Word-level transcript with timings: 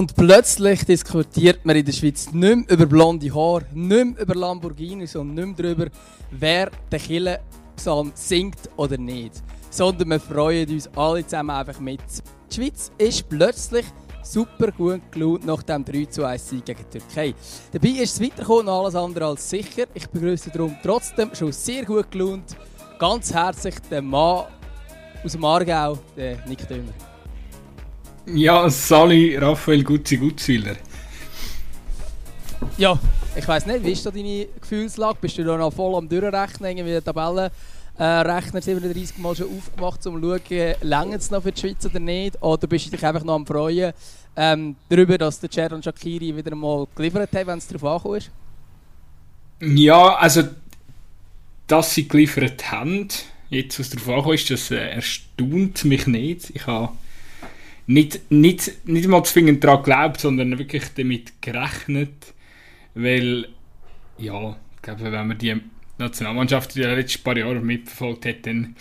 Und 0.00 0.16
plötzlich 0.16 0.82
diskutiert 0.86 1.66
man 1.66 1.76
in 1.76 1.84
der 1.84 1.92
Schweiz 1.92 2.32
nicht 2.32 2.56
mehr 2.56 2.70
über 2.70 2.86
blonde 2.86 3.34
Haare, 3.34 3.66
nicht 3.74 4.06
mehr 4.06 4.22
über 4.22 4.34
Lamborghini, 4.34 5.06
sondern 5.06 5.50
nicht 5.50 5.58
mehr 5.58 5.74
darüber, 5.74 5.90
wer 6.30 6.70
den 6.90 6.98
Killenpsalm 6.98 8.10
singt 8.14 8.56
oder 8.78 8.96
nicht. 8.96 9.42
Sondern 9.68 10.08
wir 10.08 10.18
freuen 10.18 10.70
uns 10.70 10.88
alle 10.96 11.22
zusammen 11.22 11.50
einfach 11.50 11.78
mit. 11.80 12.00
Die 12.50 12.54
Schweiz 12.54 12.90
ist 12.96 13.28
plötzlich 13.28 13.84
super 14.22 14.72
gut 14.72 15.02
gelaunt 15.12 15.44
nach 15.44 15.62
dem 15.64 15.84
3 15.84 16.06
zu 16.06 16.24
1 16.24 16.48
Sieg 16.48 16.64
gegen 16.64 16.80
die 16.90 16.98
Türkei. 16.98 17.34
Dabei 17.70 17.88
ist 17.88 18.14
es 18.14 18.22
weitergekommen 18.22 18.68
und 18.68 18.68
alles 18.70 18.94
andere 18.94 19.26
als 19.26 19.50
sicher. 19.50 19.84
Ich 19.92 20.08
begrüße 20.08 20.48
darum 20.48 20.74
trotzdem 20.82 21.34
schon 21.34 21.52
sehr 21.52 21.84
gut 21.84 22.10
gelaunt 22.10 22.56
ganz 22.98 23.34
herzlich 23.34 23.78
den 23.90 24.06
Mann 24.06 24.46
aus 25.22 25.32
dem 25.32 25.44
Aargau, 25.44 25.98
den 26.16 26.38
Nick 26.48 26.66
Dömer. 26.66 27.09
Ja, 28.34 28.70
Sali 28.70 29.36
Raphael 29.36 29.82
Gutzi 29.82 30.16
Gutzwiller. 30.16 30.76
Ja, 32.76 32.98
ich 33.34 33.48
weiss 33.48 33.66
nicht, 33.66 33.84
wie 33.84 33.92
ist 33.92 34.06
da 34.06 34.10
deine 34.10 34.46
Gefühlslage? 34.60 35.18
Bist 35.20 35.38
du 35.38 35.44
da 35.44 35.56
noch 35.56 35.72
voll 35.72 35.96
am 35.96 36.08
Durchrechnen, 36.08 36.70
irgendwie 36.70 36.92
den 36.92 37.04
Tabellenrechner 37.04 38.58
äh, 38.58 38.62
37 38.62 39.18
Mal 39.18 39.34
schon 39.34 39.46
aufgemacht, 39.46 40.06
um 40.06 40.22
zu 40.22 40.38
schauen, 40.48 40.74
länger 40.82 41.16
es 41.16 41.30
noch 41.30 41.42
für 41.42 41.52
die 41.52 41.60
Schweiz 41.60 41.84
oder 41.84 41.98
nicht? 41.98 42.40
Oder 42.42 42.66
bist 42.66 42.86
du 42.86 42.90
dich 42.90 43.04
einfach 43.04 43.24
noch 43.24 43.34
am 43.34 43.46
Freuen 43.46 43.92
ähm, 44.36 44.76
darüber, 44.88 45.18
dass 45.18 45.40
der 45.40 45.50
Jaron 45.50 45.82
Shakiri 45.82 46.36
wieder 46.36 46.54
mal 46.54 46.86
geliefert 46.94 47.32
hat, 47.32 47.46
wenn 47.46 47.58
es 47.58 47.66
darauf 47.66 47.84
angekommen 47.84 48.16
ist? 48.18 48.30
Ja, 49.60 50.14
also, 50.16 50.44
dass 51.66 51.94
sie 51.94 52.06
geliefert 52.06 52.70
haben, 52.70 53.08
jetzt 53.48 53.80
was 53.80 53.90
darauf 53.90 54.08
angekommen 54.08 54.34
ist, 54.34 54.50
das 54.50 54.70
äh, 54.70 54.90
erstaunt 54.90 55.84
mich 55.84 56.06
nicht. 56.06 56.50
Ich 56.50 56.66
habe 56.66 56.90
nicht, 57.90 58.30
nicht, 58.30 58.86
nicht 58.86 59.08
mal 59.08 59.24
zwingend 59.24 59.64
daran 59.64 59.82
geglaubt, 59.82 60.20
sondern 60.20 60.58
wirklich 60.58 60.84
damit 60.94 61.42
gerechnet, 61.42 62.34
weil, 62.94 63.48
ja, 64.16 64.56
ich 64.76 64.82
glaube, 64.82 65.10
wenn 65.10 65.26
man 65.26 65.38
die 65.38 65.56
Nationalmannschaft 65.98 66.76
in 66.76 66.82
den 66.82 66.94
letzten 66.94 67.24
paar 67.24 67.36
Jahren 67.36 67.66
mitverfolgt 67.66 68.26
hat, 68.26 68.46
dann 68.46 68.76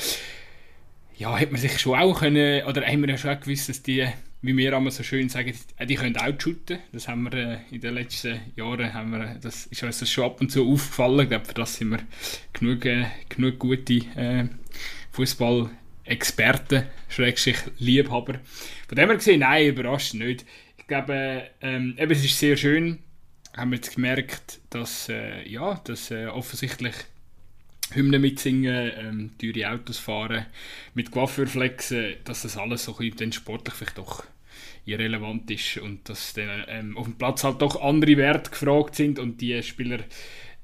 ja, 1.17 1.37
hat 1.37 1.51
man 1.51 1.59
sich 1.59 1.79
schon 1.79 1.97
auch 1.97 2.19
können, 2.19 2.63
oder 2.65 2.85
haben 2.85 3.01
wir 3.01 3.09
ja 3.09 3.17
schon 3.17 3.39
gewusst, 3.39 3.67
dass 3.67 3.81
die, 3.81 4.07
wie 4.43 4.55
wir 4.55 4.73
immer 4.73 4.91
so 4.91 5.01
schön 5.01 5.27
sagen, 5.27 5.53
die 5.87 5.95
können 5.95 6.15
outshooten. 6.15 6.77
Das 6.93 7.07
haben 7.07 7.23
wir 7.23 7.33
äh, 7.33 7.57
in 7.71 7.81
den 7.81 7.95
letzten 7.95 8.39
Jahren, 8.55 8.93
haben 8.93 9.11
wir, 9.11 9.37
das 9.41 9.65
ist 9.65 9.81
uns 9.81 10.09
schon 10.09 10.25
ab 10.25 10.39
und 10.39 10.51
zu 10.51 10.71
aufgefallen. 10.71 11.21
Ich 11.21 11.29
glaube, 11.29 11.45
für 11.45 11.55
das 11.55 11.75
sind 11.75 11.89
wir 11.89 11.99
genug, 12.53 12.85
äh, 12.85 13.05
genug 13.27 13.57
gute 13.57 13.95
äh, 14.15 14.45
Fußball 15.11 15.71
Experten, 16.09 16.83
Schrägstrich 17.07 17.57
Liebhaber. 17.77 18.39
Von 18.87 18.95
dem 18.95 19.09
her 19.09 19.15
gesehen, 19.15 19.41
nein, 19.41 19.67
überrascht 19.67 20.13
nicht. 20.13 20.45
Ich 20.77 20.87
glaube, 20.87 21.49
ähm, 21.61 21.95
eben, 21.97 22.11
es 22.11 22.25
ist 22.25 22.39
sehr 22.39 22.57
schön, 22.57 22.99
haben 23.55 23.71
wir 23.71 23.77
jetzt 23.77 23.95
gemerkt, 23.95 24.59
dass, 24.69 25.09
äh, 25.09 25.47
ja, 25.47 25.79
dass 25.83 26.11
äh, 26.11 26.27
offensichtlich 26.27 26.95
Hymnen 27.91 28.21
mitsingen, 28.21 28.91
ähm, 28.97 29.31
teure 29.39 29.71
Autos 29.71 29.97
fahren, 29.97 30.45
mit 30.93 31.11
Coiffeur 31.11 31.47
flexen, 31.47 32.15
dass 32.23 32.43
das 32.43 32.57
alles 32.57 32.85
so 32.85 32.97
ein 32.97 33.09
bisschen 33.11 33.31
sportlich 33.31 33.75
vielleicht 33.75 33.97
doch 33.97 34.23
irrelevant 34.85 35.49
ist 35.51 35.77
und 35.77 36.07
dass 36.09 36.33
dann 36.33 36.63
ähm, 36.67 36.97
auf 36.97 37.05
dem 37.05 37.17
Platz 37.17 37.43
halt 37.43 37.61
doch 37.61 37.81
andere 37.81 38.17
Werte 38.17 38.49
gefragt 38.51 38.95
sind 38.95 39.19
und 39.19 39.41
die 39.41 39.61
Spieler 39.63 39.99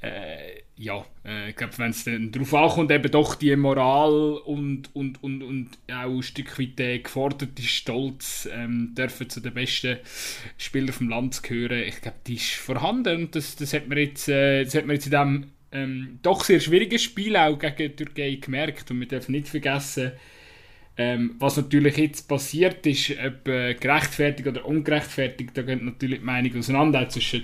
äh, 0.02 0.62
ja, 0.78 1.06
äh, 1.26 1.50
ich 1.50 1.56
glaube, 1.56 1.78
wenn 1.78 1.92
es 1.92 2.04
dann 2.04 2.32
darauf 2.32 2.54
ankommt, 2.54 2.92
eben 2.92 3.12
doch 3.12 3.36
die 3.36 3.56
Moral 3.56 4.40
und, 4.46 4.94
und, 4.94 5.24
und, 5.24 5.42
und 5.42 5.70
auch 5.88 6.18
ein 6.18 6.24
Stück 6.24 6.60
weit 6.60 6.78
der 6.78 7.00
geforderte 7.00 7.64
Stolz 7.64 8.48
ähm, 8.52 8.94
dürfen 8.96 9.30
zu 9.30 9.40
den 9.40 9.54
besten 9.54 9.98
Spielern 10.58 10.94
vom 10.94 11.10
Land 11.10 11.42
gehören, 11.44 11.84
ich 11.88 12.02
glaube, 12.02 12.18
die 12.28 12.36
ist 12.36 12.56
vorhanden 12.56 13.24
und 13.24 13.36
das, 13.36 13.56
das, 13.56 13.74
hat 13.74 13.88
man 13.88 13.98
jetzt, 13.98 14.28
äh, 14.28 14.64
das 14.64 14.76
hat 14.76 14.86
man 14.86 14.96
jetzt 14.96 15.06
in 15.06 15.12
diesem 15.12 15.52
ähm, 15.76 16.20
doch 16.22 16.44
sehr 16.44 16.60
schwierigen 16.60 17.00
Spiel 17.00 17.36
auch 17.36 17.60
gegen 17.60 17.76
die 17.78 17.90
Türkei 17.90 18.38
gemerkt. 18.42 18.90
Und 18.90 19.00
wir 19.00 19.08
dürfen 19.08 19.34
nicht 19.34 19.48
vergessen, 19.48 20.14
ähm, 20.98 21.36
was 21.40 21.58
natürlich 21.58 21.98
jetzt 21.98 22.28
passiert 22.28 22.86
ist, 22.88 23.12
ob 23.12 23.48
äh, 23.48 23.74
gerechtfertigt 23.74 24.48
oder 24.48 24.66
ungerechtfertigt, 24.66 25.52
da 25.54 25.62
gehen 25.62 25.84
natürlich 25.84 26.20
die 26.20 26.26
Meinungen 26.26 26.60
auseinander 26.60 27.10
zwischen 27.10 27.44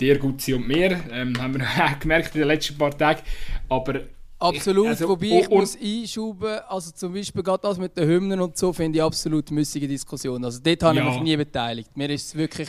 dir, 0.00 0.18
Gutzi 0.18 0.54
und 0.54 0.66
mir. 0.66 1.00
Ähm, 1.10 1.40
haben 1.40 1.58
wir 1.58 1.66
gemerkt 2.00 2.34
in 2.34 2.40
den 2.40 2.48
letzten 2.48 2.78
paar 2.78 2.96
Tagen. 2.96 3.20
Aber 3.68 4.00
Absolut, 4.40 4.84
ich, 4.84 4.90
also, 4.90 5.08
wobei 5.10 5.26
ich 5.26 5.48
und, 5.50 5.58
muss 5.58 5.76
einschuben, 5.76 6.60
also 6.66 6.90
zum 6.92 7.12
Beispiel 7.12 7.42
gerade 7.42 7.60
das 7.60 7.76
mit 7.76 7.94
den 7.96 8.08
Hymnen 8.08 8.40
und 8.40 8.56
so, 8.56 8.72
finde 8.72 8.98
ich 8.98 9.02
absolut 9.02 9.50
müßige 9.50 9.86
Diskussion. 9.86 10.42
Also 10.42 10.60
dort 10.62 10.82
habe 10.82 10.96
ja. 10.96 11.08
ich 11.08 11.14
mich 11.14 11.22
nie 11.22 11.36
beteiligt. 11.36 11.94
Mir 11.94 12.08
ist 12.08 12.28
es 12.28 12.34
wirklich 12.34 12.68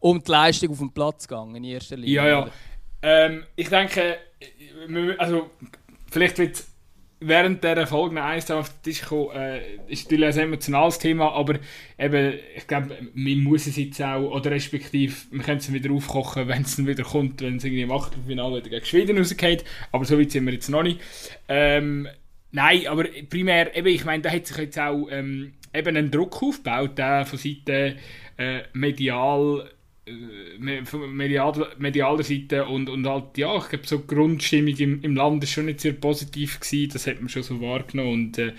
um 0.00 0.20
die 0.22 0.30
Leistung 0.30 0.70
auf 0.70 0.78
dem 0.78 0.90
Platz 0.90 1.28
gegangen 1.28 1.54
in 1.54 1.64
erster 1.64 1.96
Linie. 1.96 2.14
Ja, 2.14 2.26
ja. 2.26 2.48
Ähm, 3.02 3.44
ich 3.54 3.68
denke, 3.68 4.16
also 5.18 5.50
vielleicht 6.10 6.38
wird 6.38 6.64
während 7.26 7.64
der 7.64 7.86
Folge 7.86 8.22
eins 8.22 8.50
auf 8.50 8.68
den 8.68 8.82
Tisch 8.82 9.00
gekommen, 9.00 9.30
äh, 9.34 9.60
ist 9.88 10.10
natürlich 10.10 10.34
ein 10.36 10.44
emotionales 10.44 10.98
Thema, 10.98 11.32
aber 11.32 11.58
eben, 11.98 12.34
ich 12.56 12.66
glaube, 12.66 12.96
man 13.14 13.38
muss 13.38 13.66
es 13.66 13.76
jetzt 13.76 14.00
auch, 14.02 14.30
oder 14.30 14.50
respektive, 14.50 15.14
man 15.30 15.44
könnte 15.44 15.64
es 15.64 15.72
wieder 15.72 15.92
aufkochen, 15.92 16.48
wenn 16.48 16.62
es 16.62 16.76
dann 16.76 16.86
wieder 16.86 17.04
kommt, 17.04 17.40
wenn 17.40 17.56
es 17.56 17.64
irgendwie 17.64 17.82
im 17.82 17.92
Achtelfinale 17.92 18.58
wieder 18.58 18.70
gegen 18.70 18.86
Schweden 18.86 19.18
rausgeht, 19.18 19.64
aber 19.92 20.04
so 20.04 20.18
weit 20.18 20.30
sind 20.30 20.46
wir 20.46 20.52
jetzt 20.52 20.68
noch 20.68 20.82
nicht. 20.82 21.00
Ähm, 21.48 22.08
nein, 22.52 22.86
aber 22.86 23.04
primär, 23.28 23.76
eben, 23.76 23.88
ich 23.88 24.04
meine, 24.04 24.22
da 24.22 24.30
hat 24.30 24.46
sich 24.46 24.56
jetzt 24.56 24.78
auch 24.78 25.08
ähm, 25.10 25.54
eben 25.72 25.96
ein 25.96 26.10
Druck 26.10 26.42
aufgebaut, 26.42 26.98
der 26.98 27.26
von 27.26 27.38
Seiten 27.38 27.96
äh, 28.36 28.62
medial 28.72 29.70
medial, 30.58 31.68
medialer 31.78 32.22
Seite 32.22 32.66
und, 32.66 32.90
und 32.90 33.06
halt, 33.06 33.38
ja, 33.38 33.56
ich 33.56 33.68
glaube, 33.68 33.86
so 33.86 33.98
die 33.98 34.06
Grundstimmung 34.06 34.76
im, 34.76 35.02
im 35.02 35.16
Land 35.16 35.42
ist 35.42 35.52
schon 35.52 35.66
nicht 35.66 35.80
sehr 35.80 35.94
positiv 35.94 36.60
gewesen, 36.60 36.90
das 36.92 37.06
hat 37.06 37.20
man 37.20 37.28
schon 37.28 37.42
so 37.42 37.60
wahrgenommen 37.60 38.12
und 38.12 38.38
äh, 38.38 38.52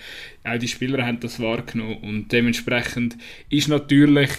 auch 0.44 0.58
die 0.58 0.68
Spieler 0.68 1.06
haben 1.06 1.20
das 1.20 1.40
wahrgenommen 1.40 1.98
und 1.98 2.32
dementsprechend 2.32 3.16
ist 3.48 3.68
natürlich 3.68 4.30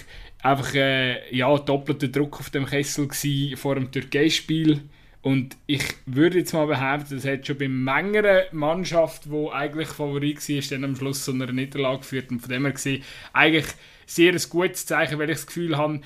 einfach, 0.44 0.74
äh, 0.76 1.36
ja, 1.36 1.58
doppelter 1.58 2.10
Druck 2.10 2.40
auf 2.40 2.50
dem 2.50 2.66
Kessel 2.66 3.08
gewesen 3.08 3.58
vor 3.58 3.76
dem 3.76 3.92
Türkei-Spiel 3.92 4.82
und 5.22 5.58
ich 5.66 5.84
würde 6.06 6.40
jetzt 6.40 6.54
mal 6.54 6.68
behaupten, 6.68 7.16
das 7.16 7.26
hat 7.26 7.48
schon 7.48 7.58
bei 7.58 7.68
mancher 7.68 8.44
Mannschaft, 8.52 9.26
die 9.26 9.50
eigentlich 9.52 9.90
Favorit 9.90 10.38
war, 10.38 10.62
dann 10.70 10.84
am 10.84 10.96
Schluss 10.96 11.26
so 11.26 11.32
einer 11.32 11.52
Niederlage 11.52 12.00
geführt 12.00 12.32
und 12.32 12.40
von 12.40 12.50
dem 12.50 12.64
her 12.64 12.74
gesehen, 12.74 13.04
eigentlich 13.34 13.66
sehr 14.06 14.32
ein 14.32 14.42
gutes 14.50 14.86
Zeichen, 14.86 15.20
weil 15.20 15.30
ich 15.30 15.38
das 15.38 15.48
Gefühl 15.48 15.78
habe, 15.78 16.00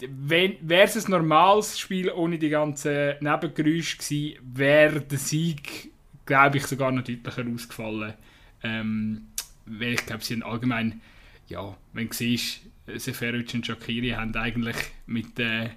wäre 0.00 0.56
es 0.84 1.04
ein 1.04 1.10
normales 1.10 1.78
Spiel 1.78 2.10
ohne 2.10 2.38
die 2.38 2.48
ganzen 2.48 3.14
Nebengeräusche 3.20 3.98
gewesen, 3.98 4.38
wäre 4.42 5.00
der 5.00 5.18
Sieg, 5.18 5.90
glaube 6.26 6.58
ich, 6.58 6.66
sogar 6.66 6.92
noch 6.92 7.04
deutlicher 7.04 7.44
ausgefallen. 7.52 8.14
Ähm, 8.62 9.26
weil 9.66 9.94
ich 9.94 10.06
glaube, 10.06 10.24
sie 10.24 10.34
haben 10.34 10.42
allgemein, 10.42 11.00
ja, 11.48 11.76
wenn 11.92 12.08
du 12.08 12.14
siehst, 12.14 12.60
Seferovic 12.96 13.52
und 13.54 13.66
Shakiri 13.66 14.10
haben 14.10 14.34
eigentlich 14.34 14.76
mit, 15.06 15.38
äh, 15.38 15.70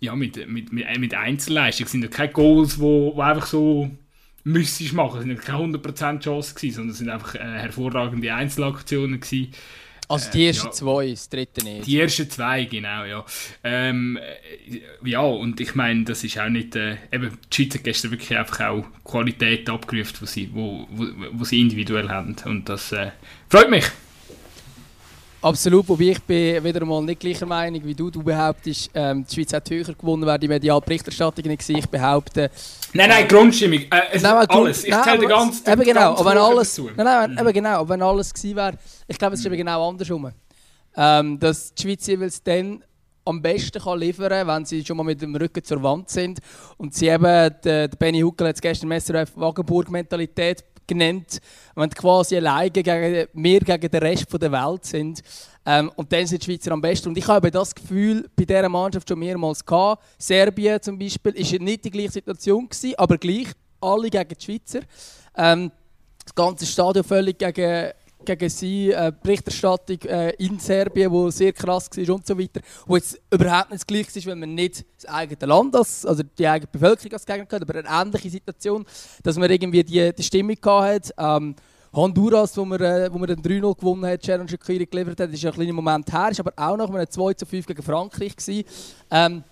ja, 0.00 0.14
mit, 0.14 0.48
mit, 0.48 0.72
mit, 0.72 0.86
äh, 0.86 0.98
mit 0.98 1.14
Einzelleistung 1.14 1.86
sind 1.86 2.02
ja 2.02 2.08
keine 2.08 2.32
Goals, 2.32 2.78
wo, 2.78 3.16
wo 3.16 3.20
einfach 3.22 3.46
so 3.46 3.90
müsstest 4.44 4.92
machen. 4.92 5.30
Es 5.30 5.46
waren 5.46 5.70
keine 5.70 5.78
100% 5.78 6.20
Chance 6.20 6.54
gewesen, 6.54 6.74
sondern 6.74 6.92
es 6.92 6.98
sind 6.98 7.08
einfach 7.08 7.34
äh, 7.34 7.38
hervorragende 7.38 8.32
Einzelaktionen 8.34 9.20
gewesen. 9.20 9.52
Also 10.08 10.30
die 10.30 10.46
ersten 10.46 10.66
äh, 10.66 10.70
ja, 10.70 10.72
zwei, 10.72 11.10
das 11.10 11.28
dritte 11.28 11.64
nicht. 11.64 11.86
Die 11.86 12.00
ersten 12.00 12.30
zwei, 12.30 12.64
genau, 12.64 13.04
ja. 13.04 13.24
Ähm, 13.64 14.18
äh, 14.18 14.80
ja, 15.08 15.20
und 15.20 15.60
ich 15.60 15.74
meine, 15.74 16.04
das 16.04 16.22
ist 16.24 16.38
auch 16.38 16.48
nicht, 16.48 16.76
äh, 16.76 16.96
eben, 17.12 17.36
die 17.52 17.54
Schweizer 17.54 17.78
gestern 17.80 18.10
wirklich 18.12 18.36
einfach 18.36 18.60
auch 18.60 18.84
Qualität 19.04 19.68
abgerufen, 19.68 20.16
die 20.20 20.26
sie, 20.26 20.50
wo, 20.52 20.86
wo, 20.90 21.06
wo 21.32 21.44
sie 21.44 21.60
individuell 21.60 22.08
haben. 22.08 22.36
Und 22.44 22.68
das 22.68 22.92
äh, 22.92 23.10
freut 23.48 23.70
mich. 23.70 23.84
Absolut, 25.46 25.88
wobei 25.88 26.06
ich 26.06 26.20
bin 26.24 26.64
wieder 26.64 26.84
mal 26.84 27.00
nicht 27.02 27.20
gleicher 27.20 27.46
Meinung 27.46 27.80
wie 27.84 27.94
du. 27.94 28.10
Du 28.10 28.20
behauptest, 28.20 28.90
ähm, 28.92 29.24
die 29.24 29.32
Schweiz 29.32 29.52
hat 29.52 29.70
höher 29.70 29.94
gewonnen, 29.94 30.26
wäre 30.26 30.40
die 30.40 30.48
mediale 30.48 30.80
Berichterstattung 30.80 31.46
nicht 31.46 31.60
gewesen. 31.60 31.78
Ich 31.78 31.86
behaupte... 31.86 32.50
Nein, 32.92 33.08
nein, 33.08 33.28
Grundstimmung. 33.28 33.78
Äh, 33.82 34.00
es 34.10 34.22
nein, 34.22 34.44
alles. 34.48 34.82
Ich 34.82 34.92
zähle 35.02 35.18
den 35.20 35.28
ganzen 35.28 35.70
Eben 35.70 35.82
genau, 35.82 36.16
aber 36.16 36.30
wenn 36.30 36.38
alles, 36.38 36.74
dazu. 36.74 36.90
Nein, 36.96 37.06
nein, 37.06 37.30
mhm. 37.30 37.38
eben 37.38 37.52
genau, 37.52 37.78
aber 37.78 37.90
wenn 37.90 38.02
alles 38.02 38.34
gewesen 38.34 38.56
wäre... 38.56 38.72
Ich 39.06 39.16
glaube, 39.16 39.34
es 39.34 39.40
ist 39.40 39.46
mhm. 39.46 39.52
eben 39.52 39.58
genau 39.58 39.88
andersrum. 39.88 40.32
Ähm, 40.96 41.38
dass 41.38 41.72
die 41.74 41.82
Schweiz 41.82 42.04
jeweils 42.08 42.42
dann 42.42 42.82
am 43.24 43.40
besten 43.40 43.80
kann 43.80 44.00
liefern 44.00 44.30
kann, 44.30 44.48
wenn 44.48 44.64
sie 44.64 44.84
schon 44.84 44.96
mal 44.96 45.04
mit 45.04 45.22
dem 45.22 45.36
Rücken 45.36 45.62
zur 45.62 45.80
Wand 45.80 46.10
sind. 46.10 46.40
Und 46.76 46.92
sie 46.92 47.06
eben, 47.06 47.22
der, 47.22 47.50
der 47.86 47.96
Benny 47.96 48.20
Huckel 48.20 48.48
hat 48.48 48.56
es 48.56 48.60
gestern 48.60 48.88
Messer 48.88 49.22
auf 49.22 49.36
Wagenburg-Mentalität 49.36 50.64
genannt, 50.86 51.40
wenn 51.74 51.90
quasi 51.90 52.36
alleine 52.36 52.70
gegen, 52.70 53.26
wir 53.32 53.60
gegen 53.60 53.90
den 53.90 54.02
Rest 54.02 54.26
der 54.32 54.52
Welt 54.52 54.84
sind. 54.84 55.22
Ähm, 55.64 55.90
und 55.96 56.12
dann 56.12 56.26
sind 56.26 56.42
die 56.42 56.52
Schweizer 56.52 56.72
am 56.72 56.80
besten. 56.80 57.08
Und 57.08 57.18
ich 57.18 57.26
habe 57.26 57.50
das 57.50 57.74
Gefühl 57.74 58.28
bei 58.36 58.44
dieser 58.44 58.68
Mannschaft 58.68 59.08
schon 59.08 59.18
mehrmals 59.18 59.64
gehabt. 59.64 60.04
Serbien 60.16 60.80
zum 60.80 60.98
Beispiel 60.98 61.34
war 61.34 61.58
nicht 61.58 61.84
die 61.84 61.90
gleiche 61.90 62.12
Situation, 62.12 62.68
gewesen, 62.68 62.94
aber 62.96 63.18
gleich 63.18 63.48
alle 63.80 64.08
gegen 64.08 64.28
die 64.28 64.44
Schweizer. 64.44 64.80
Ähm, 65.36 65.72
das 66.24 66.34
ganze 66.34 66.66
Stadion 66.66 67.04
völlig 67.04 67.38
gegen, 67.38 67.92
gegen 68.26 68.48
sie, 68.50 68.90
äh, 68.90 69.12
Berichterstattung 69.22 69.98
äh, 70.02 70.30
in 70.32 70.58
Serbien, 70.58 71.12
die 71.12 71.32
sehr 71.32 71.52
krass 71.52 71.88
war 71.90 72.14
und 72.14 72.26
so 72.26 72.38
weiter, 72.38 72.60
wo 72.84 72.96
jetzt 72.96 73.18
überhaupt 73.32 73.70
nicht 73.70 73.80
das 73.80 73.86
Gleiche 73.86 74.18
ist, 74.18 74.26
wenn 74.26 74.38
man 74.38 74.54
nicht 74.54 74.84
das 74.96 75.06
eigene 75.10 75.46
Land, 75.46 75.74
als, 75.76 76.04
also 76.04 76.22
die 76.22 76.46
eigene 76.46 76.68
Bevölkerung 76.70 77.12
als 77.12 77.24
Gegner 77.24 77.46
hat, 77.50 77.62
aber 77.62 77.78
eine 77.78 77.88
ähnliche 77.88 78.30
Situation, 78.30 78.84
dass 79.22 79.38
man 79.38 79.50
irgendwie 79.50 79.82
die, 79.82 80.12
die 80.12 80.22
Stimmung 80.22 80.56
hatte. 80.64 81.12
Ähm, 81.16 81.54
Honduras, 81.92 82.54
wo 82.56 82.64
man, 82.64 82.80
äh, 82.80 83.08
wo 83.10 83.18
man 83.18 83.28
den 83.28 83.40
3-0 83.40 83.74
gewonnen 83.74 84.04
hat, 84.04 84.24
Sharon 84.24 84.46
Shakiri 84.46 84.84
geliefert 84.84 85.20
hat, 85.20 85.32
ist 85.32 85.44
ein 85.46 85.52
kleiner 85.52 85.72
Moment 85.72 86.12
her, 86.12 86.28
ist 86.30 86.40
aber 86.40 86.52
auch 86.56 86.76
nach 86.76 86.90
einem 86.90 87.08
2 87.08 87.34
5 87.46 87.66
gegen 87.66 87.82
Frankreich 87.82 88.36
gewesen. 88.36 88.64
Ähm, 89.10 89.42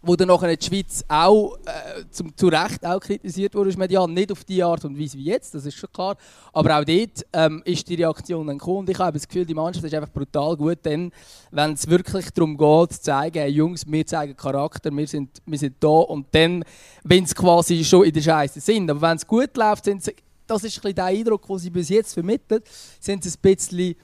wo 0.00 0.14
dann 0.14 0.28
nachher 0.28 0.56
die 0.56 0.64
Schweiz 0.64 1.04
auch 1.08 1.56
äh, 1.66 2.04
zum, 2.10 2.36
zu 2.36 2.48
Recht 2.48 2.84
auch 2.86 3.00
kritisiert 3.00 3.54
wurde, 3.54 3.76
medial 3.76 4.06
nicht 4.08 4.30
auf 4.30 4.44
die 4.44 4.62
Art 4.62 4.84
und 4.84 4.98
Weise 4.98 5.18
wie 5.18 5.24
jetzt, 5.24 5.54
das 5.54 5.66
ist 5.66 5.76
schon 5.76 5.90
klar, 5.92 6.16
aber 6.52 6.78
auch 6.78 6.84
dort 6.84 7.26
ähm, 7.32 7.62
ist 7.64 7.88
die 7.88 7.96
Reaktion 7.96 8.46
dann 8.46 8.58
gekommen. 8.58 8.78
Und 8.78 8.90
ich 8.90 8.98
habe 8.98 9.18
das 9.18 9.26
Gefühl, 9.26 9.44
die 9.44 9.54
Mannschaft 9.54 9.84
ist 9.84 9.94
einfach 9.94 10.12
brutal 10.12 10.56
gut, 10.56 10.78
denn 10.84 11.10
wenn 11.50 11.72
es 11.72 11.88
wirklich 11.88 12.30
darum 12.30 12.56
geht, 12.56 12.92
zu 12.92 13.02
zeigen, 13.02 13.38
hey, 13.38 13.50
Jungs, 13.50 13.84
wir 13.86 14.06
zeigen 14.06 14.36
Charakter, 14.36 14.90
wir 14.92 15.06
sind, 15.06 15.42
wir 15.44 15.58
sind 15.58 15.76
da. 15.80 15.88
Und 15.88 16.26
dann, 16.32 16.64
wenn 17.02 17.24
es 17.24 17.34
quasi 17.34 17.84
schon 17.84 18.04
in 18.04 18.12
der 18.12 18.22
Scheiße 18.22 18.60
sind, 18.60 18.90
aber 18.90 19.00
wenn 19.02 19.16
es 19.16 19.26
gut 19.26 19.56
läuft, 19.56 19.84
sind 19.84 20.04
sie, 20.04 20.14
das 20.46 20.64
ist 20.64 20.78
ein 20.78 20.82
bisschen 20.82 20.94
der 20.94 21.04
Eindruck, 21.06 21.46
den 21.46 21.58
sie 21.58 21.70
bis 21.70 21.88
jetzt 21.88 22.14
vermittelt, 22.14 22.64
sind 23.00 23.24
sie 23.24 23.30
ein 23.30 23.40
bisschen 23.42 23.96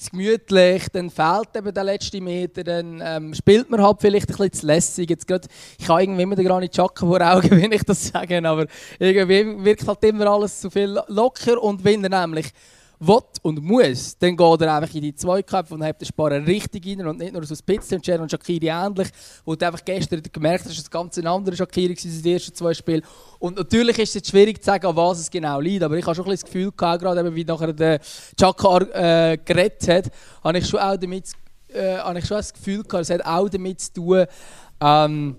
zu 0.00 0.10
gemütlich, 0.10 0.88
dann 0.92 1.10
fehlt 1.10 1.54
eben 1.54 1.74
der 1.74 1.84
letzte 1.84 2.20
Meter, 2.20 2.64
dann 2.64 3.02
ähm, 3.04 3.34
spielt 3.34 3.70
man 3.70 3.82
halt 3.82 4.00
vielleicht 4.00 4.30
ein 4.30 4.36
bisschen 4.36 4.52
zu 4.52 4.66
lässig. 4.66 5.10
Jetzt 5.10 5.28
grad, 5.28 5.46
ich 5.78 5.88
habe 5.88 6.02
irgendwie 6.02 6.22
immer 6.22 6.36
den 6.36 6.46
Granit 6.46 6.72
Xhaka 6.72 7.06
vor 7.06 7.20
Augen, 7.20 7.50
wenn 7.62 7.72
ich 7.72 7.82
das 7.82 8.08
sage, 8.08 8.46
aber 8.46 8.66
irgendwie 8.98 9.64
wirkt 9.64 9.86
halt 9.86 10.02
immer 10.04 10.26
alles 10.26 10.60
zu 10.60 10.70
viel 10.70 10.98
locker 11.08 11.62
und 11.62 11.84
wenn 11.84 12.04
er 12.04 12.26
nämlich 12.26 12.50
will 13.00 13.22
und 13.42 13.62
muss, 13.62 14.16
dann 14.18 14.36
geht 14.36 14.60
er 14.60 14.74
einfach 14.74 14.94
in 14.94 15.00
die 15.00 15.14
Zweikämpfe 15.14 15.74
und 15.74 15.82
hat 15.82 16.00
den 16.00 16.06
Sparren 16.06 16.44
richtig 16.44 16.86
rein 16.86 17.06
und 17.06 17.18
nicht 17.18 17.32
nur 17.32 17.44
so 17.44 17.54
ein 17.54 17.58
bisschen. 17.64 17.96
Und 17.96 18.06
Sharon 18.06 18.28
Shakiri 18.28 18.68
ähnlich, 18.68 19.08
wo 19.44 19.54
du 19.54 19.66
einfach 19.66 19.84
gestern 19.84 20.22
gemerkt 20.30 20.66
hast, 20.66 20.72
dass 20.72 20.84
es 20.84 20.90
ganz 20.90 21.16
ein 21.18 21.26
anderer 21.26 21.56
Shakiri 21.56 21.96
war 21.96 22.04
in 22.04 22.22
den 22.22 22.32
ersten 22.34 22.54
zwei 22.54 22.74
Spielen. 22.74 23.02
Und 23.38 23.56
natürlich 23.56 23.98
ist 23.98 24.10
es 24.10 24.14
jetzt 24.16 24.30
schwierig 24.30 24.62
zu 24.62 24.66
sagen, 24.66 24.86
an 24.86 24.96
was 24.96 25.18
es 25.18 25.30
genau 25.30 25.60
liegt, 25.60 25.82
aber 25.82 25.96
ich 25.96 26.04
habe 26.04 26.14
schon 26.14 26.26
ein 26.26 26.30
bisschen 26.30 26.46
das 26.46 26.52
Gefühl 26.52 26.72
gehabt, 26.76 27.02
gerade 27.02 27.34
wie 27.34 27.44
nachher 27.44 27.72
der 27.72 28.00
Chaka 28.38 28.78
äh, 28.78 29.38
geredet 29.38 29.88
hat, 29.88 30.10
habe 30.44 30.58
ich 30.58 30.66
schon 30.66 30.80
auch 30.80 30.96
damit, 30.96 31.24
äh, 31.68 31.96
habe 31.96 32.18
ich 32.18 32.26
schon 32.26 32.36
das 32.36 32.52
Gefühl 32.52 32.82
gehabt, 32.82 33.02
es 33.02 33.10
hat 33.10 33.24
auch 33.24 33.48
damit 33.48 33.80
zu 33.80 33.92
tun, 33.94 34.26
ähm, 34.82 35.36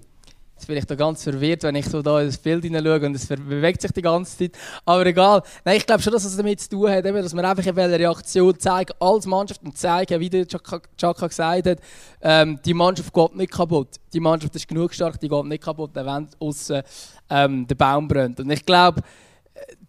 Jetzt 0.61 0.67
bin 0.67 0.77
ich 0.77 0.85
da 0.85 0.93
ganz 0.93 1.23
verwirrt, 1.23 1.63
wenn 1.63 1.73
ich 1.73 1.87
so 1.87 2.03
da 2.03 2.19
in 2.19 2.27
das 2.27 2.37
Bild 2.37 2.63
hineinschaue 2.63 3.03
und 3.07 3.15
es 3.15 3.25
bewegt 3.25 3.81
sich 3.81 3.91
die 3.93 4.01
ganze 4.03 4.37
Zeit. 4.37 4.51
Aber 4.85 5.03
egal. 5.07 5.41
Nein, 5.65 5.77
ich 5.77 5.87
glaube 5.87 6.03
schon, 6.03 6.13
dass 6.13 6.23
es 6.23 6.37
damit 6.37 6.59
zu 6.59 6.69
tun 6.69 6.87
hat, 6.87 7.03
dass 7.03 7.33
man 7.33 7.45
einfach 7.45 7.65
eine 7.65 7.97
Reaktion 7.97 8.59
zeigt 8.59 8.93
als 9.01 9.25
Mannschaft 9.25 9.63
und 9.63 9.75
zeigen, 9.75 10.19
wie 10.19 10.29
der 10.29 10.45
Chaka 10.47 11.27
gesagt 11.27 11.65
hat, 11.65 11.79
ähm, 12.21 12.59
die 12.63 12.75
Mannschaft 12.75 13.11
geht 13.11 13.35
nicht 13.35 13.51
kaputt. 13.51 13.95
Die 14.13 14.19
Mannschaft 14.19 14.55
ist 14.55 14.67
genug 14.67 14.93
stark, 14.93 15.19
die 15.19 15.29
geht 15.29 15.45
nicht 15.45 15.63
kaputt, 15.63 15.95
wenn 15.95 16.27
außen 16.37 16.83
ähm, 17.31 17.65
der 17.65 17.75
Baum 17.75 18.07
brennt. 18.07 18.39
Und 18.39 18.51
ich 18.51 18.63
glaube, 18.63 19.01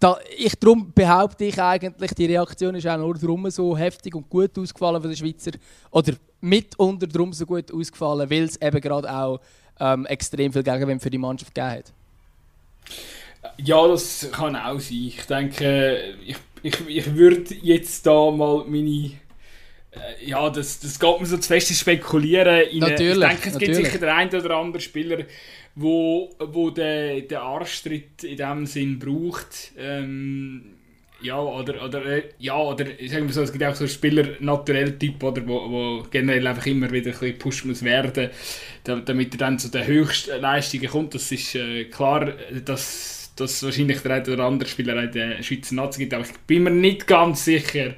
da, 0.01 0.17
ich, 0.39 0.59
darum 0.59 0.91
behaupte 0.95 1.45
ich 1.45 1.61
eigentlich, 1.61 2.15
die 2.15 2.27
Reaktion 2.27 2.75
ist 2.77 2.87
auch 2.87 2.97
nur 2.97 3.15
darum 3.15 3.51
so 3.51 3.77
heftig 3.77 4.15
und 4.15 4.31
gut 4.31 4.59
ausgefallen 4.59 5.03
für 5.03 5.09
den 5.09 5.17
Schweizer. 5.19 5.53
Oder 5.91 6.15
mitunter 6.41 7.07
darum 7.07 7.33
so 7.33 7.47
gut 7.47 7.73
ausgefallen, 7.73 8.29
weil 8.31 8.45
es 8.45 8.61
eben 8.61 8.81
gerade 8.81 9.13
auch 9.13 9.39
ähm, 9.81 10.07
extrem 10.07 10.53
viel 10.53 10.63
Gegenwind 10.63 11.03
für 11.03 11.11
die 11.11 11.19
Mannschaft 11.19 11.55
gegeben 11.55 11.79
hat. 11.79 11.93
Ja, 13.59 13.87
das 13.89 14.29
kann 14.33 14.57
auch 14.57 14.79
sein. 14.79 15.05
Ich 15.09 15.27
denke, 15.27 16.15
ich, 16.25 16.37
ich, 16.63 16.89
ich 16.89 17.15
würde 17.15 17.55
jetzt 17.63 18.07
da 18.07 18.31
mal 18.31 18.65
meine. 18.67 19.13
Äh, 19.91 20.25
ja, 20.25 20.49
das, 20.49 20.81
das 20.81 20.99
geht 20.99 21.21
mir 21.21 21.27
so 21.27 21.37
zu 21.37 21.49
fest 21.49 21.75
spekulieren. 21.75 22.69
In 22.69 22.79
natürlich, 22.79 23.15
ich 23.15 23.29
denke, 23.29 23.49
es 23.49 23.55
natürlich. 23.55 23.77
gibt 23.77 23.87
sicher 23.87 23.99
den 23.99 24.09
einen 24.09 24.35
oder 24.35 24.57
anderen 24.57 24.81
Spieler, 24.81 25.25
wo, 25.75 26.31
wo 26.39 26.71
der, 26.71 27.23
der 27.23 27.43
Arschtritt 27.43 28.25
in 28.25 28.37
dem 28.37 28.67
Sinn 28.67 28.99
braucht. 28.99 29.73
Ähm, 29.77 30.77
ja, 31.23 31.41
oder, 31.41 31.85
oder, 31.85 32.05
äh, 32.05 32.23
ja, 32.39 32.57
oder 32.57 32.85
sagen 33.07 33.27
wir 33.27 33.33
so, 33.33 33.43
es 33.43 33.53
gibt 33.53 33.65
auch 33.65 33.75
so 33.75 33.87
Spieler 33.87 34.29
naturell 34.41 34.99
Typ, 34.99 35.23
oder, 35.23 35.47
wo, 35.47 35.71
wo 35.71 36.03
generell 36.11 36.47
einfach 36.47 36.67
immer 36.67 36.91
wieder 36.91 37.11
ein 37.11 37.13
bisschen 37.13 37.33
gepusht 37.33 37.65
muss 37.65 37.83
werden, 37.83 38.31
damit 38.85 39.35
er 39.35 39.39
dann 39.39 39.59
zu 39.59 39.69
den 39.69 39.87
höchsten 39.87 40.41
Leistungen 40.41 40.89
kommt. 40.89 41.15
Das 41.15 41.31
ist 41.33 41.55
äh, 41.55 41.85
klar, 41.85 42.33
dass, 42.65 43.33
dass 43.37 43.63
wahrscheinlich 43.63 44.01
der 44.01 44.13
eine 44.13 44.33
oder 44.33 44.45
andere 44.45 44.69
Spieler 44.69 45.03
in 45.03 45.13
der 45.13 45.43
Schweizer 45.43 45.75
Nazi 45.75 46.01
gibt, 46.01 46.15
aber 46.15 46.25
ich 46.25 46.33
bin 46.47 46.65
mir 46.65 46.71
nicht 46.71 47.07
ganz 47.07 47.45
sicher, 47.45 47.95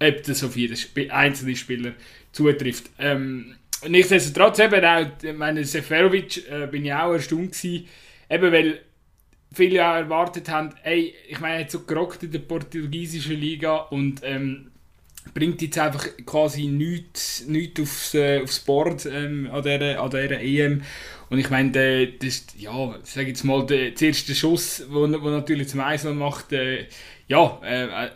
ob 0.00 0.22
das 0.24 0.44
auf 0.44 0.56
jeden 0.56 0.74
Sp 0.76 1.10
einzelnen 1.10 1.56
Spieler 1.56 1.92
zutrifft. 2.32 2.90
Ähm, 2.98 3.54
nichtsdestotrotz 3.88 4.58
eben 4.58 4.84
auch, 4.84 5.06
meine 5.34 5.64
Seferovic 5.64 6.50
äh, 6.50 6.66
bin 6.66 6.84
ich 6.84 6.92
auch 6.92 7.12
erstaunt 7.12 7.52
gewesen, 7.52 7.88
eben 8.28 8.52
weil 8.52 8.80
viele 9.56 9.76
ja 9.76 9.98
erwartet 9.98 10.48
haben, 10.50 10.70
ey, 10.84 11.14
ich 11.28 11.40
meine, 11.40 11.56
er 11.56 11.60
hat 11.62 11.70
so 11.70 11.80
gerockt 11.80 12.22
in 12.22 12.30
der 12.30 12.40
portugiesischen 12.40 13.36
Liga 13.36 13.76
und 13.76 14.20
ähm, 14.22 14.70
bringt 15.32 15.62
jetzt 15.62 15.78
einfach 15.78 16.06
quasi 16.24 16.66
nichts, 16.66 17.46
nichts 17.46 17.80
aufs, 17.80 18.14
äh, 18.14 18.42
aufs 18.42 18.60
Board 18.60 19.06
ähm, 19.06 19.48
an, 19.50 19.62
dieser, 19.62 20.00
an 20.00 20.10
dieser 20.10 20.40
EM. 20.40 20.82
Und 21.30 21.38
ich 21.38 21.50
meine, 21.50 21.70
der, 21.70 22.06
das, 22.06 22.46
ja, 22.56 22.94
sag 23.02 23.26
jetzt 23.26 23.44
mal, 23.44 23.64
der, 23.66 23.90
der 23.90 24.08
erste 24.08 24.34
Schuss, 24.34 24.84
wo, 24.90 25.06
natürlich 25.06 25.68
zum 25.68 25.80
Eisland 25.80 26.18
macht, 26.18 26.52
äh, 26.52 26.86
ja, 27.26 27.60
äh, 27.64 27.84
äh, 27.86 28.10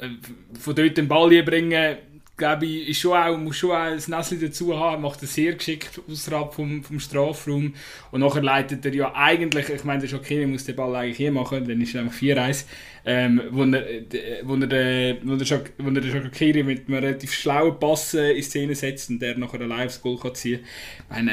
von 0.59 0.75
dort 0.75 0.97
den 0.97 1.09
Ball 1.09 1.43
bringen, 1.43 1.97
glaube 2.41 2.67
ich, 2.67 2.99
schon 2.99 3.17
auch, 3.17 3.37
muss 3.37 3.59
schon 3.59 3.71
auch 3.71 3.77
ein 3.77 3.97
Näschen 3.97 4.41
dazu 4.41 4.77
haben, 4.77 5.03
macht 5.03 5.23
es 5.23 5.35
sehr 5.35 5.53
geschickt 5.53 6.01
außerhalb 6.11 6.53
vom, 6.53 6.83
vom 6.83 6.99
Strafraum 6.99 7.75
und 8.11 8.21
nachher 8.21 8.43
leitet 8.43 8.85
er 8.85 8.95
ja 8.95 9.15
eigentlich, 9.15 9.69
ich 9.69 9.85
meine, 9.85 10.01
der 10.01 10.09
Schokini 10.09 10.47
muss 10.47 10.65
den 10.65 10.75
Ball 10.75 10.97
eigentlich 10.97 11.19
hier 11.19 11.31
machen, 11.31 11.69
dann 11.69 11.81
ist 11.81 11.95
es 11.95 12.01
einfach 12.01 12.17
4-1, 12.17 12.65
ähm, 13.05 13.43
wo 13.51 13.63
er, 13.65 13.87
er, 13.87 14.49
wo 14.49 14.55
er, 14.57 15.17
wo 15.23 15.91
er 15.91 16.03
Schokiri 16.03 16.63
mit 16.63 16.89
einem 16.89 17.05
relativ 17.05 17.33
schlauen 17.33 17.79
Pass 17.79 18.15
äh, 18.15 18.33
in 18.33 18.43
Szene 18.43 18.75
setzt 18.75 19.11
und 19.11 19.21
der 19.21 19.37
nachher 19.37 19.61
ein 19.61 19.69
Live-Goal 19.69 20.19
kann 20.19 20.35
ziehen 20.35 20.61
kann. 21.09 21.29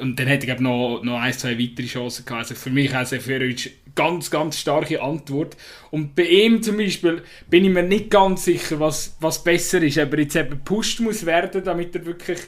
Und 0.00 0.18
dann 0.18 0.26
hätte 0.26 0.46
ich 0.46 0.60
noch, 0.60 1.02
noch 1.02 1.18
ein, 1.20 1.32
zwei 1.32 1.58
weitere 1.58 1.86
Chancen 1.86 2.24
gehabt. 2.24 2.42
Also 2.42 2.54
für 2.54 2.70
mich 2.70 2.94
also 2.94 3.18
für 3.18 3.40
ganz, 3.98 4.30
ganz 4.30 4.56
starke 4.56 5.02
Antwort. 5.02 5.56
Und 5.90 6.14
bei 6.14 6.22
ihm 6.22 6.62
zum 6.62 6.76
Beispiel 6.76 7.22
bin 7.50 7.64
ich 7.64 7.70
mir 7.70 7.82
nicht 7.82 8.10
ganz 8.10 8.44
sicher, 8.44 8.78
was, 8.78 9.16
was 9.18 9.42
besser 9.42 9.82
ist. 9.82 9.98
Ob 9.98 10.12
er 10.12 10.20
jetzt 10.20 10.36
eben 10.36 10.50
gepusht 10.50 11.00
muss 11.00 11.26
werden, 11.26 11.64
damit 11.64 11.96
er 11.96 12.06
wirklich 12.06 12.38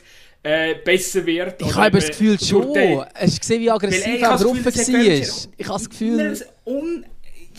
äh, 0.45 0.77
besser 0.77 1.27
wird. 1.27 1.61
Ich 1.61 1.75
habe 1.75 1.99
das 1.99 2.07
Gefühl 2.07 2.39
schon. 2.39 2.69
Hast 3.15 3.37
du 3.37 3.41
gesehen, 3.41 3.63
wie 3.63 3.71
aggressiv 3.71 4.23
er 4.23 4.39
drauf 4.39 4.45
war? 4.45 4.73
Ich 5.59 5.69
habe 5.69 5.79
das 5.79 5.91
Gefühl 5.91 6.37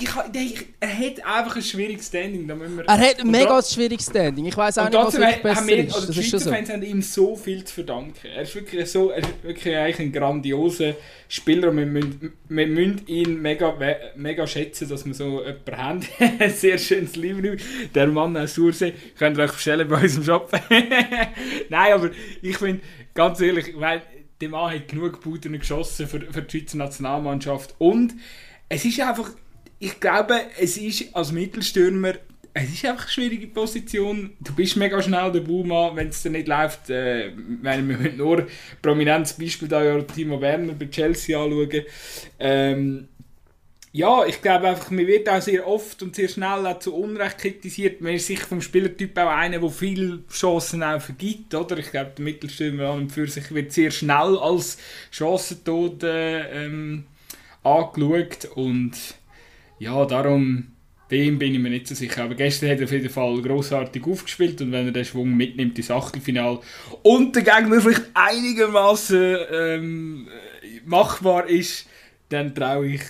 ich, 0.01 0.09
ich, 0.33 0.65
er 0.79 0.97
hat 0.97 1.25
einfach 1.25 1.55
ein 1.55 1.61
schwieriges 1.61 2.07
Standing. 2.07 2.47
Da 2.47 2.59
wir, 2.59 2.85
er 2.85 2.97
hat 2.97 3.19
ein 3.19 3.29
mega 3.29 3.61
schwieriges 3.61 4.07
Standing. 4.07 4.45
Ich 4.45 4.57
weiß 4.57 4.77
auch 4.79 4.89
nicht, 4.89 4.95
was 4.95 5.17
wirklich 5.17 5.41
besser 5.43 5.67
wir, 5.67 5.77
ist. 5.85 5.95
Also 5.95 6.13
die 6.13 6.23
Schweizer 6.23 6.39
so. 6.39 6.49
Fans 6.49 6.69
haben 6.69 6.83
ihm 6.83 7.01
so 7.01 7.35
viel 7.35 7.63
zu 7.63 7.73
verdanken. 7.73 8.27
Er 8.35 8.41
ist 8.41 8.55
wirklich, 8.55 8.89
so, 8.89 9.11
er 9.11 9.19
ist 9.19 9.43
wirklich 9.43 9.75
eigentlich 9.75 9.99
ein 9.99 10.11
grandioser 10.11 10.95
Spieler 11.27 11.69
und 11.69 11.77
wir 11.77 11.85
müssen, 11.85 12.33
wir 12.49 12.67
müssen 12.67 13.07
ihn 13.07 13.41
mega, 13.41 13.75
mega 14.15 14.47
schätzen, 14.47 14.89
dass 14.89 15.05
wir 15.05 15.13
so 15.13 15.43
jemanden 15.43 15.77
haben. 15.77 16.07
ein 16.39 16.51
sehr 16.51 16.77
schönes 16.77 17.15
Liebe. 17.15 17.57
Der 17.93 18.07
Mann 18.07 18.35
aus 18.37 18.55
Sursee. 18.55 18.93
Könnt 19.17 19.37
ihr 19.37 19.43
euch 19.43 19.53
bestellen 19.53 19.87
bei 19.87 20.01
unserem 20.01 20.23
Shop. 20.23 20.51
Nein, 21.69 21.93
aber 21.93 22.09
ich 22.41 22.57
finde, 22.57 22.81
ganz 23.13 23.39
ehrlich, 23.39 23.73
weil 23.77 24.01
der 24.41 24.49
Mann 24.49 24.73
hat 24.73 24.87
genug 24.87 25.21
Puten 25.21 25.57
geschossen 25.57 26.07
für, 26.07 26.19
für 26.19 26.41
die 26.41 26.59
Schweizer 26.59 26.77
Nationalmannschaft 26.77 27.75
und 27.77 28.15
es 28.69 28.85
ist 28.85 28.99
einfach 29.01 29.31
ich 29.81 29.99
glaube, 29.99 30.39
es 30.59 30.77
ist 30.77 31.13
als 31.15 31.31
Mittelstürmer 31.31 32.13
es 32.53 32.73
ist 32.73 32.85
einfach 32.85 33.03
eine 33.03 33.11
schwierige 33.11 33.47
Position. 33.47 34.31
Du 34.41 34.53
bist 34.53 34.75
mega 34.75 35.01
schnell 35.01 35.31
der 35.31 35.39
Baumann, 35.39 35.95
wenn 35.95 36.09
es 36.09 36.21
dir 36.21 36.31
nicht 36.31 36.49
läuft. 36.49 36.89
Äh, 36.89 37.31
wir 37.35 37.77
müssen 37.77 38.17
nur 38.17 38.47
prominentes 38.81 39.33
Beispiel 39.33 39.69
da 39.69 39.83
ja 39.83 40.01
Timo 40.01 40.41
Werner 40.41 40.73
bei 40.73 40.87
Chelsea 40.87 41.41
anschauen. 41.41 41.83
Ähm, 42.39 43.07
ja, 43.93 44.25
ich 44.25 44.41
glaube 44.41 44.69
einfach, 44.69 44.91
man 44.91 45.07
wird 45.07 45.27
auch 45.29 45.41
sehr 45.41 45.67
oft 45.67 46.01
und 46.03 46.15
sehr 46.15 46.27
schnell 46.27 46.65
auch 46.65 46.79
zu 46.79 46.95
Unrecht 46.95 47.37
kritisiert. 47.37 48.01
Man 48.01 48.13
ist 48.13 48.27
sicher 48.27 48.47
vom 48.47 48.61
Spielertyp 48.61 49.17
auch 49.17 49.29
einer, 49.29 49.59
der 49.59 49.69
viele 49.69 50.23
Chancen 50.29 50.83
auch 50.83 51.01
vergibt, 51.01 51.53
oder? 51.55 51.77
Ich 51.77 51.91
glaube, 51.91 52.11
der 52.17 52.23
Mittelstürmer 52.23 52.89
an 52.89 52.99
und 52.99 53.11
für 53.11 53.27
sich 53.27 53.53
wird 53.53 53.71
sehr 53.71 53.91
schnell 53.91 54.37
als 54.37 54.77
Chancentod 55.11 56.03
äh, 56.03 56.65
ähm, 56.65 57.05
angeschaut 57.63 58.45
und 58.55 58.93
ja, 59.81 60.05
darum 60.05 60.67
bei 61.09 61.29
bin 61.31 61.55
ich 61.55 61.59
mir 61.59 61.71
nicht 61.71 61.87
so 61.87 61.95
sicher. 61.95 62.23
Aber 62.23 62.35
gestern 62.35 62.69
hat 62.69 62.77
er 62.77 62.85
auf 62.85 62.91
jeden 62.91 63.09
Fall 63.09 63.41
großartig 63.41 64.05
aufgespielt 64.05 64.61
und 64.61 64.71
wenn 64.71 64.85
er 64.85 64.91
den 64.91 65.03
Schwung 65.03 65.35
mitnimmt 65.35 65.77
ins 65.77 65.89
Achtelfinale 65.89 66.59
und 67.01 67.35
der 67.35 67.41
Gegner 67.41 67.81
vielleicht 67.81 68.05
einigermaßen 68.13 69.37
ähm, 69.51 70.27
machbar 70.85 71.49
ist, 71.49 71.89
dann 72.29 72.53
traue 72.53 72.93
ich 72.93 73.01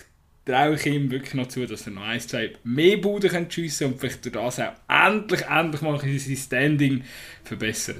traue 0.45 0.75
ich 0.75 0.85
ihm 0.85 1.11
wirklich 1.11 1.33
noch 1.33 1.47
zu, 1.47 1.67
dass 1.67 1.85
er 1.85 1.91
noch 1.91 2.03
ein, 2.03 2.21
zwei 2.21 2.53
mehr 2.63 2.97
Buden 2.97 3.51
schiessen 3.51 3.85
kann 3.85 3.93
und 3.93 3.99
vielleicht 3.99 4.25
durch 4.25 4.33
das 4.33 4.59
auch 4.59 4.73
endlich, 4.87 5.41
endlich 5.41 5.81
mal 5.81 5.99
sein 5.99 6.37
Standing 6.37 7.03
verbessert. 7.43 7.97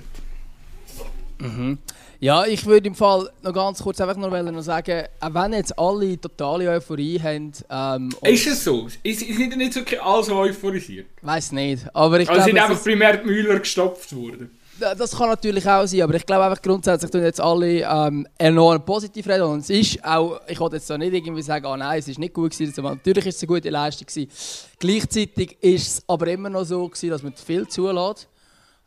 Mhm. 1.40 1.78
Ja, 2.22 2.46
ich 2.46 2.68
würde 2.68 2.86
im 2.86 2.94
Fall 2.94 3.32
noch 3.42 3.52
ganz 3.52 3.82
kurz 3.82 4.00
einfach 4.00 4.16
noch, 4.16 4.30
noch 4.30 4.62
sagen, 4.62 5.06
auch 5.20 5.34
wenn 5.34 5.54
jetzt 5.54 5.78
alle 5.80 6.22
totale 6.22 6.70
Euphorie 6.70 7.20
haben. 7.20 7.52
Ähm, 7.68 8.10
ist 8.22 8.46
es 8.46 8.64
so? 8.64 8.86
Ist, 9.02 9.24
ist 9.24 9.40
nicht, 9.40 9.58
nicht 9.58 9.74
so 9.74 9.82
alles 10.00 10.30
euphorisiert? 10.30 11.08
Weiß 11.24 11.52
nicht. 11.52 11.84
Aber 11.96 12.20
ich 12.20 12.30
also 12.30 12.44
glaube, 12.44 12.52
sind 12.52 12.60
einfach 12.60 12.84
primär 12.84 13.18
die 13.18 13.26
Müller 13.26 13.58
gestopft 13.58 14.16
worden. 14.16 14.52
Das 14.80 15.18
kann 15.18 15.30
natürlich 15.30 15.68
auch 15.68 15.88
sein, 15.88 16.04
aber 16.04 16.14
ich 16.14 16.26
glaube 16.26 16.44
einfach 16.44 16.62
grundsätzlich 16.62 17.10
tun 17.10 17.24
jetzt 17.24 17.42
alle 17.42 17.82
ähm, 17.82 18.28
enorm 18.38 18.86
positiv 18.86 19.28
reden 19.28 19.44
und 19.44 19.60
es 19.60 19.70
ist 19.72 20.04
auch, 20.04 20.42
ich 20.48 20.60
wollte 20.60 20.76
jetzt 20.76 20.90
da 20.90 20.98
nicht 20.98 21.14
irgendwie 21.14 21.44
sagen, 21.44 21.66
ah 21.66 21.78
nein, 21.78 22.00
es 22.00 22.08
ist 22.08 22.18
nicht 22.18 22.34
gut 22.34 22.52
gewesen, 22.52 22.84
natürlich 22.84 23.26
ist 23.28 23.36
es 23.36 23.44
eine 23.44 23.48
gute 23.48 23.70
Leistung 23.70 24.08
gewesen. 24.08 24.32
Gleichzeitig 24.80 25.58
ist 25.62 25.88
es 25.88 26.04
aber 26.08 26.28
immer 26.28 26.50
noch 26.50 26.64
so 26.64 26.88
gewesen, 26.88 27.10
dass 27.10 27.22
man 27.22 27.34
viel 27.34 27.68
zulässt. 27.68 28.28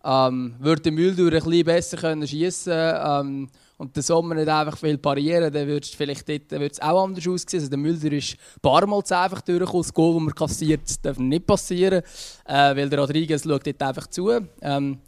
Ähm, 0.04 0.54
würde 0.58 0.82
der 0.82 0.92
Mühldur 0.92 1.32
ein 1.32 1.42
bisschen 1.42 1.64
besser 1.64 1.96
können 1.96 2.28
schiessen 2.28 2.72
ähm, 2.74 3.48
und 3.78 3.96
der 3.96 4.02
Sommer 4.02 4.34
nicht 4.34 4.48
einfach 4.48 4.76
viel 4.76 4.98
parieren, 4.98 5.52
dann 5.52 5.66
würde 5.66 5.84
es 5.86 5.94
vielleicht 5.94 6.28
dort, 6.28 6.50
würde 6.50 6.82
auch 6.82 7.04
anders 7.04 7.26
aussehen. 7.26 7.60
Also 7.60 7.70
der 7.70 7.78
Müller 7.78 8.12
ist 8.12 8.34
ein 8.34 8.60
paar 8.60 8.86
Mal 8.86 8.98
einfach 8.98 9.40
durchgekommen. 9.40 9.82
Das 9.82 9.94
Goal, 9.94 10.14
das 10.14 10.22
man 10.22 10.34
kassiert, 10.34 11.04
darf 11.04 11.18
nicht 11.18 11.46
passieren, 11.46 12.02
äh, 12.44 12.76
weil 12.76 12.88
der 12.88 12.98
Rodriguez 12.98 13.44
schaut 13.44 13.66
dort 13.66 13.82
einfach 13.82 14.06
zu. 14.08 14.30
Ähm, 14.60 14.98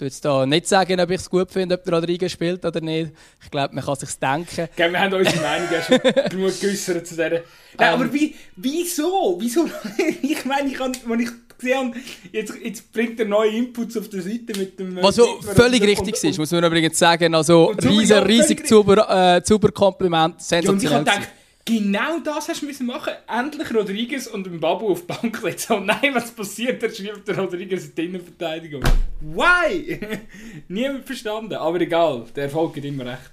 ich 0.00 0.04
jetzt 0.04 0.24
da 0.24 0.46
nicht 0.46 0.68
sagen, 0.68 1.00
ob 1.00 1.10
ich 1.10 1.20
es 1.20 1.28
gut 1.28 1.50
finde, 1.50 1.74
ob 1.74 1.84
der 1.84 1.94
Rodriguez 1.94 2.30
spielt 2.30 2.64
oder 2.64 2.80
nicht. 2.80 3.12
Ich 3.42 3.50
glaube, 3.50 3.74
man 3.74 3.84
kann 3.84 3.96
sich 3.96 4.10
denken. 4.14 4.68
Okay, 4.72 4.92
wir 4.92 5.00
haben 5.00 5.12
unsere 5.12 5.42
Meinung 5.42 5.68
ja 5.72 5.82
schon 5.82 5.98
genug 6.30 6.60
geäußert 6.60 7.06
zu 7.06 7.14
dieser. 7.14 7.30
Nein, 7.30 7.42
ähm, 7.78 7.94
aber 7.94 8.12
wie, 8.12 8.34
wieso? 8.54 9.36
Wieso? 9.40 9.68
ich 10.22 10.44
meine, 10.44 10.68
ich, 10.68 10.74
kann, 10.74 10.96
wenn 11.04 11.20
ich 11.20 11.30
gesehen 11.58 11.94
jetzt, 12.32 12.54
jetzt 12.62 12.92
bringt 12.92 13.18
er 13.20 13.26
neue 13.26 13.50
Inputs 13.50 13.96
auf 13.96 14.08
der 14.08 14.22
Seite 14.22 14.58
mit 14.58 14.78
dem... 14.78 14.98
Äh, 14.98 15.02
Was 15.02 15.16
so 15.16 15.40
völlig 15.40 15.82
richtig 15.82 16.14
und, 16.14 16.24
ist, 16.24 16.38
muss 16.38 16.50
man 16.50 16.64
übrigens 16.64 16.98
sagen. 16.98 17.34
Also 17.34 17.66
riesen, 17.82 18.18
riesig 18.18 18.66
super, 18.66 19.36
äh, 19.36 19.42
super 19.44 19.70
Kompliment, 19.70 20.40
sensationell. 20.40 21.04
Ja, 21.04 21.22
genau 21.64 22.18
das 22.20 22.48
hast 22.48 22.62
du 22.62 22.66
müssen 22.66 22.86
machen. 22.86 23.12
Endlich 23.28 23.74
Rodriguez 23.74 24.26
und 24.26 24.46
ein 24.46 24.58
Babu 24.58 24.90
auf 24.90 25.00
die 25.02 25.06
Bank 25.06 25.42
legen. 25.42 25.58
Oh 25.70 25.80
nein, 25.80 26.14
was 26.14 26.30
passiert? 26.30 26.82
Da 26.82 26.88
schreibt 26.88 27.28
der 27.28 27.38
Rodriguez 27.38 27.86
in 27.86 27.94
die 27.94 28.04
Innenverteidigung. 28.06 28.82
Why? 29.20 29.98
Niemand 30.68 31.04
verstanden. 31.04 31.54
Aber 31.54 31.80
egal, 31.80 32.24
der 32.34 32.44
Erfolg 32.44 32.74
geht 32.74 32.84
immer 32.84 33.06
recht. 33.06 33.30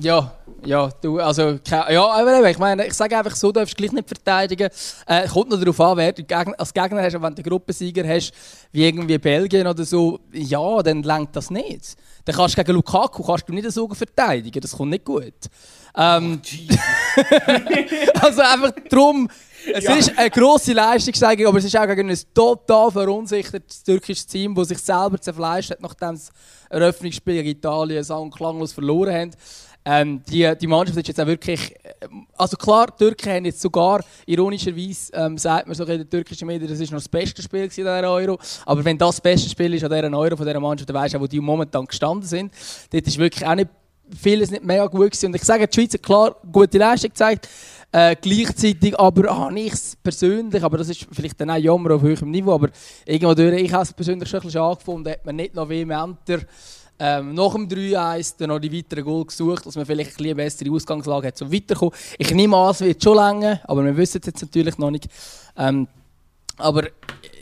Ja, 0.00 0.32
ja, 0.64 0.90
du, 1.00 1.18
also, 1.20 1.58
ja, 1.68 2.10
aber 2.10 2.50
ich 2.50 2.58
meine, 2.58 2.86
ich 2.86 2.94
sage 2.94 3.16
einfach 3.16 3.34
so, 3.34 3.48
du 3.48 3.60
darfst 3.60 3.76
gleich 3.76 3.92
nicht 3.92 4.08
verteidigen. 4.08 4.68
Äh, 5.06 5.26
kommt 5.28 5.50
noch 5.50 5.58
darauf 5.58 5.80
an, 5.80 5.96
wer 5.96 6.12
du 6.12 6.22
als 6.58 6.74
Gegner 6.74 7.02
hast, 7.02 7.14
wenn 7.14 7.20
du 7.20 7.26
einen 7.26 7.42
Gruppensieger 7.42 8.06
hast, 8.06 8.32
wie 8.72 8.86
irgendwie 8.86 9.18
Belgien 9.18 9.66
oder 9.66 9.84
so, 9.84 10.20
ja, 10.32 10.82
dann 10.82 11.02
lenkt 11.02 11.36
das 11.36 11.50
nicht. 11.50 11.96
Dann 12.24 12.34
kannst 12.34 12.58
du 12.58 12.62
gegen 12.62 12.76
Lukaku 12.76 13.22
kannst 13.22 13.48
du 13.48 13.52
nicht 13.52 13.70
so 13.70 13.88
verteidigen, 13.88 14.60
das 14.60 14.72
kommt 14.72 14.90
nicht 14.90 15.04
gut. 15.04 15.34
Ähm, 15.96 16.42
oh, 16.42 18.20
also 18.20 18.42
einfach 18.42 18.72
darum, 18.90 19.30
es 19.72 19.84
ja. 19.84 19.94
ist 19.94 20.18
eine 20.18 20.30
grosse 20.30 20.72
Leistungssteigerung, 20.72 21.48
aber 21.48 21.58
es 21.58 21.64
ist 21.64 21.76
auch 21.76 21.86
gegen 21.86 22.10
ein 22.10 22.18
total 22.34 22.90
verunsichertes 22.90 23.82
türkisches 23.82 24.26
Team, 24.26 24.54
das 24.54 24.68
sich 24.68 24.78
selber 24.78 25.20
zerfleischt 25.20 25.70
hat, 25.70 25.80
nachdem 25.80 26.12
das 26.12 26.30
Eröffnungsspiel 26.68 27.42
gegen 27.42 27.58
Italien 27.58 28.04
sang- 28.04 28.30
klanglos 28.30 28.72
verloren 28.72 29.14
haben. 29.14 29.30
Ähm, 29.88 30.20
die, 30.28 30.52
die 30.60 30.66
Mannschaft 30.66 30.98
ist 30.98 31.06
jetzt 31.06 31.20
auch 31.20 31.26
wirklich. 31.28 31.72
Äh, 31.84 32.08
also 32.36 32.56
klar, 32.56 32.88
die 32.88 33.04
Türken 33.04 33.30
haben 33.32 33.44
jetzt 33.44 33.60
sogar, 33.60 34.04
ironischerweise 34.26 35.12
ähm, 35.12 35.38
sagt 35.38 35.68
man 35.68 35.76
so 35.76 35.84
in 35.84 35.98
den 35.98 36.10
türkischen 36.10 36.46
Medien, 36.48 36.68
das 36.68 36.80
ist 36.80 36.90
noch 36.90 36.98
das 36.98 37.08
beste 37.08 37.40
Spiel 37.40 37.62
in 37.62 37.68
dieser 37.68 38.10
Euro. 38.10 38.36
Aber 38.64 38.84
wenn 38.84 38.98
das 38.98 39.16
das 39.16 39.20
beste 39.20 39.48
Spiel 39.48 39.72
ist 39.74 39.84
an 39.84 39.92
dieser 39.92 40.18
Euro 40.18 40.36
von 40.36 40.44
dieser 40.44 40.58
Mannschaft, 40.58 40.90
dann 40.90 40.96
weißt 40.96 41.14
du 41.14 41.18
auch, 41.18 41.22
wo 41.22 41.26
die 41.28 41.38
momentan 41.38 41.86
gestanden 41.86 42.26
sind. 42.26 42.52
Dort 42.90 43.06
ist 43.06 43.16
wirklich 43.16 43.46
auch 43.46 43.54
nicht 43.54 43.70
vieles 44.10 44.50
nicht 44.50 44.64
mega 44.64 44.86
gut 44.86 45.12
gewesen. 45.12 45.26
Und 45.26 45.36
ich 45.36 45.44
sage, 45.44 45.68
die 45.68 45.74
Schweiz 45.74 45.94
hat 45.94 46.02
klar 46.02 46.36
gute 46.50 46.78
Leistung 46.78 47.10
gezeigt. 47.10 47.48
Äh, 47.92 48.16
gleichzeitig 48.20 48.98
aber 48.98 49.30
ah, 49.30 49.50
nichts 49.52 49.96
persönlich, 50.02 50.62
aber 50.64 50.78
das 50.78 50.88
ist 50.88 51.06
vielleicht 51.12 51.40
dann 51.40 51.50
auch 51.50 51.56
Jammer 51.56 51.94
auf 51.94 52.02
höherem 52.02 52.30
Niveau, 52.32 52.52
aber 52.54 52.70
irgendwo 53.04 53.32
durch, 53.32 53.62
ich 53.62 53.72
habe 53.72 53.84
es 53.84 53.92
persönlich 53.92 54.28
schon 54.28 54.40
ein 54.40 54.46
bisschen 54.46 54.60
angefunden, 54.60 55.12
hat 55.12 55.24
man 55.24 55.36
nicht 55.36 55.54
noch 55.54 55.68
vehementer 55.68 56.40
ähm, 56.98 57.34
nach 57.34 57.52
dem 57.52 57.68
3-1 57.68 58.34
dann 58.38 58.48
noch 58.48 58.58
die 58.58 58.72
weiteren 58.72 59.04
Goal 59.04 59.24
gesucht, 59.24 59.66
dass 59.66 59.76
man 59.76 59.84
vielleicht 59.84 60.18
eine 60.18 60.34
bessere 60.34 60.70
Ausgangslage 60.70 61.28
hat, 61.28 61.42
um 61.42 61.52
weiterzukommen. 61.52 61.94
Ich 62.18 62.30
nehme 62.30 62.56
an, 62.56 62.70
es 62.70 62.80
wird 62.80 63.02
schon 63.02 63.16
länger, 63.16 63.60
aber 63.64 63.84
wir 63.84 63.96
wissen 63.96 64.20
es 64.20 64.26
jetzt 64.26 64.42
natürlich 64.42 64.78
noch 64.78 64.90
nicht. 64.90 65.06
Ähm, 65.56 65.88
aber 66.56 66.84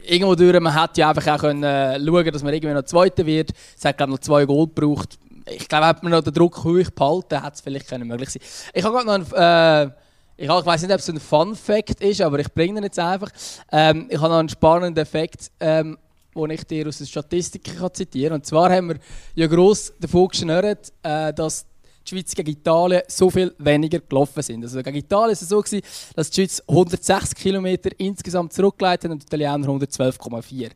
irgendwo 0.07 0.35
durch, 0.35 0.59
man 0.61 0.81
hätte 0.81 1.01
ja 1.01 1.11
einfach 1.11 1.27
auch 1.35 1.41
können, 1.41 1.63
äh, 1.63 1.99
schauen 2.05 2.33
dass 2.33 2.43
man 2.43 2.53
irgendwie 2.53 2.75
noch 2.75 2.83
Zweiter 2.83 3.25
wird. 3.25 3.53
Es 3.77 3.85
hat 3.85 3.97
glaube 3.97 4.13
noch 4.13 4.19
zwei 4.19 4.45
Goal 4.45 4.67
gebraucht. 4.67 5.19
Ich 5.47 5.69
glaube, 5.69 5.87
hätte 5.87 6.01
man 6.03 6.13
noch 6.13 6.23
den 6.23 6.33
Druck 6.33 6.65
hoch 6.65 6.91
behalten, 6.91 7.43
hätte 7.43 7.55
es 7.55 7.61
vielleicht 7.61 7.89
können 7.89 8.09
möglich 8.09 8.31
sein 8.31 8.43
Ich 8.73 8.85
habe 8.85 8.95
gerade 8.95 9.07
noch 9.07 9.33
einen, 9.33 9.91
äh, 9.91 9.93
ich, 10.37 10.49
ich 10.49 10.67
weiß 10.67 10.83
nicht, 10.83 10.93
ob 10.93 10.99
es 10.99 11.09
ein 11.09 11.21
Fun-Fact 11.21 12.01
ist, 12.01 12.21
aber 12.21 12.39
ich 12.41 12.53
bringe 12.53 12.81
ihn 12.81 12.85
jetzt 12.85 12.99
einfach. 12.99 13.31
Ähm, 13.71 14.07
ich 14.09 14.19
habe 14.19 14.31
noch 14.31 14.41
einen 14.41 14.49
spannenden 14.49 15.01
Effekt 15.03 15.51
ähm, 15.61 15.97
den 16.35 16.51
ich 16.51 16.65
dir 16.65 16.89
aus 16.89 16.99
den 16.99 17.07
Statistiken 17.07 17.77
kann 17.77 17.95
zitieren 17.95 18.31
kann. 18.31 18.41
Und 18.41 18.47
zwar 18.47 18.71
haben 18.71 18.89
wir 18.89 18.97
ja 19.35 19.47
gross 19.47 19.93
davon 20.01 20.29
geschnurrt, 20.29 20.93
äh, 21.03 21.33
dass 21.33 21.67
die 22.05 22.11
Schweiz 22.11 22.35
gegen 22.35 22.51
Italien 22.51 23.03
so 23.09 23.31
viel 23.31 23.55
weniger 23.59 24.01
gelaufen 24.01 24.43
sind. 24.43 24.63
Also 24.63 24.83
gegen 24.83 24.97
Italien 24.97 25.29
war 25.29 25.33
es 25.33 25.41
so, 25.41 25.61
gewesen, 25.61 25.83
dass 26.15 26.31
die 26.31 26.43
Schweiz 26.43 26.63
106 26.69 27.35
Kilometer 27.35 27.91
insgesamt 27.99 28.53
zurückgelegt 28.53 29.05
hat 29.05 29.11
und 29.11 29.23
die 29.23 29.27
Italiener 29.27 29.69
112,4. 29.69 30.71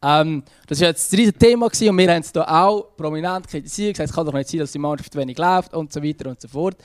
Ähm, 0.00 0.44
das 0.66 0.80
war 0.80 0.88
jetzt 0.88 1.12
das 1.12 1.18
riesige 1.18 1.38
Thema 1.38 1.68
gewesen, 1.68 1.90
und 1.90 1.98
wir 1.98 2.12
haben 2.12 2.20
es 2.20 2.30
hier 2.30 2.48
auch 2.48 2.96
prominent 2.96 3.48
kritisiert, 3.48 3.94
gesagt, 3.94 4.10
es 4.10 4.14
kann 4.14 4.26
doch 4.26 4.32
nicht 4.32 4.48
sein, 4.48 4.60
dass 4.60 4.72
die 4.72 4.78
Mannschaft 4.78 5.14
wenig 5.16 5.36
läuft 5.36 5.74
und 5.74 5.92
so 5.92 6.02
weiter 6.02 6.30
und 6.30 6.40
so 6.40 6.46
fort. 6.46 6.76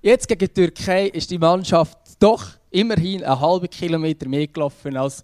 Jetzt 0.00 0.28
gegen 0.28 0.40
die 0.40 0.48
Türkei 0.48 1.08
ist 1.08 1.30
die 1.30 1.38
Mannschaft 1.38 1.98
doch 2.18 2.46
immerhin 2.70 3.22
einen 3.22 3.40
halben 3.40 3.68
Kilometer 3.68 4.28
mehr 4.28 4.46
gelaufen 4.46 4.96
als 4.96 5.22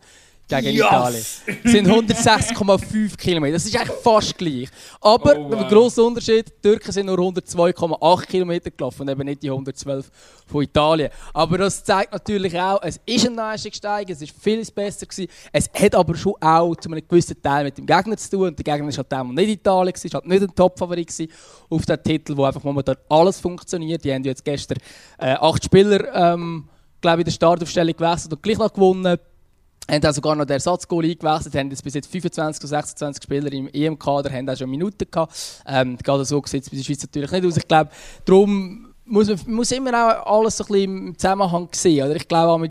gegen 0.50 0.76
yes. 0.76 0.86
Italien. 0.86 1.24
Das 1.62 1.72
sind 1.72 1.88
106,5 1.88 3.16
Kilometer. 3.16 3.54
Das 3.54 3.64
ist 3.64 3.76
eigentlich 3.76 3.96
fast 4.02 4.36
gleich. 4.36 4.68
Aber 5.00 5.38
oh, 5.38 5.50
wow. 5.50 5.62
ein 5.62 5.68
grosser 5.68 6.04
Unterschied: 6.04 6.48
die 6.48 6.68
Türken 6.68 6.92
sind 6.92 7.06
nur 7.06 7.18
102,8 7.18 8.26
Kilometer 8.26 8.70
gelaufen 8.70 9.02
und 9.02 9.08
eben 9.08 9.24
nicht 9.24 9.42
die 9.42 9.50
112 9.50 10.10
von 10.46 10.62
Italien. 10.62 11.10
Aber 11.32 11.58
das 11.58 11.82
zeigt 11.84 12.12
natürlich 12.12 12.58
auch, 12.58 12.80
es 12.82 13.00
ist 13.06 13.26
ein 13.26 13.34
Leistungssteiger, 13.34 14.12
es 14.12 14.22
ist 14.22 14.34
vieles 14.38 14.70
besser 14.70 15.06
gewesen. 15.06 15.30
Es 15.52 15.70
hat 15.72 15.94
aber 15.94 16.16
schon 16.16 16.34
auch 16.40 16.74
zu 16.76 16.90
einem 16.90 17.06
gewissen 17.06 17.40
Teil 17.40 17.64
mit 17.64 17.78
dem 17.78 17.86
Gegner 17.86 18.16
zu 18.16 18.30
tun. 18.30 18.48
Und 18.48 18.58
der 18.58 18.64
Gegner 18.64 18.86
war 18.88 18.96
halt 18.96 19.12
damals 19.12 19.36
nicht 19.36 19.50
Italien, 19.50 19.94
war 19.94 20.10
halt 20.12 20.26
nicht 20.26 20.42
ein 20.42 20.54
Top-Favorit 20.54 21.28
auf 21.68 21.86
den 21.86 22.02
Titel, 22.02 22.36
wo 22.36 22.44
einfach 22.44 22.62
momentan 22.62 22.96
alles 23.08 23.38
funktioniert. 23.38 24.04
Die 24.04 24.12
haben 24.12 24.24
jetzt 24.24 24.44
gestern 24.44 24.78
äh, 25.18 25.32
acht 25.32 25.64
Spieler, 25.64 26.14
ähm, 26.14 26.68
glaube 27.00 27.18
ich, 27.18 27.20
in 27.20 27.24
der 27.26 27.32
Startaufstellung 27.32 27.94
gewechselt 27.96 28.32
und 28.32 28.42
gleich 28.42 28.58
noch 28.58 28.72
gewonnen 28.72 29.18
haben 29.90 30.04
auch 30.04 30.12
sogar 30.14 30.34
noch 30.36 30.44
den 30.44 30.54
Ersatzgoal 30.54 31.04
eingewechselt, 31.04 31.54
haben 31.54 31.70
jetzt 31.70 31.84
bis 31.84 31.94
jetzt 31.94 32.10
25 32.10 32.62
oder 32.62 32.68
26 32.68 33.22
Spieler 33.22 33.52
im 33.52 33.68
EM-Kader, 33.68 34.30
haben 34.32 34.48
auch 34.48 34.56
schon 34.56 34.70
Minuten 34.70 35.10
gehabt. 35.10 35.62
Ähm, 35.66 35.98
gerade 35.98 36.24
so 36.24 36.42
sieht 36.46 36.62
es 36.64 36.70
bei 36.70 36.76
der 36.76 36.84
Schweiz 36.84 37.02
natürlich 37.02 37.30
nicht 37.30 37.44
aus. 37.44 37.56
Ich 37.56 37.68
glaube, 37.68 37.90
darum 38.24 38.94
muss 39.04 39.28
man 39.28 39.38
muss 39.46 39.72
immer 39.72 39.92
auch 39.92 40.38
alles 40.38 40.56
so 40.56 40.64
ein 40.64 40.68
bisschen 40.68 41.06
im 41.08 41.18
Zusammenhang 41.18 41.68
sehen. 41.72 42.06
Oder? 42.06 42.16
Ich 42.16 42.28
glaube, 42.28 42.70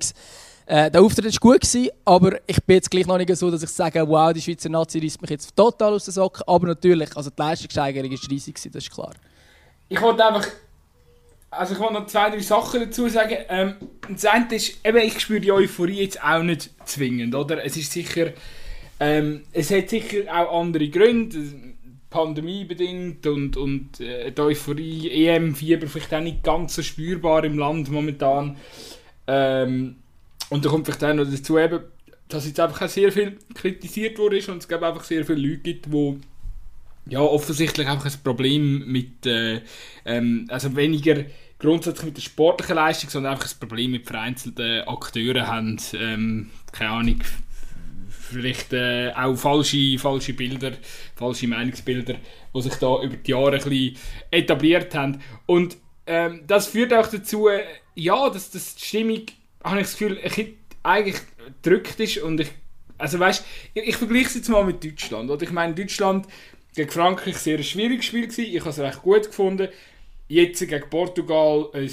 äh, 0.65 0.91
der 0.91 1.01
Auftritt 1.01 1.25
war 1.25 1.39
gut, 1.39 1.61
gewesen, 1.61 1.89
aber 2.05 2.39
ich 2.47 2.63
bin 2.63 2.75
jetzt 2.75 2.91
gleich 2.91 3.07
noch 3.07 3.17
nicht 3.17 3.35
so, 3.35 3.49
dass 3.49 3.63
ich 3.63 3.69
sage, 3.69 4.07
wow, 4.07 4.31
die 4.31 4.41
Schweizer 4.41 4.69
Nazi 4.69 4.99
reißt 4.99 5.21
mich 5.21 5.31
jetzt 5.31 5.55
total 5.55 5.93
aus 5.93 6.05
den 6.05 6.13
Socken. 6.13 6.43
Aber 6.47 6.67
natürlich, 6.67 7.15
also 7.17 7.31
die 7.31 7.41
Leistungssteigerung 7.41 8.11
war 8.11 8.29
riesig, 8.29 8.55
das 8.55 8.65
ist 8.75 8.91
klar. 8.91 9.13
Ich 9.89 9.99
wollte 9.99 10.25
einfach 10.25 10.47
also 11.51 11.73
ich 11.73 11.79
will 11.79 11.91
noch 11.91 12.05
zwei, 12.07 12.29
drei 12.29 12.39
Sachen 12.39 12.81
dazu 12.81 13.07
sagen. 13.07 13.37
Ähm, 13.49 13.75
das 14.07 14.25
eine 14.25 14.55
ist, 14.55 14.85
eben, 14.85 14.97
ich 14.97 15.19
spüre 15.19 15.41
die 15.41 15.51
Euphorie 15.51 16.01
jetzt 16.01 16.23
auch 16.23 16.43
nicht 16.43 16.69
zwingend, 16.85 17.35
oder? 17.35 17.63
Es 17.63 17.77
ist 17.77 17.91
sicher, 17.91 18.33
ähm, 18.99 19.43
es 19.51 19.71
hat 19.71 19.89
sicher 19.89 20.23
auch 20.31 20.61
andere 20.61 20.89
Gründe, 20.89 21.37
Pandemie 22.09 22.65
bedingt 22.65 23.25
und, 23.27 23.55
und 23.55 23.99
äh, 23.99 24.31
die 24.31 24.41
Euphorie, 24.41 25.09
EM-Fieber 25.27 25.87
vielleicht 25.87 26.13
auch 26.13 26.21
nicht 26.21 26.43
ganz 26.43 26.75
so 26.75 26.81
spürbar 26.81 27.43
im 27.43 27.57
Land 27.57 27.91
momentan. 27.91 28.57
Ähm, 29.27 29.95
und 30.49 30.65
da 30.65 30.69
kommt 30.69 30.87
vielleicht 30.87 31.03
auch 31.03 31.13
noch 31.13 31.29
dazu, 31.29 31.59
eben, 31.59 31.81
dass 32.27 32.47
jetzt 32.47 32.59
einfach 32.59 32.83
auch 32.83 32.89
sehr 32.89 33.11
viel 33.11 33.37
kritisiert 33.53 34.17
wurde 34.17 34.37
und 34.51 34.57
es 34.57 34.67
gibt 34.67 34.83
einfach 34.83 35.03
sehr 35.03 35.25
viele 35.25 35.39
Leute 35.39 35.59
gibt, 35.59 35.85
die 35.85 36.19
ja, 37.09 37.19
offensichtlich 37.19 37.87
einfach 37.87 38.05
ein 38.05 38.23
Problem 38.23 38.91
mit, 38.91 39.25
äh, 39.25 39.61
ähm, 40.05 40.47
also 40.49 40.75
weniger 40.75 41.25
grundsätzlich 41.57 42.05
mit 42.05 42.17
der 42.17 42.21
sportlichen 42.21 42.75
Leistung, 42.75 43.09
sondern 43.09 43.33
einfach 43.33 43.51
ein 43.51 43.59
Problem 43.59 43.91
mit 43.91 44.07
vereinzelten 44.07 44.87
Akteuren 44.87 45.47
haben, 45.47 45.77
ähm, 45.93 46.49
keine 46.71 46.91
Ahnung, 46.91 47.19
vielleicht 48.09 48.73
äh, 48.73 49.11
auch 49.15 49.35
falsche, 49.35 49.97
falsche 49.97 50.33
Bilder, 50.33 50.71
falsche 51.15 51.47
Meinungsbilder, 51.47 52.15
die 52.55 52.61
sich 52.61 52.75
da 52.75 53.01
über 53.01 53.17
die 53.17 53.31
Jahre 53.31 53.57
ein 53.57 53.63
bisschen 53.63 53.97
etabliert 54.31 54.95
haben. 54.95 55.21
Und 55.45 55.77
ähm, 56.05 56.41
das 56.47 56.67
führt 56.67 56.93
auch 56.93 57.07
dazu, 57.07 57.49
ja, 57.95 58.29
dass, 58.29 58.51
dass 58.51 58.75
die 58.75 58.85
Stimmung 58.85 59.21
habe 59.63 59.81
ich 59.81 59.87
das 59.87 59.97
Gefühl, 59.97 60.19
ich 60.23 60.53
eigentlich 60.83 61.17
gedrückt 61.61 61.99
ist 61.99 62.19
und 62.19 62.39
ich, 62.39 62.49
also 62.97 63.19
weißt, 63.19 63.45
ich, 63.73 63.89
ich 63.89 63.95
vergleiche 63.97 64.27
es 64.27 64.35
jetzt 64.35 64.49
mal 64.49 64.63
mit 64.63 64.83
Deutschland. 64.83 65.29
Oder 65.29 65.43
ich 65.43 65.51
meine, 65.51 65.73
Deutschland 65.73 66.27
gegen 66.75 66.89
Frankreich 66.89 67.37
sehr 67.37 67.57
ein 67.57 67.63
schwieriges 67.63 68.05
Spiel 68.05 68.27
gewesen. 68.27 68.45
Ich 68.45 68.59
habe 68.59 68.69
es 68.69 68.79
recht 68.79 69.01
gut 69.01 69.25
gefunden. 69.27 69.69
Jetzt 70.27 70.59
gegen 70.59 70.89
Portugal 70.89 71.69
ein, 71.73 71.89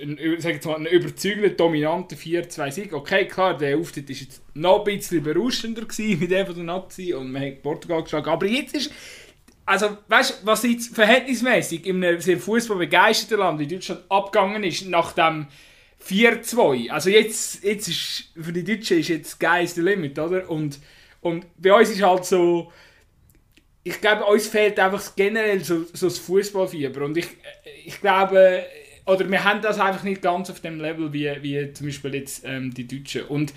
ein, 0.00 0.18
ein, 0.18 0.86
überzeugender, 0.86 1.50
dominanter 1.50 2.16
4-2-Sieg. 2.16 2.92
Okay, 2.92 3.26
klar, 3.26 3.56
der 3.56 3.76
Auftritt 3.76 4.08
war 4.08 4.16
jetzt 4.16 4.42
noch 4.54 4.78
ein 4.78 4.84
bisschen 4.84 5.22
berauschender 5.22 5.82
mit 5.98 6.30
dem 6.30 6.46
von 6.46 6.54
der 6.54 6.64
Nazi 6.64 7.12
und 7.12 7.32
man 7.32 7.42
hat 7.42 7.62
Portugal 7.62 8.02
geschlagen. 8.02 8.30
Aber 8.30 8.46
jetzt 8.46 8.76
ist, 8.76 8.92
also 9.66 9.96
weißt 10.06 10.42
du, 10.42 10.46
was 10.46 10.62
jetzt 10.62 10.94
verhältnismäßig 10.94 11.86
in 11.86 12.04
einem 12.04 12.20
sehr 12.20 12.38
fußballbegeisterten 12.38 13.38
Land 13.38 13.58
wie 13.58 13.66
Deutschland 13.66 14.02
abgegangen 14.08 14.62
ist, 14.62 14.86
nach 14.86 15.12
dem 15.12 15.48
4-2. 16.06 16.90
Also 16.90 17.10
jetzt, 17.10 17.64
jetzt 17.64 17.88
ist, 17.88 18.32
für 18.40 18.52
die 18.52 18.64
Deutschen 18.64 18.98
ist 18.98 19.08
jetzt 19.08 19.38
Geist 19.40 19.76
the 19.76 19.80
Limit, 19.80 20.18
oder? 20.18 20.48
Und, 20.48 20.78
und 21.20 21.46
bei 21.56 21.72
uns 21.74 21.90
ist 21.90 22.02
halt 22.02 22.24
so, 22.24 22.72
ich 23.84 24.00
glaube, 24.00 24.24
uns 24.24 24.46
fehlt 24.46 24.78
einfach 24.78 25.14
generell 25.16 25.62
so, 25.64 25.84
so 25.92 26.06
das 26.06 26.18
Fußballfieber. 26.18 27.04
Und 27.04 27.16
ich, 27.16 27.26
ich 27.84 28.00
glaube, 28.00 28.64
oder 29.06 29.28
wir 29.28 29.42
haben 29.42 29.60
das 29.60 29.80
einfach 29.80 30.04
nicht 30.04 30.22
ganz 30.22 30.50
auf 30.50 30.60
dem 30.60 30.80
Level 30.80 31.12
wie, 31.12 31.30
wie 31.42 31.72
zum 31.72 31.86
Beispiel 31.86 32.14
jetzt 32.14 32.44
ähm, 32.44 32.72
die 32.72 32.86
Deutschen. 32.86 33.24
Und 33.24 33.52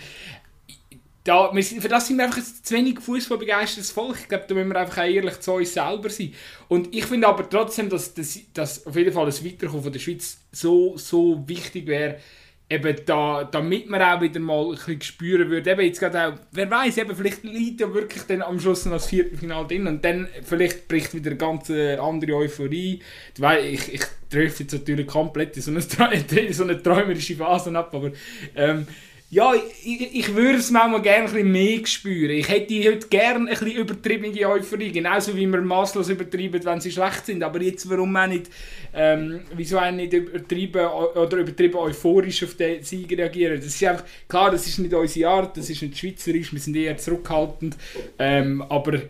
da, 1.24 1.52
wir, 1.54 1.64
für 1.64 1.88
das 1.88 2.08
sind 2.08 2.18
wir 2.18 2.26
einfach 2.26 2.42
zu 2.42 2.74
wenig 2.76 3.00
fußballbegeistertes 3.00 3.92
Volk. 3.92 4.18
Ich 4.22 4.28
glaube, 4.28 4.46
da 4.48 4.54
müssen 4.54 4.70
wir 4.70 4.80
einfach 4.80 5.00
auch 5.00 5.08
ehrlich 5.08 5.40
zu 5.40 5.54
uns 5.54 5.74
selber 5.74 6.10
sein. 6.10 6.34
Und 6.68 6.94
ich 6.94 7.06
finde 7.06 7.28
aber 7.28 7.50
trotzdem, 7.50 7.90
dass, 7.90 8.14
dass, 8.14 8.40
dass 8.54 8.86
auf 8.86 8.96
jeden 8.96 9.12
Fall 9.12 9.26
das 9.26 9.44
Weiterkommen 9.44 9.84
von 9.84 9.92
der 9.94 10.00
Schweiz 10.00 10.38
so, 10.52 10.98
so 10.98 11.44
wichtig 11.48 11.88
wäre, 11.88 12.20
eben 12.68 12.96
da, 13.06 13.44
damit 13.44 13.90
man 13.90 14.02
auch 14.02 14.22
wieder 14.22 14.40
mal 14.40 14.66
ein 14.66 14.72
bisschen 14.72 15.02
spüren 15.02 15.50
würde, 15.50 15.72
eben 15.72 15.82
jetzt 15.82 16.00
gerade 16.00 16.28
auch, 16.28 16.34
wer 16.52 16.70
weiß, 16.70 16.98
eben 16.98 17.16
vielleicht 17.16 17.44
liegt 17.44 17.82
ja 17.82 17.94
wirklich 17.94 18.24
dann 18.24 18.42
am 18.42 18.60
Schluss 18.60 18.86
noch 18.86 18.94
das 18.94 19.08
Viertelfinale 19.08 19.68
drin 19.68 19.88
und 19.88 20.04
dann 20.04 20.28
vielleicht 20.44 20.88
bricht 20.88 21.14
wieder 21.14 21.32
eine 21.32 21.38
ganz 21.38 21.70
andere 21.70 22.36
Euphorie. 22.36 23.02
Ich, 23.38 23.94
ich 23.94 24.02
treffe 24.30 24.64
jetzt 24.64 24.74
natürlich 24.74 25.06
komplett 25.06 25.56
in 25.58 25.62
so 25.62 25.72
eine, 25.72 25.82
so 26.54 26.64
eine 26.64 26.82
träumerische 26.82 27.36
Phase 27.36 27.76
ab, 27.78 27.94
aber 27.94 28.12
ähm, 28.56 28.88
ja, 29.30 29.54
ich, 29.84 30.16
ich 30.16 30.36
würde 30.36 30.60
es 30.60 30.70
manchmal 30.70 31.02
gerne 31.02 31.30
ein 31.30 31.52
mehr 31.52 31.86
spüren. 31.86 32.32
Ich 32.32 32.48
hätte 32.48 32.76
heute 32.86 33.08
gerne 33.08 33.40
ein 33.40 33.46
bisschen 33.48 33.72
übertriebene 33.72 34.48
Euphorie, 34.48 34.92
genauso 34.92 35.36
wie 35.36 35.48
wir 35.48 35.62
maßlos 35.62 36.10
übertreiben, 36.10 36.64
wenn 36.64 36.80
sie 36.80 36.92
schlecht 36.92 37.26
sind. 37.26 37.42
Aber 37.42 37.60
jetzt, 37.62 37.90
warum 37.90 38.16
auch 38.16 38.28
nicht, 38.28 38.52
ähm, 38.94 39.42
wieso 39.56 39.80
auch 39.80 39.92
nicht 39.92 40.14
übertrieben 40.14 40.86
oder 40.86 41.38
übertrieben 41.38 41.76
euphorisch 41.76 42.44
auf 42.44 42.56
den 42.56 42.84
Sieg 42.84 43.12
reagieren? 43.18 43.58
Das 43.58 43.66
ist 43.66 43.84
einfach, 43.84 44.06
klar, 44.28 44.52
das 44.52 44.68
ist 44.68 44.78
nicht 44.78 44.94
unsere 44.94 45.30
Art, 45.30 45.58
das 45.58 45.70
ist 45.70 45.82
nicht 45.82 45.98
schweizerisch, 45.98 46.54
wir 46.54 46.60
sind 46.60 46.76
eher 46.76 46.98
zurückhaltend. 46.98 47.76
Ähm, 48.20 48.62
aber 48.62 49.02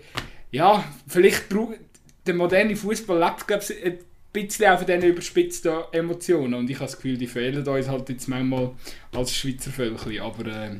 ja, 0.49 0.83
vielleicht 1.07 1.49
braucht 1.49 1.75
der 2.25 2.35
moderne 2.35 2.75
Fußball 2.75 3.19
lebt, 3.19 3.47
glaube 3.47 3.63
ich, 3.63 3.93
bisschen 4.41 4.67
auch 4.67 4.77
von 4.77 4.87
diesen 4.87 5.03
überspitzten 5.03 5.73
Emotionen. 5.91 6.53
Und 6.53 6.69
ich 6.69 6.77
habe 6.77 6.85
das 6.85 6.95
Gefühl, 6.95 7.17
die 7.17 7.27
fehlen 7.27 7.67
uns 7.67 7.87
halt 7.87 8.09
jetzt 8.09 8.27
manchmal 8.27 8.71
als 9.13 9.35
Schweizer 9.35 9.71
Völkchen. 9.71 10.19
Aber 10.19 10.45
äh, 10.45 10.75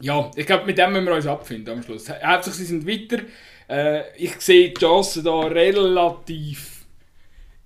ja, 0.00 0.30
ich 0.34 0.46
glaube, 0.46 0.66
mit 0.66 0.78
dem 0.78 0.92
müssen 0.92 1.06
wir 1.06 1.14
uns 1.14 1.26
abfinden 1.26 1.76
am 1.76 1.82
Schluss. 1.82 2.08
Hauptsache, 2.08 2.54
sie 2.54 2.64
sind 2.64 2.86
weiter. 2.86 3.22
Äh, 3.68 4.02
ich 4.16 4.40
sehe 4.40 4.70
die 4.70 4.74
Chancen 4.74 5.24
da 5.24 5.40
relativ. 5.40 6.84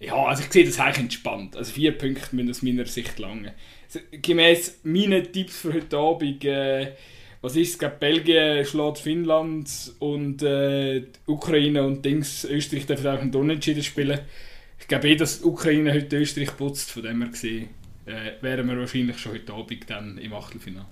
Ja, 0.00 0.16
also 0.26 0.42
ich 0.42 0.52
sehe 0.52 0.64
das 0.64 0.78
eigentlich 0.80 0.98
entspannt. 0.98 1.56
Also 1.56 1.72
vier 1.72 1.96
Punkte 1.96 2.34
müssen 2.36 2.50
aus 2.50 2.62
meiner 2.62 2.86
Sicht 2.86 3.18
lange. 3.18 3.54
Also, 3.86 4.00
gemäß 4.10 4.80
meinen 4.82 5.32
Tipps 5.32 5.58
für 5.58 5.72
heute 5.72 5.96
Abend. 5.96 6.44
Äh, 6.44 6.92
was 7.40 7.56
ist 7.56 7.82
es? 7.82 7.90
Belgien 8.00 8.64
schlägt 8.64 8.98
Finnland 8.98 9.68
und 9.98 10.42
äh, 10.42 11.02
Ukraine 11.26 11.84
und 11.84 12.04
Dings. 12.04 12.44
Österreich 12.44 12.86
dürfen 12.86 13.06
auch 13.06 13.20
ein 13.20 13.34
Unentschieden 13.34 13.82
spielen. 13.82 14.18
Ich 14.78 14.88
glaube 14.88 15.08
eh, 15.08 15.16
dass 15.16 15.40
die 15.40 15.44
Ukraine 15.44 15.92
heute 15.92 16.16
Österreich 16.16 16.56
putzt, 16.56 16.90
von 16.90 17.02
dem 17.02 17.22
her 17.22 17.30
gesehen, 17.30 17.70
äh, 18.06 18.42
wären 18.42 18.68
wir 18.68 18.78
wahrscheinlich 18.78 19.18
schon 19.18 19.32
heute 19.32 19.52
Abend 19.52 19.88
dann 19.88 20.18
im 20.18 20.32
Achtelfinale. 20.34 20.86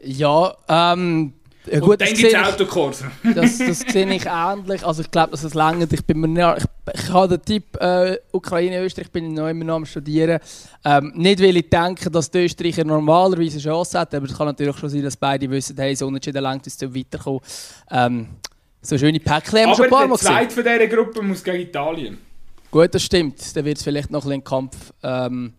Ja, 0.00 0.56
ähm, 0.68 1.34
ja, 1.70 1.78
gut, 1.78 1.90
und 1.90 2.00
dann 2.00 2.14
gibt 2.14 2.32
es 2.32 2.34
Autokurse. 2.34 3.10
Das, 3.34 3.58
das 3.58 3.80
sehe 3.80 4.12
ich 4.12 4.26
ähnlich. 4.26 4.84
Also 4.84 5.02
ich 5.02 5.10
glaube, 5.10 5.30
dass 5.30 5.44
es 5.44 5.54
länger. 5.54 5.86
Ich, 5.90 6.04
bin 6.04 6.18
mir 6.18 6.28
nicht, 6.28 6.58
ich, 6.58 7.00
ich 7.04 7.12
habe 7.12 7.38
den 7.38 7.44
Tipp 7.44 7.76
äh, 7.80 8.18
Ukraine, 8.32 8.82
Österreich, 8.82 9.10
bin 9.12 9.26
ich 9.26 9.32
noch 9.32 9.48
immer 9.48 9.64
noch 9.64 9.76
am 9.76 9.86
studieren. 9.86 10.40
Ähm, 10.84 11.12
nicht, 11.14 11.40
weil 11.40 11.56
ich 11.56 11.70
denke, 11.70 12.10
dass 12.10 12.30
die 12.30 12.44
Österreicher 12.44 12.84
normalerweise 12.84 13.58
eine 13.58 13.62
Chance 13.62 14.00
hätten, 14.00 14.16
aber 14.16 14.26
es 14.26 14.36
kann 14.36 14.46
natürlich 14.48 14.76
schon 14.76 14.88
sein, 14.88 15.02
dass 15.02 15.16
beide 15.16 15.48
wissen, 15.48 15.76
hey, 15.76 15.94
so 15.94 16.08
unentschieden 16.08 16.42
lang 16.42 16.60
ist 16.64 16.82
es 16.82 16.94
weiterkommen. 16.94 17.40
Ähm, 17.90 18.28
so 18.80 18.98
schöne 18.98 19.20
Päckchen 19.20 19.60
haben 19.60 19.68
wir 19.68 19.76
schon 19.76 19.84
ein 19.84 19.90
paar 19.90 20.08
Mal 20.08 20.16
gesehen. 20.16 20.28
Aber 20.28 20.40
der 20.40 20.48
zweite 20.48 20.54
von 20.54 20.64
dieser 20.64 20.96
Gruppe 20.96 21.22
muss 21.22 21.44
gegen 21.44 21.60
Italien. 21.60 22.18
Gut, 22.72 22.94
das 22.94 23.04
stimmt. 23.04 23.54
Dann 23.54 23.64
wird 23.64 23.76
es 23.76 23.84
vielleicht 23.84 24.10
noch 24.10 24.24
ein 24.24 24.32
einen 24.32 24.42
Kampf 24.42 24.92
ähm, 25.02 25.52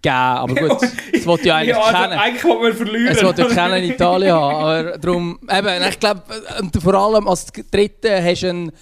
geben. 0.00 0.14
Aber 0.14 0.54
gut, 0.54 0.82
das 1.12 1.26
wollte 1.26 1.48
ja 1.48 1.56
eigentlich 1.56 1.76
ja, 1.76 1.82
also 1.82 1.98
kennen. 1.98 2.12
Eigentlich 2.12 2.44
wollte 2.44 2.62
man 2.62 2.72
verlieren. 2.74 3.16
Es 3.16 3.22
wollte 3.24 3.42
ja 3.42 3.48
keiner 3.48 3.76
in 3.76 3.90
Italien 3.90 4.32
haben. 4.32 4.54
Aber 4.54 4.98
darum, 4.98 5.38
eben, 5.50 5.88
ich 5.88 6.00
glaube, 6.00 6.22
vor 6.80 6.94
allem 6.94 7.28
als 7.28 7.46
Dritte 7.46 8.22
hast 8.22 8.42
du 8.42 8.48
einen 8.48 8.72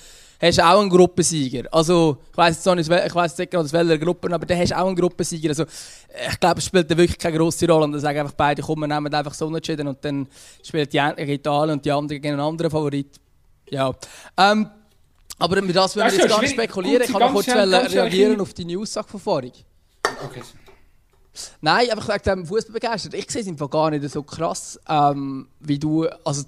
hast 0.40 0.62
auch 0.62 0.80
einen 0.80 0.90
Gruppensieger. 0.90 1.64
Also, 1.72 2.18
ich 2.30 2.36
weiß 2.36 2.64
jetzt 2.64 2.76
nicht, 2.76 3.06
ich 3.06 3.14
weiß 3.14 3.38
nicht 3.38 3.50
gerade 3.50 3.64
aus 3.64 3.72
welcher 3.72 3.98
Gruppe, 3.98 4.32
aber 4.32 4.46
dann 4.46 4.58
hast 4.58 4.70
du 4.70 4.78
auch 4.78 4.86
einen 4.86 4.94
Gruppensieger. 4.94 5.48
Also, 5.48 5.64
ich 5.64 6.38
glaube, 6.38 6.58
es 6.58 6.66
spielt 6.66 6.88
wirklich 6.90 7.18
keine 7.18 7.38
grosse 7.38 7.66
Rolle. 7.66 7.84
Und 7.84 7.92
dann 7.92 8.00
sagen 8.00 8.20
einfach 8.20 8.34
beide, 8.34 8.62
komm, 8.62 8.80
wir 8.80 8.86
nehmen 8.86 9.12
einfach 9.12 9.34
so 9.34 9.46
unentschieden 9.46 9.88
und 9.88 10.04
dann 10.04 10.28
spielt 10.62 10.92
die 10.92 11.00
eine 11.00 11.32
Italien 11.32 11.72
und 11.72 11.84
die 11.84 11.90
andere 11.90 12.20
gegen 12.20 12.34
einen 12.34 12.46
anderen 12.46 12.70
Favorit. 12.70 13.18
Ja. 13.70 13.92
Ähm, 14.36 14.70
aber 15.38 15.62
mit 15.62 15.76
das 15.76 15.96
wollen 15.96 16.10
wir 16.10 16.18
jetzt 16.18 16.28
gar 16.28 16.40
nicht 16.40 16.52
spekulieren. 16.52 17.02
Ich 17.02 17.12
kann 17.12 17.20
noch 17.20 17.32
kurz 17.32 17.48
reagieren 17.48 18.40
auf 18.40 18.52
die 18.54 18.76
Aussage 18.76 19.08
von 19.08 19.20
vorhin. 19.20 19.52
Okay. 20.24 20.42
Nein, 21.60 21.90
einfach 21.90 22.08
wegen 22.08 22.22
dem 22.24 22.46
Fußball 22.46 22.72
begeistert. 22.72 23.14
Ich 23.14 23.30
sehe 23.30 23.42
es 23.42 23.48
einfach 23.48 23.70
gar 23.70 23.90
nicht 23.90 24.08
so 24.10 24.22
krass, 24.22 24.78
ähm, 24.88 25.48
wie 25.60 25.78
du. 25.78 26.06
Also, 26.24 26.44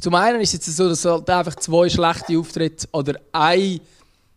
zum 0.00 0.14
einen 0.14 0.40
ist 0.40 0.54
es 0.54 0.66
jetzt 0.66 0.76
so, 0.76 0.88
dass 0.88 1.04
halt 1.04 1.28
einfach 1.28 1.56
zwei 1.56 1.88
schlechte 1.88 2.38
Auftritte 2.38 2.88
oder 2.92 3.18
ein 3.32 3.80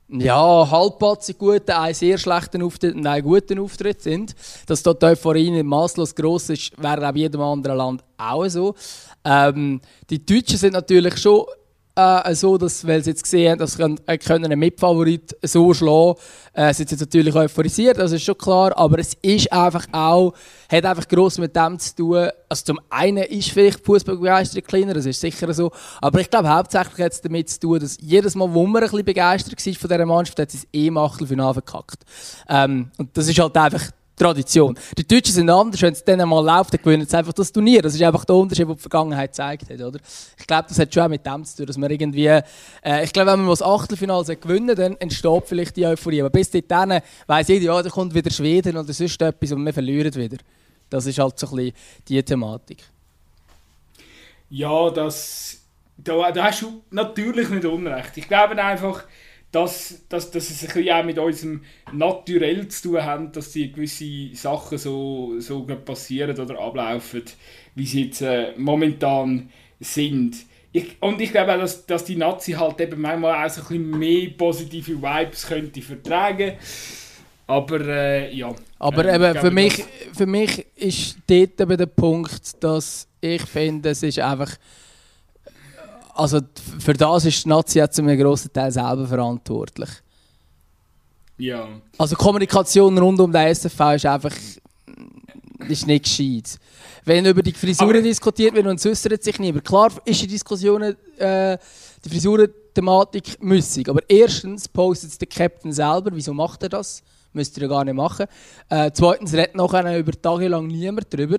ja, 0.07 0.69
halbpatzig 0.69 1.37
guten, 1.37 1.71
ein 1.71 1.93
sehr 1.93 2.17
schlechten 2.17 2.61
Auftritt 2.61 2.95
und 2.95 3.07
ein 3.07 3.23
guten 3.23 3.59
Auftritt 3.59 4.01
sind. 4.01 4.35
Dass 4.67 4.83
dort 4.83 5.01
die 5.01 5.07
Euphorie 5.07 5.63
maßlos 5.63 6.13
gross 6.13 6.49
ist, 6.49 6.71
wäre 6.81 7.07
auch 7.07 7.11
in 7.11 7.17
jedem 7.17 7.41
anderen 7.41 7.77
Land 7.77 8.03
auch 8.17 8.47
so. 8.47 8.75
Ähm, 9.23 9.81
die 10.09 10.23
Deutschen 10.23 10.57
sind 10.57 10.73
natürlich 10.73 11.17
schon 11.17 11.45
äh, 11.95 12.35
so, 12.35 12.57
dass, 12.57 12.85
weil 12.85 13.03
sie 13.03 13.11
jetzt 13.11 13.23
gesehen 13.23 13.51
haben, 13.51 13.59
dass 13.59 13.73
sie 13.73 14.17
können 14.17 14.45
einen 14.45 14.59
Mitfavorit 14.59 15.35
so 15.41 15.73
schlagen 15.73 16.19
äh, 16.53 16.73
sind 16.73 16.89
sie 16.89 16.95
natürlich 16.95 17.35
euphorisiert, 17.35 17.97
das 17.97 18.11
ist 18.11 18.23
schon 18.23 18.37
klar, 18.37 18.77
aber 18.77 18.99
es 18.99 19.13
ist 19.21 19.51
einfach 19.51 19.85
auch, 19.91 20.33
hat 20.71 20.85
einfach 20.85 21.07
gross 21.07 21.37
mit 21.37 21.55
dem 21.55 21.79
zu 21.79 21.95
tun, 21.95 22.29
also 22.49 22.63
zum 22.65 22.79
einen 22.89 23.23
ist 23.23 23.51
vielleicht 23.51 23.85
Fußballbegeisterung 23.85 24.65
kleiner, 24.65 24.93
das 24.93 25.05
ist 25.05 25.19
sicher 25.19 25.53
so, 25.53 25.71
aber 26.01 26.19
ich 26.19 26.29
glaube 26.29 26.49
hauptsächlich 26.49 27.05
hat 27.05 27.13
es 27.13 27.21
damit 27.21 27.49
zu 27.49 27.59
tun, 27.59 27.79
dass 27.79 27.97
jedes 28.01 28.35
Mal, 28.35 28.53
wo 28.53 28.65
man 28.65 28.83
ein 28.83 28.89
bisschen 28.89 29.05
begeistert 29.05 29.65
war 29.65 29.73
von 29.73 29.89
dieser 29.89 30.05
Mannschaft, 30.05 30.39
hat 30.39 30.51
sie 30.51 30.57
es 30.57 30.67
eh 30.73 30.89
Machtel 30.89 31.27
für 31.27 31.53
verkackt. 31.53 32.03
Ähm, 32.49 32.91
und 32.97 33.15
das 33.17 33.27
ist 33.27 33.39
halt 33.39 33.55
einfach 33.57 33.91
Tradition. 34.15 34.77
Die 34.97 35.05
Deutschen 35.07 35.33
sind 35.33 35.49
anders, 35.49 35.81
wenn 35.81 35.93
es 35.93 36.03
dann 36.03 36.21
einmal 36.21 36.43
läuft, 36.43 36.73
dann 36.73 36.81
gewinnen 36.81 37.05
sie 37.05 37.17
einfach 37.17 37.33
das 37.33 37.51
Turnier. 37.51 37.81
Das 37.81 37.93
ist 37.93 38.01
einfach 38.01 38.23
der 38.25 38.35
Unterschied, 38.35 38.67
den 38.67 38.75
die 38.75 38.81
Vergangenheit 38.81 39.31
gezeigt 39.31 39.69
hat. 39.69 39.81
Oder? 39.81 39.99
Ich 40.37 40.47
glaube, 40.47 40.65
das 40.69 40.79
hat 40.79 40.93
schon 40.93 41.03
auch 41.03 41.09
mit 41.09 41.25
dem 41.25 41.43
zu 41.43 41.57
tun, 41.57 41.65
dass 41.65 41.77
man 41.77 41.91
irgendwie, 41.91 42.27
äh, 42.27 43.03
ich 43.03 43.11
glaube, 43.11 43.31
wenn 43.31 43.41
man 43.41 43.49
das 43.49 43.61
Achtelfinale 43.61 44.35
gewinnen 44.37 44.75
dann 44.75 44.95
entsteht 44.97 45.43
vielleicht 45.45 45.75
die 45.75 45.85
Euphorie. 45.85 46.21
Aber 46.21 46.29
bis 46.29 46.49
dahin 46.51 47.01
weiss 47.27 47.47
jeder, 47.47 47.65
ja, 47.65 47.81
da 47.81 47.89
kommt 47.89 48.13
wieder 48.13 48.31
Schweden 48.31 48.77
oder 48.77 48.93
sonst 48.93 49.21
etwas 49.21 49.51
und 49.51 49.65
wir 49.65 49.73
verlieren 49.73 50.13
wieder. 50.15 50.37
Das 50.89 51.05
ist 51.05 51.19
halt 51.19 51.37
so 51.37 51.47
ein 51.47 51.55
bisschen 51.55 51.73
die 52.07 52.23
Thematik. 52.23 52.83
Ja, 54.49 54.89
das, 54.91 55.57
da, 55.97 56.31
da 56.31 56.45
hast 56.45 56.61
du 56.61 56.83
natürlich 56.91 57.49
nicht 57.49 57.65
Unrecht. 57.65 58.15
Ich 58.15 58.27
glaube 58.27 58.63
einfach, 58.63 59.03
dass, 59.55 60.01
dass, 60.09 60.31
dass 60.31 60.49
es 60.49 60.63
ein 60.63 60.73
bisschen 60.73 60.93
auch 60.93 61.05
mit 61.05 61.17
unserem 61.17 61.61
Naturell 61.93 62.67
zu 62.67 62.89
tun 62.89 63.03
hat, 63.03 63.37
dass 63.37 63.53
die 63.53 63.71
gewisse 63.71 64.35
Sachen 64.35 64.77
so, 64.77 65.39
so 65.39 65.63
passieren 65.63 66.37
oder 66.37 66.59
ablaufen, 66.59 67.23
wie 67.73 67.85
sie 67.85 68.05
jetzt 68.05 68.21
äh, 68.21 68.51
momentan 68.57 69.49
sind. 69.79 70.35
Ich, 70.73 70.97
und 70.99 71.21
ich 71.21 71.31
glaube 71.31 71.53
auch, 71.53 71.59
dass, 71.59 71.85
dass 71.85 72.03
die 72.03 72.17
Nazi 72.17 72.51
halt 72.51 72.81
eben 72.81 72.99
manchmal 72.99 73.45
auch 73.45 73.49
so 73.49 73.61
ein 73.61 73.67
bisschen 73.67 73.97
mehr 73.97 74.29
positive 74.37 75.01
Vibes 75.01 75.47
könnte 75.47 75.81
vertragen. 75.81 76.55
Aber 77.47 77.79
äh, 77.79 78.35
ja. 78.35 78.53
Aber 78.79 79.05
äh, 79.05 79.15
eben, 79.15 79.39
für, 79.39 79.51
mich, 79.51 79.85
für 80.13 80.25
mich 80.25 80.65
ist 80.75 81.17
dort 81.27 81.61
eben 81.61 81.77
der 81.77 81.85
Punkt, 81.85 82.61
dass 82.61 83.07
ich 83.21 83.43
finde, 83.43 83.91
es 83.91 84.03
ist 84.03 84.19
einfach 84.19 84.51
also 86.15 86.39
für 86.79 86.93
das 86.93 87.25
ist 87.25 87.45
die 87.45 87.49
Nazi 87.49 87.83
zu 87.89 88.01
einem 88.01 88.19
grossen 88.19 88.51
Teil 88.51 88.71
selber 88.71 89.05
verantwortlich. 89.07 89.89
Ja. 91.37 91.67
Also 91.97 92.15
Kommunikation 92.15 92.97
rund 92.97 93.19
um 93.19 93.31
den 93.31 93.53
SFV 93.53 93.95
ist 93.95 94.05
einfach 94.05 94.33
Das 95.59 95.69
ist 95.69 95.87
nicht 95.87 96.05
gescheit. 96.05 96.57
Wenn 97.03 97.25
über 97.25 97.43
die 97.43 97.51
Frisuren 97.51 97.91
aber 97.91 98.01
diskutiert 98.01 98.55
wird 98.55 98.65
und 98.65 98.79
es 98.79 98.85
äußert 98.85 99.23
sich 99.23 99.39
niemand. 99.39 99.65
Klar 99.65 99.91
ist 100.05 100.21
die 100.21 100.27
Diskussion, 100.27 100.81
äh, 100.81 101.57
die 102.03 102.09
Frisuren-Thematik 102.09 103.41
müssig. 103.43 103.89
Aber 103.89 104.01
erstens 104.07 104.67
postet 104.67 105.11
es 105.11 105.17
der 105.17 105.27
Captain 105.27 105.71
selber. 105.71 106.11
Wieso 106.13 106.33
macht 106.33 106.63
er 106.63 106.69
das? 106.69 107.03
Müsste 107.33 107.59
er 107.59 107.63
ja 107.63 107.67
gar 107.69 107.85
nicht 107.85 107.93
machen. 107.93 108.25
Äh, 108.69 108.91
zweitens 108.93 109.33
redet 109.33 109.55
nachher 109.55 109.99
über 109.99 110.13
Tage 110.13 110.47
lang 110.47 110.67
niemand 110.67 111.13
darüber 111.13 111.37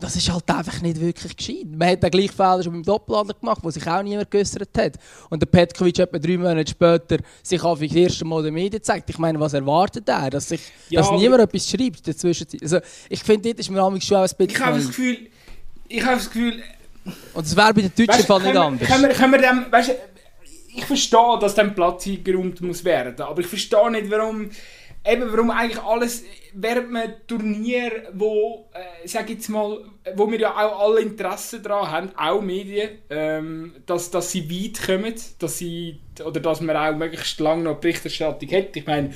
das 0.00 0.16
ist 0.16 0.32
halt 0.32 0.50
einfach 0.50 0.80
nicht 0.82 1.00
wirklich 1.00 1.36
gescheit. 1.36 1.66
Man 1.70 1.88
hat 1.88 2.02
den 2.02 2.10
gleichen 2.10 2.34
Fehler 2.34 2.62
schon 2.62 2.72
beim 2.72 2.82
Doppelader 2.82 3.34
gemacht, 3.34 3.60
wo 3.62 3.70
sich 3.70 3.86
auch 3.86 4.02
niemand 4.02 4.30
geäußert 4.30 4.76
hat. 4.76 4.94
Und 5.28 5.40
der 5.40 5.46
Petkovic 5.46 5.98
etwa 5.98 6.18
drei 6.18 6.36
Monate 6.36 6.70
später 6.70 7.18
sich 7.42 7.62
auf 7.62 7.80
das 7.80 7.92
erste 7.92 8.24
Mal 8.24 8.42
den 8.42 8.54
Medien 8.54 8.82
zeigt. 8.82 9.10
Ich 9.10 9.18
meine, 9.18 9.38
was 9.38 9.52
erwartet 9.52 10.08
er? 10.08 10.30
Dass, 10.30 10.48
sich, 10.48 10.60
ja, 10.88 11.00
dass 11.00 11.10
niemand 11.12 11.42
etwas 11.42 11.68
schreibt 11.68 12.06
dazwischen. 12.08 12.46
Also, 12.60 12.78
ich 13.08 13.22
finde, 13.22 13.48
dort 13.48 13.60
ist 13.60 13.70
mir 13.70 13.78
schon 13.78 13.92
ein 13.92 13.98
bisschen... 13.98 14.48
Ich 14.48 14.60
habe 14.60 14.76
das 14.76 14.86
Gefühl... 14.88 15.18
Ich 15.88 16.04
habe 16.04 16.16
das 16.16 16.26
Gefühl... 16.30 16.62
Und 17.34 17.46
es 17.46 17.56
wäre 17.56 17.74
bei 17.74 17.82
den 17.82 17.92
Deutschen 17.94 18.26
Fall 18.26 18.42
nicht 18.42 18.56
anders. 18.56 18.88
Können 18.88 19.02
wir, 19.02 19.10
können 19.10 19.32
wir 19.32 19.40
dem, 19.40 19.66
weißt, 19.70 19.90
ich 20.76 20.84
verstehe, 20.84 21.38
dass 21.40 21.54
dem 21.54 21.74
Platz 21.74 22.06
eingeräumt 22.06 22.60
muss 22.60 22.84
werden, 22.84 23.20
aber 23.20 23.40
ich 23.40 23.46
verstehe 23.46 23.90
nicht, 23.90 24.10
warum 24.10 24.50
eben 25.04 25.32
warum 25.32 25.50
eigentlich 25.50 25.82
alles 25.82 26.24
während 26.52 26.94
einem 26.94 27.12
Turnier, 27.26 28.10
wo, 28.12 28.68
äh, 28.72 29.06
sag 29.06 29.30
jetzt 29.30 29.48
mal, 29.48 29.78
wo 30.14 30.30
wir 30.30 30.38
ja 30.38 30.54
auch 30.54 30.80
alle 30.80 31.00
Interesse 31.00 31.60
daran 31.60 31.90
haben, 31.90 32.10
auch 32.16 32.42
Medien, 32.42 32.90
ähm, 33.08 33.76
dass, 33.86 34.10
dass 34.10 34.32
sie 34.32 34.50
weit 34.50 34.84
kommen, 34.84 35.14
dass 35.38 35.58
sie, 35.58 36.00
oder 36.24 36.40
dass 36.40 36.60
man 36.60 36.76
auch 36.76 36.96
möglichst 36.96 37.40
lange 37.40 37.64
noch 37.64 37.80
Berichterstattung 37.80 38.50
hat. 38.50 38.76
Ich 38.76 38.86
meine, 38.86 39.12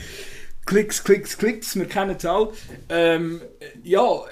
Klicks, 0.66 1.04
Klicks, 1.04 1.36
Klicks, 1.36 1.76
wir 1.76 1.86
kennen 1.86 2.16
es 2.16 2.24
alle. 2.24 2.48
Ähm, 2.88 3.42
ja, 3.82 4.24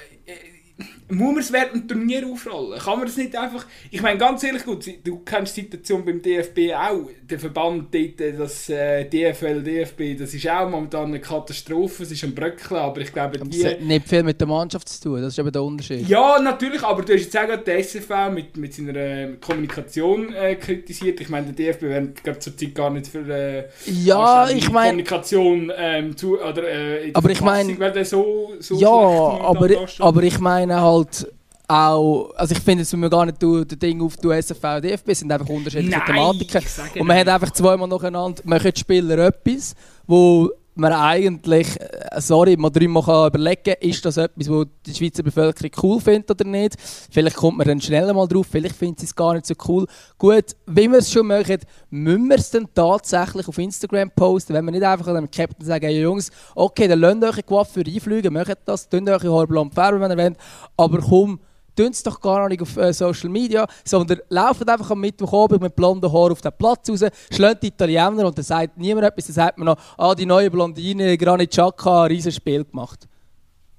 muss 1.13 1.33
man 1.33 1.39
es 1.41 1.53
während 1.53 1.75
dem 1.75 1.89
Turnier 1.89 2.27
aufrollen? 2.27 2.79
Kann 2.79 2.99
man 2.99 3.07
das 3.07 3.17
nicht 3.17 3.37
einfach... 3.37 3.67
Ich 3.91 4.01
meine, 4.01 4.19
ganz 4.19 4.43
ehrlich, 4.45 4.65
gut, 4.65 4.87
du 5.05 5.19
kennst 5.19 5.57
die 5.57 5.63
Situation 5.63 6.05
beim 6.05 6.23
DFB 6.23 6.73
auch. 6.75 7.11
Der 7.29 7.39
Verband 7.39 7.95
dort, 7.95 8.39
das 8.39 8.69
äh, 8.71 9.05
DFL, 9.05 9.63
DFB, 9.63 10.19
das 10.19 10.33
ist 10.33 10.49
auch 10.49 10.69
momentan 10.69 11.09
eine 11.09 11.21
Katastrophe. 11.21 12.05
Es 12.05 12.13
ist 12.13 12.25
ein 12.25 12.35
Bröckeln, 12.35 12.81
aber 12.81 13.01
ich 13.03 13.13
glaube, 13.13 13.39
die... 13.39 13.63
Das 13.63 13.73
hat 13.73 13.83
nicht 13.83 14.09
viel 14.09 14.23
mit 14.23 14.41
der 14.41 14.49
Mannschaft 14.49 14.89
zu 14.89 15.03
tun, 15.03 15.21
das 15.21 15.35
ist 15.35 15.39
eben 15.39 15.53
der 15.53 15.63
Unterschied. 15.63 16.09
Ja, 16.09 16.41
natürlich, 16.41 16.83
aber 16.83 17.03
du 17.03 17.13
hast 17.13 17.25
jetzt 17.25 17.37
auch 17.37 17.47
gerade 17.47 17.63
den 17.63 17.79
SFV 17.79 18.31
mit, 18.33 18.57
mit 18.57 18.73
seiner 18.73 18.97
äh, 18.97 19.29
Kommunikation 19.39 20.33
äh, 20.33 20.57
kritisiert. 20.57 21.21
Ich 21.21 21.29
meine, 21.29 21.53
der 21.53 21.73
DFB 21.73 21.83
wird 21.83 22.25
glaube 22.25 22.39
zurzeit 22.39 22.75
gar 22.75 22.91
nicht 22.91 23.09
für 23.09 23.29
äh, 23.29 23.65
ja, 23.87 24.49
ich 24.49 24.71
mein, 24.71 24.91
Kommunikation 24.91 25.71
ähm, 25.77 26.17
zu... 26.17 26.41
Oder, 26.41 26.69
äh, 26.69 27.11
aber 27.13 27.31
ich 27.31 27.41
meine... 27.43 27.77
So, 28.05 28.53
so 28.59 28.79
ja, 28.79 28.89
aber, 28.89 29.69
aber 29.99 30.23
ich 30.23 30.39
meine 30.39 30.81
halt 30.81 31.02
halt 31.05 31.33
auch, 31.69 32.33
also 32.37 32.55
ich 32.55 32.61
finde, 32.61 32.83
es 32.83 32.93
wir 32.93 33.09
gar 33.09 33.25
nicht 33.25 33.43
das 33.43 33.79
Ding 33.79 34.03
auf 34.03 34.17
die 34.17 34.29
SFV 34.29 34.65
und 34.77 34.85
DFB, 34.85 35.09
es 35.09 35.21
sind 35.21 35.33
einfach 35.33 35.49
unterschiedliche 35.49 35.99
Nein, 35.99 36.07
Thematiken. 36.07 36.63
Und 37.01 37.07
man 37.07 37.19
hat 37.19 37.29
einfach 37.29 37.51
zweimal 37.53 37.89
nacheinander, 37.89 38.43
machen 38.45 38.73
die 38.75 38.81
Spieler 38.81 39.19
etwas, 39.19 39.75
wo 40.07 40.51
man 40.75 40.93
eigentlich, 40.93 41.81
äh, 41.81 42.21
sorry, 42.21 42.57
mal 42.57 42.71
dreimal 42.71 43.03
kann 43.03 43.29
überlegen 43.29 43.75
ist 43.81 44.05
das 44.05 44.17
etwas, 44.17 44.49
was 44.49 44.67
die 44.87 44.95
Schweizer 44.95 45.23
Bevölkerung 45.23 45.71
cool 45.83 46.01
findet 46.01 46.31
oder 46.31 46.45
nicht. 46.45 46.77
Vielleicht 47.11 47.37
kommt 47.37 47.59
man 47.59 47.67
dann 47.67 47.81
schneller 47.81 48.15
mal 48.15 48.27
drauf, 48.27 48.47
vielleicht 48.51 48.77
findet 48.77 49.01
sie 49.01 49.07
es 49.07 49.15
gar 49.15 49.35
nicht 49.35 49.47
so 49.47 49.55
cool. 49.69 49.87
Gut, 50.19 50.57
wie 50.67 50.91
wir 50.91 50.99
es 50.99 51.13
schon 51.13 51.27
machen, 51.27 51.59
müssen 51.91 52.29
wir 52.29 52.37
es 52.37 52.51
dann 52.51 52.69
tatsächlich 52.75 53.47
auf 53.47 53.59
Instagram 53.59 54.11
posten, 54.11 54.55
wenn 54.55 54.65
wir 54.65 54.73
nicht 54.73 54.85
einfach 54.85 55.07
dem 55.07 55.31
Captain 55.31 55.67
sagen, 55.67 55.85
hey 55.85 56.01
Jungs, 56.01 56.31
okay, 56.55 56.89
dann 56.89 57.01
lasst 57.01 57.39
euch 57.39 57.47
Coiffeur 57.47 57.85
einfliegen, 57.87 58.33
macht 58.33 58.59
das, 58.65 58.89
tun 58.89 59.09
euch 59.09 59.25
Haar 59.25 59.47
blond 59.47 59.75
färben, 59.75 60.01
wenn 60.01 60.11
ihr 60.11 60.25
wollt, 60.25 60.37
aber 60.77 60.99
komm, 60.99 61.41
tun 61.77 61.89
es 61.91 62.03
doch 62.03 62.21
gar 62.21 62.49
nicht 62.49 62.63
auf 62.63 62.77
äh, 62.77 62.93
Social 62.93 63.31
Media, 63.31 63.67
sondern 63.85 64.21
laufen 64.29 64.69
einfach 64.69 64.91
am 64.91 65.01
Mittwochabend 65.01 65.63
mit 65.63 65.77
blonden 65.77 66.13
Haaren 66.13 66.33
auf 66.33 66.41
den 66.41 66.53
Platz 66.57 66.91
raus, 66.91 67.05
schlägt 67.31 67.63
die 67.63 67.69
Italiener 67.69 68.27
und 68.27 68.37
dann 68.37 68.45
sagt 68.45 68.79
niemand 68.79 69.07
etwas, 69.07 69.27
dann 69.27 69.35
sagt 69.35 69.59
man 69.59 69.67
noch, 69.67 69.77
ah, 69.97 70.15
die 70.15 70.27
neue 70.27 70.51
Blondine, 70.51 71.17
Granit 71.17 71.51
Xhaka, 71.51 72.05
ein 72.05 72.09
riesiges 72.09 72.37
Spiel 72.37 72.65
gemacht. 72.65 73.09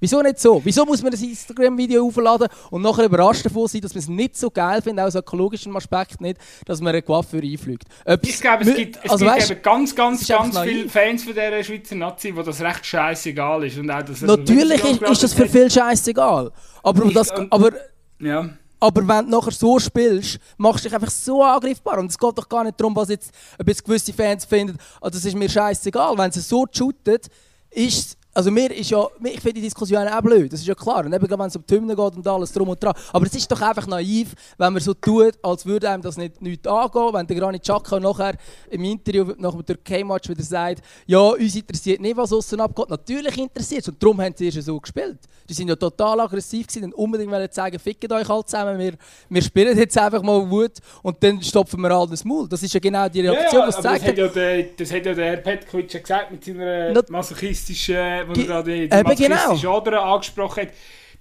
Wieso 0.04 0.22
nicht 0.22 0.38
so? 0.38 0.60
Wieso 0.62 0.84
muss 0.84 1.02
man 1.02 1.12
das 1.12 1.22
Instagram-Video 1.22 2.06
aufladen 2.06 2.50
und 2.72 2.82
nachher 2.82 3.06
überrascht 3.06 3.46
davon 3.46 3.70
sein, 3.70 3.80
dass 3.80 3.94
man 3.94 4.00
es 4.00 4.10
nicht 4.10 4.36
so 4.36 4.52
geil 4.52 4.82
findet, 4.82 5.06
aus 5.06 5.16
ökologischen 5.16 5.74
Aspekt 5.78 6.20
nicht, 6.20 6.38
dass 6.66 6.82
man 6.82 6.94
einen 6.94 7.06
Coiffeur 7.06 7.42
einfliegt? 7.42 7.86
Etwas 8.04 8.30
ich 8.30 8.42
glaube, 8.42 8.64
es 8.66 8.76
gibt, 8.76 8.98
es 8.98 9.10
also 9.10 9.24
gibt 9.24 9.38
weißt, 9.38 9.52
eben 9.52 9.62
ganz, 9.62 9.96
ganz, 9.96 10.28
ganz 10.28 10.60
viele 10.60 10.90
Fans 10.90 11.24
von 11.24 11.34
dieser 11.34 11.64
Schweizer 11.64 11.96
Nazi, 11.96 12.36
wo 12.36 12.42
das 12.42 12.60
recht 12.60 12.86
scheißegal 12.86 13.64
ist. 13.64 13.78
Und 13.78 13.90
auch, 13.90 14.04
dass 14.04 14.22
Natürlich 14.24 14.84
ist, 14.84 15.02
ist 15.04 15.24
das 15.24 15.34
für 15.34 15.48
viele 15.48 15.70
scheißegal. 15.70 16.52
Aber, 16.84 17.06
ich, 17.06 17.14
das, 17.14 17.32
aber, 17.32 17.72
ja. 18.20 18.50
aber 18.82 19.08
wenn 19.08 19.30
du 19.30 19.38
nachher 19.38 19.52
so 19.52 19.80
spielst, 19.80 20.38
machst 20.58 20.84
du 20.84 20.90
dich 20.90 20.96
einfach 20.96 21.12
so 21.12 21.42
angreifbar. 21.42 22.00
Und 22.00 22.12
es 22.12 22.18
geht 22.18 22.38
doch 22.38 22.50
gar 22.50 22.66
nicht 22.66 22.78
darum, 22.78 22.94
was 22.94 23.08
jetzt, 23.08 23.32
ob 23.58 23.66
gewisse 23.68 24.12
Fans 24.12 24.44
finden, 24.44 24.78
oh, 25.00 25.08
das 25.08 25.24
ist 25.24 25.38
mir 25.38 25.48
scheißegal. 25.48 26.18
Wenn 26.18 26.32
sie 26.34 26.42
so 26.42 26.66
shootet, 26.70 27.28
ist 27.72 28.18
also 28.34 28.50
mir 28.50 28.72
ist 28.72 28.90
ja, 28.90 29.08
ich 29.24 29.40
finde 29.40 29.54
die 29.54 29.62
Diskussion 29.62 30.08
auch 30.08 30.22
blöd, 30.22 30.52
das 30.52 30.62
ist 30.62 30.68
ja 30.68 30.74
klar. 30.74 31.06
Und 31.06 31.14
eben, 31.14 31.30
wenn 31.30 31.40
es 31.42 31.56
um 31.56 31.64
die 31.70 31.76
Hymne 31.76 31.96
geht 31.96 32.16
und 32.16 32.28
alles 32.28 32.52
drum 32.52 32.70
und 32.70 32.84
dran. 32.84 32.94
Aber 33.12 33.26
es 33.26 33.36
ist 33.36 33.52
doch 33.52 33.62
einfach 33.62 33.86
naiv, 33.86 34.34
wenn 34.58 34.74
man 34.74 34.82
so 34.82 34.94
tut, 34.94 35.34
als 35.44 35.66
würde 35.66 35.90
einem 35.90 36.02
das 36.02 36.18
nicht, 36.18 36.42
nicht 36.42 36.68
angehen. 36.68 37.14
Wenn 37.14 37.28
der 37.28 37.38
Granit 37.38 37.62
Xhaka 37.62 38.00
nachher 38.00 38.36
im 38.72 38.84
Interview 38.84 39.34
nach 39.38 39.52
dem 39.52 39.66
Türkei-Match 39.66 40.30
wieder 40.30 40.44
sagt, 40.44 40.84
ja, 41.06 41.20
uns 41.20 41.56
interessiert 41.56 42.02
nicht, 42.02 42.18
was 42.18 42.34
außen 42.34 42.60
abgeht. 42.60 42.90
Natürlich 42.90 43.38
interessiert 43.38 43.82
es. 43.82 43.90
Und 43.90 44.02
darum 44.02 44.20
haben 44.20 44.34
sie 44.36 44.46
erst 44.46 44.64
so 44.64 44.80
gespielt. 44.80 45.20
Die 45.48 45.54
sind 45.54 45.68
ja 45.68 45.76
total 45.76 46.22
aggressiv 46.22 46.68
gewesen 46.68 46.86
und 46.86 46.96
unbedingt 46.96 47.32
wollen 47.32 47.50
sagen, 47.52 47.78
fickt 47.78 48.12
euch 48.12 48.30
alle 48.30 48.46
zusammen, 48.46 48.80
wir, 48.80 48.94
wir 49.30 49.42
spielen 49.42 49.78
jetzt 49.78 49.98
einfach 49.98 50.24
mal 50.24 50.50
Wut 50.50 50.74
und 51.02 51.22
dann 51.22 51.42
stopfen 51.42 51.82
wir 51.82 51.92
alles 51.92 52.24
Maul. 52.24 52.48
Das 52.48 52.64
ist 52.64 52.74
ja 52.74 52.80
genau 52.80 53.08
die 53.10 53.22
Reaktion, 53.22 53.60
ja, 53.60 53.60
ja, 53.60 53.68
was 53.68 53.82
zeigt. 53.82 54.04
Das 54.04 54.10
hat 54.10 54.18
ja 54.18 54.28
der, 54.28 54.64
das 54.78 54.92
hat 54.92 55.06
ja 55.06 55.14
der 55.14 55.26
Herr 55.26 55.38
Petkovic 55.38 55.90
gesagt 55.90 56.32
mit 56.32 56.46
seiner 56.46 57.04
masochistischen 57.10 58.23
wo 58.28 58.34
er 58.34 58.46
gerade 58.46 58.72
die 58.72 58.84
Eben 58.84 59.16
genau. 59.16 59.56
Genre 59.56 60.00
angesprochen 60.00 60.64
hat. 60.64 60.70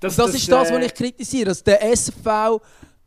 Das, 0.01 0.17
das, 0.17 0.27
das 0.27 0.35
ist 0.35 0.51
das, 0.51 0.71
äh, 0.71 0.75
was 0.75 0.87
ich 0.87 0.95
kritisiere. 0.95 1.51
Also 1.51 1.63
der 1.65 1.91
SV, 1.93 2.61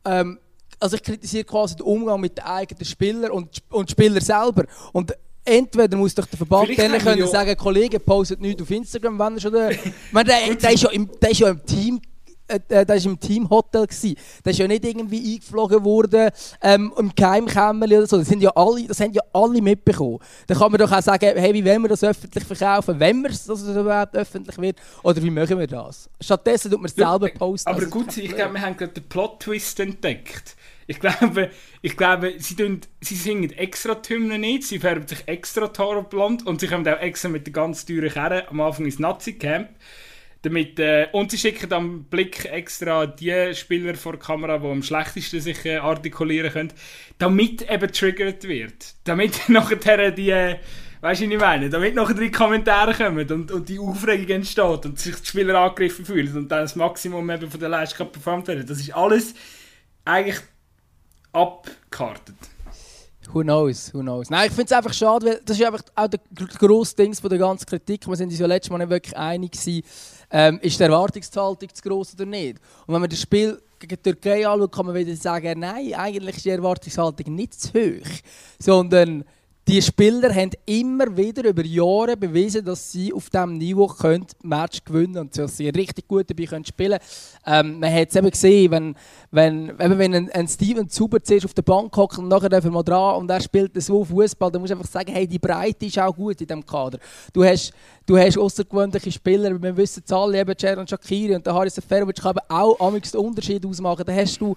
ähm, 0.05 0.39
also 0.79 0.95
ich 0.95 1.03
kritisiere 1.03 1.43
quasi 1.43 1.75
den 1.75 1.85
Umgang 1.85 2.19
mit 2.21 2.37
den 2.37 2.45
eigenen 2.45 2.85
Spielern 2.85 3.31
und, 3.31 3.61
und 3.69 3.91
Spieler 3.91 4.21
selber. 4.21 4.65
Und 4.93 5.13
entweder 5.43 5.97
muss 5.97 6.15
doch 6.15 6.25
der 6.25 6.37
Verband 6.37 6.69
denen 6.69 6.99
können 6.99 7.27
sagen, 7.27 7.55
Kollege, 7.57 7.99
postet 7.99 8.39
nichts 8.39 8.61
auf 8.61 8.71
Instagram, 8.71 9.19
wenn 9.19 9.35
er 9.35 9.41
schon... 9.41 9.51
Der, 9.53 9.69
der, 10.23 10.55
der, 10.55 10.71
ist 10.71 10.83
ja 10.83 10.89
im, 10.89 11.09
der 11.21 11.31
ist 11.31 11.39
ja 11.39 11.49
im 11.49 11.65
Team 11.65 12.01
äh, 12.47 12.59
äh 12.69 12.85
das 12.85 13.05
war 13.05 13.11
im 13.11 13.19
Teamhotel. 13.19 13.87
Der 13.87 14.51
ist 14.51 14.59
ja 14.59 14.67
nicht 14.67 14.85
irgendwie 14.85 15.33
eingeflogen 15.33 15.83
worden 15.83 16.29
ähm, 16.61 16.93
im 16.97 17.13
Geheimkämmerchen 17.15 17.97
oder 17.97 18.07
so. 18.07 18.17
Das, 18.17 18.27
sind 18.27 18.41
ja 18.41 18.51
alle, 18.55 18.83
das 18.87 18.99
haben 18.99 19.13
ja 19.13 19.21
alle 19.33 19.61
mitbekommen. 19.61 20.19
Dann 20.47 20.57
kann 20.57 20.71
man 20.71 20.79
doch 20.79 20.91
auch 20.91 21.01
sagen, 21.01 21.33
hey, 21.35 21.53
wie 21.53 21.65
wollen 21.65 21.81
wir 21.81 21.89
das 21.89 22.03
öffentlich 22.03 22.43
verkaufen? 22.43 22.99
Wenn 22.99 23.21
wir 23.21 23.29
es, 23.29 23.45
dass 23.45 23.61
es 23.61 23.75
überhaupt 23.75 24.15
öffentlich 24.15 24.57
wird? 24.57 24.77
Oder 25.03 25.21
wie 25.21 25.29
machen 25.29 25.59
wir 25.59 25.67
das? 25.67 26.09
Stattdessen 26.19 26.71
tut 26.71 26.81
man 26.81 26.89
es 26.89 26.95
selber 26.95 27.29
posten. 27.29 27.69
Aber 27.69 27.85
gut, 27.85 28.15
ich 28.17 28.35
glaube, 28.35 28.53
wir 28.53 28.61
haben 28.61 28.77
gerade 28.77 28.93
den 28.93 29.03
Plot-Twist 29.03 29.79
entdeckt. 29.79 30.55
Ich 30.87 30.99
glaube, 30.99 31.49
ich 31.81 31.97
glaube 31.97 32.35
sie, 32.37 32.55
tun, 32.55 32.81
sie 33.01 33.15
singen 33.15 33.51
extra 33.51 33.95
die 33.95 34.13
Hymne 34.13 34.37
nicht, 34.37 34.63
sie 34.63 34.79
färben 34.79 35.07
sich 35.07 35.27
extra 35.27 35.65
blond 36.01 36.45
und 36.45 36.61
sie 36.61 36.67
kommen 36.67 36.87
auch 36.87 36.99
extra 36.99 37.27
mit 37.29 37.47
der 37.47 37.53
ganz 37.53 37.85
teuren 37.85 38.09
Kerne 38.09 38.47
am 38.49 38.61
Anfang 38.61 38.85
ins 38.85 38.99
Nazi-Camp. 38.99 39.69
Damit, 40.45 40.79
äh, 40.79 41.07
und 41.11 41.31
sie 41.31 41.39
schicken 41.39 41.73
am 41.73 42.03
Blick 42.03 42.45
extra 42.45 43.07
die 43.07 43.51
Spieler 43.55 43.95
vor 43.95 44.11
der 44.11 44.21
Kamera, 44.21 44.59
die 44.59 44.67
am 44.67 44.83
schlechtesten 44.83 45.41
sich 45.41 45.65
äh, 45.65 45.77
artikulieren 45.77 46.51
können, 46.51 46.73
damit 47.17 47.67
eben 47.67 47.91
triggert 47.91 48.43
wird. 48.43 48.93
Damit 49.05 49.41
nachher 49.49 50.11
die, 50.11 50.29
äh, 50.29 50.57
weißt 51.01 51.21
du, 51.21 51.25
was 51.25 51.33
ich 51.33 51.39
meine? 51.39 51.69
Damit 51.71 51.95
nachher 51.95 52.13
die 52.13 52.29
Kommentare 52.29 52.93
kommen 52.93 53.27
und, 53.27 53.51
und 53.51 53.67
die 53.67 53.79
Aufregung 53.79 54.35
entsteht 54.35 54.85
und 54.85 54.99
sich 54.99 55.15
die 55.15 55.25
Spieler 55.25 55.59
angegriffen 55.59 56.05
fühlen 56.05 56.37
und 56.37 56.47
dann 56.51 56.61
das 56.61 56.75
Maximum 56.75 57.27
eben 57.27 57.49
von 57.49 57.59
der 57.59 57.69
Leistung 57.69 58.11
performt 58.11 58.47
werden. 58.47 58.67
Das 58.67 58.79
ist 58.79 58.93
alles 58.93 59.33
eigentlich 60.03 60.41
abgekartet. 61.33 62.35
Who 63.33 63.41
knows, 63.41 63.91
who 63.91 64.01
knows. 64.01 64.29
Nein, 64.29 64.49
ich 64.49 64.53
finde 64.53 64.65
es 64.65 64.71
einfach 64.73 64.93
schade, 64.93 65.25
weil 65.25 65.41
das 65.43 65.59
ist 65.59 65.65
einfach 65.65 65.81
auch 65.95 66.07
der 66.07 66.19
grosse 66.59 66.95
Ding 66.95 67.15
von 67.15 67.31
der 67.31 67.39
ganzen 67.39 67.65
Kritik. 67.65 68.07
Wir 68.07 68.15
sind 68.15 68.29
uns 68.29 68.37
ja 68.37 68.45
letztes 68.45 68.69
Mal 68.69 68.77
nicht 68.77 68.91
wirklich 68.91 69.17
einig 69.17 69.53
gewesen, 69.53 69.83
ähm, 70.37 70.59
ist 70.61 70.77
die 70.77 70.83
Erwartungshaltung 70.83 71.73
zu 71.73 71.81
groß 71.81 72.15
oder 72.15 72.25
nicht. 72.25 72.59
Und 72.85 72.93
wenn 72.93 72.99
man 72.99 73.09
das 73.09 73.21
Spiel 73.21 73.57
gegen 73.79 73.95
die 73.95 74.01
Türkei 74.01 74.45
anschaut, 74.45 74.69
kann 74.73 74.85
man 74.85 74.93
wieder 74.93 75.15
sagen, 75.15 75.61
nein, 75.61 75.93
eigentlich 75.93 76.35
ist 76.35 76.43
die 76.43 76.49
Erwartungshaltung 76.49 77.33
nicht 77.33 77.53
zu 77.53 77.69
hoch. 77.69 78.09
Sondern 78.59 79.23
die 79.67 79.81
Spieler 79.81 80.33
haben 80.33 80.51
immer 80.67 81.17
wieder 81.17 81.43
über 81.43 81.63
Jahre 81.65 82.15
bewiesen, 82.15 82.63
dass 82.63 82.91
sie 82.91 83.11
auf 83.11 83.31
diesem 83.31 83.57
Niveau 83.57 83.87
können 83.87 84.27
Match 84.43 84.83
gewinnen 84.83 85.13
können 85.13 85.25
und 85.25 85.37
dass 85.37 85.57
sie 85.57 85.69
richtig 85.69 86.07
gut 86.07 86.29
dabei 86.29 86.45
können 86.45 86.65
spielen 86.65 86.99
können. 87.45 87.71
Ähm, 87.71 87.79
man 87.79 87.91
hat 87.91 88.09
es 88.09 88.15
eben 88.15 88.29
gesehen, 88.29 88.71
wenn, 88.71 88.95
wenn, 89.31 89.69
eben 89.69 89.97
wenn 89.97 90.13
ein, 90.13 90.31
ein 90.31 90.47
Steven 90.47 90.87
Zuber 90.87 91.17
auf 91.17 91.53
der 91.53 91.61
Bank 91.63 91.97
hockt 91.97 92.19
und 92.19 92.27
nachher 92.27 92.49
dürfen 92.49 92.73
wir 92.73 92.83
dran 92.83 93.15
und 93.15 93.29
er 93.31 93.41
spielt 93.41 93.81
so 93.81 94.05
Fußball, 94.05 94.51
dann 94.51 94.61
musst 94.61 94.71
du 94.71 94.77
einfach 94.77 94.89
sagen, 94.89 95.11
hey, 95.11 95.27
die 95.27 95.39
Breite 95.39 95.87
ist 95.87 95.97
auch 95.97 96.15
gut 96.15 96.39
in 96.41 96.47
diesem 96.47 96.63
Kader. 96.63 96.99
Du 97.33 97.43
hast, 97.43 97.73
du 98.05 98.19
hast 98.19 98.37
außergewöhnliche 98.37 99.11
Spieler, 99.11 99.59
wir 99.59 99.77
wissen 99.77 100.03
es 100.05 100.13
alle, 100.13 100.39
eben 100.39 100.53
Jaron 100.55 100.87
Shakiri 100.87 101.35
und 101.35 101.45
der 101.45 101.55
Haris 101.55 101.73
Seferovic 101.73 102.21
kann 102.21 102.37
auch 102.49 102.91
den 102.91 103.19
Unterschied 103.19 103.65
ausmachen. 103.65 104.03
Da 104.05 104.13
hast 104.13 104.39
du 104.39 104.55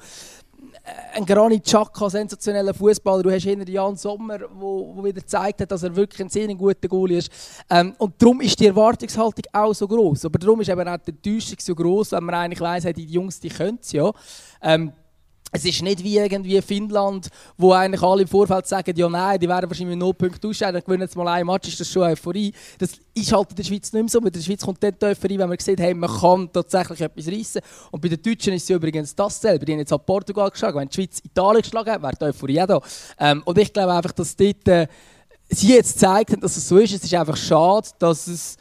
ein 1.15 1.25
Granit 1.25 1.65
Xhaka, 1.65 2.09
sensationeller 2.11 2.75
Fußballer. 2.75 3.23
Du 3.23 3.31
hast 3.31 3.43
hinter 3.43 3.69
Jan 3.69 3.97
Sommer, 3.97 4.39
wo 4.53 5.03
wieder 5.05 5.21
gezeigt 5.21 5.61
hat, 5.61 5.71
dass 5.71 5.83
er 5.83 5.95
wirklich 5.95 6.21
ein 6.21 6.29
sehr 6.29 6.47
guter 6.55 6.89
Goalie 6.89 7.19
ist. 7.19 7.31
Ähm, 7.71 7.95
und 7.99 8.15
darum 8.21 8.41
ist 8.41 8.59
die 8.61 8.67
Erwartungshaltung 8.67 9.45
auch 9.53 9.75
so 9.75 9.89
groß. 9.89 10.27
Aber 10.27 10.39
darum 10.39 10.61
ist 10.61 10.69
eben 10.69 10.89
auch 10.89 10.99
die 10.99 11.11
Enttäuschung 11.11 11.57
so 11.61 11.75
groß, 11.75 12.13
wenn 12.13 12.25
man 12.25 12.35
eigentlich 12.35 12.61
weiss, 12.61 12.85
die 12.95 13.05
Jungs, 13.05 13.41
die 13.41 13.49
können 13.49 13.79
es 13.81 13.93
ja. 13.93 14.11
Ähm, 14.63 14.93
es 15.51 15.65
ist 15.65 15.83
nicht 15.83 16.05
wie 16.05 16.19
irgendwie 16.19 16.61
Finnland, 16.61 17.29
wo 17.57 17.73
eigentlich 17.73 18.03
alle 18.03 18.23
im 18.23 18.29
Vorfeld 18.29 18.67
sagen, 18.67 18.95
ja 18.95 19.09
nein, 19.09 19.39
die 19.41 19.49
werden 19.49 19.69
wahrscheinlich 19.69 19.97
null 19.97 20.13
Punkte 20.15 20.49
ausscheiden, 20.49 20.75
dann 20.75 20.85
gewinnen 20.85 21.03
jetzt 21.03 21.17
mal 21.17 21.29
ein 21.29 21.47
Match, 21.47 21.69
ist 21.69 21.81
das 21.81 21.91
schon 21.91 22.03
Euphorie. 22.03 22.53
Das 22.79 22.91
ist 23.15 23.33
halt 23.33 23.51
in 23.51 23.57
der 23.57 23.65
Schweiz 23.65 23.93
nicht 23.93 24.03
mehr 24.03 24.09
so. 24.09 24.21
Bei 24.21 24.31
der 24.31 24.41
Schweiz 24.41 24.63
kommt 24.63 24.83
dann 24.83 24.95
Euphorie, 25.03 25.39
wenn 25.39 25.49
man 25.49 25.59
sieht, 25.59 25.81
hey, 25.81 25.95
man 25.95 26.11
kann 26.11 26.53
tatsächlich 26.53 27.01
etwas 27.01 27.29
reissen. 27.29 27.63
Und 27.91 28.01
bei 28.01 28.09
den 28.09 28.21
Deutschen 28.21 28.53
ist 28.53 28.65
es 28.65 28.71
übrigens 28.71 29.15
dasselbe. 29.15 29.65
Die 29.65 29.73
haben 29.73 29.79
jetzt 29.81 29.93
halt 29.93 30.05
Portugal 30.05 30.51
geschlagen. 30.51 30.79
Wenn 30.79 30.89
die 30.89 30.95
Schweiz 30.95 31.21
Italien 31.25 31.63
geschlagen 31.63 31.93
hat, 31.93 32.03
wäre 32.03 32.17
die 32.21 32.25
Euphorie 32.25 32.61
auch 32.63 32.67
da. 32.67 32.81
Ähm, 33.19 33.43
und 33.45 33.57
ich 33.59 33.73
glaube 33.73 33.93
einfach, 33.95 34.13
dass 34.13 34.37
dort, 34.37 34.69
äh, 34.69 34.87
sie 35.49 35.75
jetzt 35.75 35.95
gezeigt 35.95 36.33
haben, 36.33 36.41
dass 36.41 36.57
es 36.57 36.69
so 36.69 36.77
ist. 36.79 36.93
Es 36.93 37.03
ist 37.03 37.15
einfach 37.15 37.37
schade, 37.37 37.89
dass 37.99 38.27
es 38.27 38.57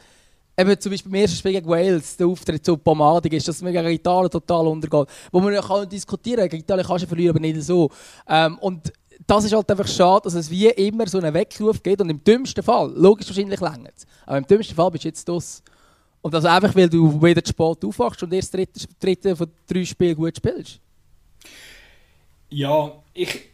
eben 0.58 0.80
zum 0.80 0.90
Beispiel 0.90 1.12
beim 1.12 1.20
ersten 1.20 1.36
Spiel 1.38 1.52
gegen 1.52 1.68
Wales, 1.68 2.16
der 2.16 2.26
Auftritt 2.26 2.64
so 2.64 2.76
pomadig 2.76 3.32
ist, 3.32 3.46
dass 3.46 3.62
man 3.62 3.72
gegen 3.72 3.88
Italien 3.88 4.30
total 4.30 4.66
untergeht. 4.66 5.06
Wo 5.30 5.40
man 5.40 5.54
ja 5.54 5.62
kann 5.62 5.88
diskutieren 5.88 6.48
gegen 6.48 6.62
Italien 6.62 6.86
kannst 6.86 7.04
du 7.04 7.08
verlieren, 7.08 7.36
aber 7.36 7.40
nicht 7.40 7.62
so. 7.62 7.90
Ähm, 8.26 8.58
und 8.58 8.92
das 9.26 9.44
ist 9.44 9.52
halt 9.52 9.70
einfach 9.70 9.86
schade, 9.86 10.22
dass 10.24 10.34
es 10.34 10.50
wie 10.50 10.66
immer 10.66 11.06
so 11.06 11.18
einen 11.18 11.32
Weckruf 11.32 11.82
geht 11.82 12.00
und 12.00 12.10
im 12.10 12.22
dümmsten 12.22 12.62
Fall, 12.62 12.92
logisch 12.94 13.28
wahrscheinlich 13.28 13.60
länger 13.60 13.90
aber 14.26 14.38
im 14.38 14.46
dümmsten 14.46 14.76
Fall 14.76 14.90
bist 14.90 15.04
du 15.04 15.08
jetzt 15.08 15.28
das. 15.28 15.62
Und 16.20 16.34
das 16.34 16.44
einfach, 16.44 16.74
weil 16.74 16.88
du 16.88 17.22
wieder 17.22 17.42
zu 17.42 17.50
spät 17.50 17.84
aufwachst 17.84 18.22
und 18.22 18.32
erst 18.32 18.52
dritte, 18.52 18.80
dritte 18.98 19.36
von 19.36 19.50
drei 19.66 19.84
Spielen 19.84 20.16
gut 20.16 20.36
spielst. 20.36 20.80
Ja, 22.50 22.92
ich 23.14 23.47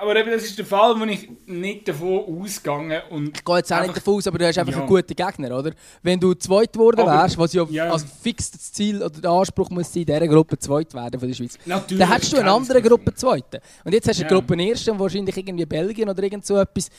aber 0.00 0.16
eben, 0.16 0.30
das 0.30 0.44
ist 0.44 0.58
der 0.58 0.66
Fall, 0.66 0.98
wo 0.98 1.04
ich 1.04 1.28
nicht 1.46 1.88
davon 1.88 2.42
ausgegangen 2.42 3.00
und 3.10 3.36
Ich 3.36 3.44
gehe 3.44 3.56
jetzt 3.56 3.72
auch 3.72 3.82
nicht 3.82 3.96
davon 3.96 4.14
aus, 4.14 4.26
aber 4.26 4.38
du 4.38 4.46
hast 4.46 4.58
einfach 4.58 4.72
ja. 4.72 4.78
einen 4.78 4.88
guten 4.88 5.14
Gegner, 5.14 5.58
oder? 5.58 5.72
Wenn 6.02 6.20
du 6.20 6.34
zweit 6.34 6.72
geworden 6.72 7.06
wärst, 7.06 7.38
was 7.38 7.52
ja, 7.52 7.64
ja. 7.70 7.90
als 7.90 8.04
fixes 8.22 8.72
Ziel 8.72 9.02
oder 9.02 9.20
der 9.20 9.30
Anspruch 9.30 9.70
muss 9.70 9.92
sein, 9.92 10.02
in 10.02 10.06
dieser 10.06 10.28
Gruppe 10.28 10.58
zweit 10.58 10.92
werden 10.94 11.18
von 11.18 11.28
der 11.28 11.34
Schweiz, 11.34 11.58
Natürlich, 11.64 11.98
dann 11.98 12.12
hättest 12.12 12.32
du 12.32 12.38
eine 12.38 12.52
andere 12.52 12.82
Gruppe 12.82 13.14
zweite. 13.14 13.60
Und 13.84 13.92
jetzt 13.92 14.08
hast 14.08 14.18
du 14.18 14.24
eine 14.24 14.32
ja. 14.32 14.38
Gruppe 14.38 14.62
erste 14.62 14.92
und 14.92 14.98
wahrscheinlich 14.98 15.36
irgendwie 15.36 15.66
Belgien 15.66 16.08
oder 16.08 16.22
irgend 16.22 16.44
so 16.44 16.56
etwas. 16.56 16.90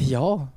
Ja, 0.00 0.48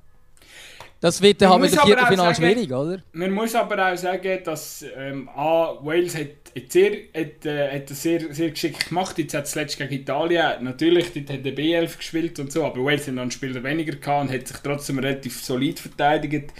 das 1.01 1.19
wird 1.19 1.41
dann 1.41 1.60
mit 1.60 1.71
dem 1.71 1.80
Viertelfinale 1.80 2.36
schwierig, 2.36 2.71
oder? 2.71 2.99
Man 3.13 3.32
muss 3.32 3.56
aber 3.56 3.91
auch 3.91 3.97
sagen, 3.97 4.39
dass 4.43 4.86
ähm, 4.95 5.27
A, 5.30 5.73
Wales 5.82 6.15
hat, 6.15 6.27
sehr, 6.70 6.92
hat, 7.16 7.46
äh, 7.46 7.76
hat 7.76 7.90
das 7.90 8.04
sehr, 8.04 8.34
sehr 8.34 8.50
geschickt 8.50 8.90
gemacht. 8.90 9.18
Jetzt 9.18 9.34
hat 9.34 9.46
es 9.46 9.56
letztes 9.56 9.78
gegen 9.78 10.02
Italien, 10.02 10.64
natürlich, 10.64 11.14
dort 11.14 11.30
hat 11.30 11.46
der 11.46 11.56
B11 11.56 11.98
gespielt 11.98 12.40
und 12.40 12.52
so, 12.52 12.66
aber 12.66 12.84
Wales 12.84 13.08
hat 13.08 13.16
noch 13.16 13.22
einen 13.22 13.32
Spieler 13.32 13.64
weniger 13.64 13.96
gehabt 13.96 14.30
und 14.30 14.36
hat 14.36 14.48
sich 14.48 14.58
trotzdem 14.58 15.00
relativ 15.00 15.42
solid 15.42 15.80
verteidigt. 15.80 16.52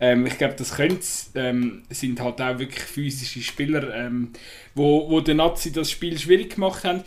Ähm, 0.00 0.26
ich 0.26 0.38
glaube, 0.38 0.54
das 0.56 0.76
können 0.76 0.98
ähm, 1.34 1.82
sind 1.90 2.20
halt 2.20 2.40
auch 2.40 2.58
wirklich 2.58 2.82
physische 2.82 3.42
Spieler, 3.42 3.94
ähm, 3.94 4.32
wo, 4.74 5.10
wo 5.10 5.20
der 5.20 5.34
Nazi 5.34 5.72
das 5.72 5.90
Spiel 5.90 6.18
schwierig 6.18 6.54
gemacht 6.54 6.84
haben. 6.84 7.02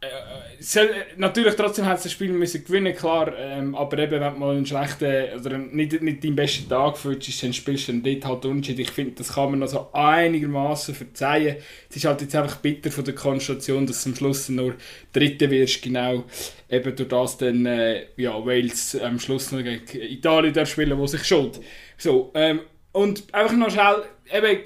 Äh, 0.00 0.62
soll, 0.62 0.90
natürlich 1.16 1.56
trotzdem 1.56 1.84
hat 1.86 2.04
das 2.04 2.12
Spiel 2.12 2.32
müssen 2.32 2.62
gewinnen 2.62 2.94
klar, 2.94 3.36
ähm, 3.36 3.74
aber 3.74 3.98
eben 3.98 4.20
wenn 4.20 4.32
du 4.32 4.38
mal 4.38 4.54
einen 4.54 4.64
schlechten 4.64 5.40
oder 5.40 5.58
nicht, 5.58 6.00
nicht 6.00 6.22
deinen 6.22 6.36
besten 6.36 6.68
Tag 6.68 6.96
fühlst, 6.96 7.42
dann 7.42 7.52
spielst 7.52 7.88
du 7.88 7.92
dann 7.92 8.04
dort 8.04 8.24
halt 8.24 8.44
unentschieden. 8.44 8.82
Ich 8.82 8.92
finde, 8.92 9.16
das 9.16 9.34
kann 9.34 9.50
man 9.50 9.62
also 9.62 9.88
einigermaßen 9.92 10.94
verzeihen. 10.94 11.56
Es 11.90 11.96
ist 11.96 12.04
halt 12.04 12.20
jetzt 12.20 12.36
einfach 12.36 12.58
bitter 12.58 12.92
von 12.92 13.04
der 13.04 13.16
Konstellation, 13.16 13.86
dass 13.86 14.04
du 14.04 14.10
am 14.10 14.16
Schluss 14.16 14.48
nur 14.48 14.76
Dritte 15.12 15.50
wirst, 15.50 15.82
genau 15.82 16.24
eben 16.68 16.94
durch 16.94 17.08
das 17.08 17.38
dann 17.38 17.66
äh, 17.66 18.06
ja, 18.16 18.34
Wales 18.44 19.00
am 19.00 19.18
Schluss 19.18 19.50
noch 19.50 19.62
gegen 19.64 19.82
Italien 20.00 20.54
darf 20.54 20.70
spielen, 20.70 20.96
wo 20.96 21.08
sich 21.08 21.24
schuld. 21.24 21.60
So, 21.96 22.30
ähm, 22.34 22.60
und 22.98 23.32
einfach 23.32 23.56
noch 23.56 23.70
schnell, 23.70 24.02
eben, 24.32 24.60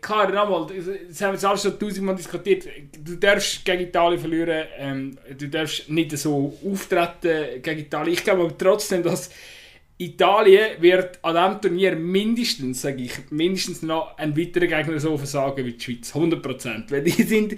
klar, 0.00 0.30
nochmal, 0.30 0.68
das 1.08 1.20
haben 1.20 1.40
wir 1.40 1.48
alles 1.48 1.62
schon 1.62 1.80
tausendmal 1.80 2.14
diskutiert, 2.14 2.68
du 2.96 3.16
darfst 3.16 3.64
gegen 3.64 3.82
Italien 3.82 4.20
verlieren, 4.20 4.66
ähm, 4.78 5.18
du 5.36 5.48
darfst 5.48 5.90
nicht 5.90 6.16
so 6.16 6.56
auftreten 6.64 7.60
gegen 7.60 7.80
Italien. 7.80 8.14
Ich 8.14 8.22
glaube 8.22 8.42
aber 8.42 8.56
trotzdem, 8.56 9.02
dass 9.02 9.30
Italien 9.98 10.80
wird 10.80 11.18
an 11.22 11.34
diesem 11.34 11.60
Turnier 11.60 11.96
mindestens, 11.96 12.82
sage 12.82 13.02
ich, 13.02 13.30
mindestens 13.30 13.82
noch 13.82 14.16
einen 14.16 14.36
weiteren 14.36 14.68
Gegner 14.68 15.00
so 15.00 15.18
versagen 15.18 15.66
wie 15.66 15.72
die 15.72 15.80
Schweiz, 15.80 16.14
100%. 16.14 16.88
Weil 16.88 17.02
die 17.02 17.10
sind, 17.10 17.56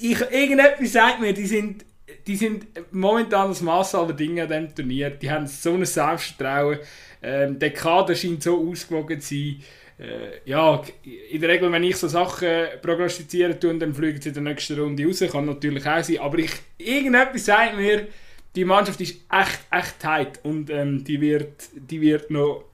ich, 0.00 0.20
irgendetwas 0.20 0.90
sagt 0.90 1.20
mir, 1.20 1.34
die 1.34 1.46
sind, 1.46 1.84
die 2.26 2.36
sind 2.36 2.66
momentan 2.92 3.48
das 3.48 3.60
Maß 3.60 3.94
aller 3.94 4.14
Dinge 4.14 4.44
an 4.44 4.48
diesem 4.48 4.74
Turnier, 4.74 5.10
die 5.10 5.30
haben 5.30 5.46
so 5.46 5.74
ein 5.74 5.84
Selbstvertrauen, 5.84 6.78
ähm, 7.24 7.58
der 7.58 7.70
Kader 7.70 8.14
scheint 8.14 8.42
so 8.42 8.68
ausgewogen 8.68 9.20
zu 9.20 9.34
sein. 9.34 9.62
Äh, 9.98 10.40
ja, 10.50 10.82
in 11.30 11.40
der 11.40 11.50
Regel, 11.50 11.70
wenn 11.70 11.84
ich 11.84 11.96
so 11.96 12.08
Sachen 12.08 12.48
prognostizieren 12.82 13.58
tue, 13.58 13.78
dann 13.78 13.94
fliegen 13.94 14.20
sie 14.20 14.30
in 14.30 14.34
der 14.34 14.42
nächsten 14.42 14.78
Runde 14.78 15.06
raus. 15.06 15.22
Kann 15.30 15.46
natürlich 15.46 15.86
auch 15.86 16.02
sein. 16.02 16.18
Aber 16.18 16.38
ich, 16.38 16.50
irgendetwas 16.78 17.44
sagt 17.44 17.76
mir, 17.76 18.08
die 18.54 18.64
Mannschaft 18.64 19.00
ist 19.00 19.20
echt, 19.30 19.60
echt 19.70 20.00
tight. 20.00 20.40
Und 20.42 20.68
ähm, 20.70 21.04
die, 21.04 21.20
wird, 21.20 21.68
die, 21.74 22.00
wird 22.00 22.30
noch, 22.30 22.64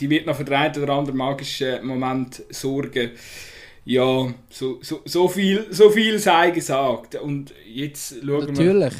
die 0.00 0.10
wird 0.10 0.26
noch 0.26 0.36
für 0.36 0.44
den 0.44 0.54
einen 0.54 0.82
oder 0.82 0.92
anderen 0.94 1.16
magischen 1.16 1.84
Moment 1.86 2.42
sorgen. 2.50 3.12
Ja, 3.84 4.32
so, 4.50 4.78
so, 4.82 5.00
so, 5.04 5.28
viel, 5.28 5.66
so 5.70 5.90
viel 5.90 6.18
sei 6.18 6.50
gesagt. 6.50 7.14
Und 7.16 7.54
jetzt 7.66 8.16
schauen 8.24 8.46
Natürlich. 8.46 8.94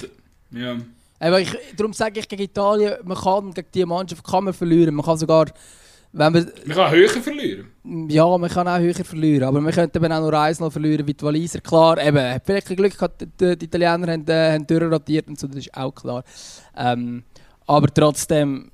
wir... 0.50 0.61
Ja. 0.61 0.76
Aber 1.22 1.40
ich, 1.40 1.56
darum 1.76 1.92
sage 1.92 2.18
ich 2.20 2.28
gegen 2.28 2.42
Italien, 2.42 2.94
man 3.04 3.16
kann 3.16 3.54
gegen 3.54 3.68
diese 3.72 3.87
Mannschaft 3.87 4.24
kann 4.24 4.44
man 4.44 4.52
verlieren. 4.52 4.94
Man 4.94 5.04
kann 5.06 5.16
sogar... 5.16 5.46
Wenn 6.14 6.32
man, 6.32 6.52
man 6.66 6.76
kann 6.76 6.90
höher 6.90 7.08
verlieren. 7.08 7.66
Ja, 8.11 8.37
man 8.37 8.50
kann 8.50 8.68
auch 8.68 8.78
höher 8.78 9.04
verlieren. 9.04 9.44
Aber 9.44 9.62
man 9.62 9.72
könnte 9.72 9.98
eben 9.98 10.12
auch 10.12 10.20
nur 10.20 10.35
eins 10.35 10.61
noch 10.61 10.70
verlieren 10.70 11.06
wie 11.06 11.14
die 11.14 11.24
Waliser. 11.24 11.61
Klar, 11.61 11.96
eben, 12.04 12.40
vielleicht 12.44 12.68
ein 12.68 12.76
Glück 12.76 12.92
gehabt, 12.92 13.22
die, 13.40 13.56
die 13.56 13.64
Italiener 13.64 14.12
haben, 14.12 14.28
äh, 14.28 14.52
haben 14.52 14.66
durchrotiert 14.66 15.28
und 15.28 15.38
so, 15.38 15.46
das 15.46 15.56
ist 15.56 15.74
auch 15.74 15.94
klar. 15.94 16.22
Ähm, 16.76 17.22
aber 17.66 17.88
trotzdem 17.94 18.70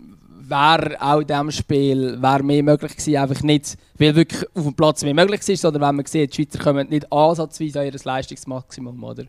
wäre 0.49 0.97
auch 1.01 1.21
in 1.21 1.27
diesem 1.27 1.51
Spiel 1.53 2.21
wär 2.21 2.43
mehr 2.43 2.63
möglich 2.63 2.97
gewesen, 2.97 3.17
einfach 3.17 3.43
nicht, 3.43 3.77
weil 3.99 4.17
wirklich 4.17 4.45
auf 4.55 4.65
dem 4.65 4.75
Platz 4.75 5.05
mehr 5.05 5.15
möglich 5.15 5.47
ist, 5.47 5.61
sondern 5.61 5.83
wenn 5.83 5.97
man 5.97 6.07
sieht, 6.07 6.33
die 6.33 6.43
Schweizer 6.43 6.59
kommen 6.59 6.89
nicht 6.89 7.13
ansatzweise 7.13 7.81
an 7.81 7.87
ihr 7.87 7.95
Leistungsmaximum, 8.03 9.05
oder? 9.05 9.25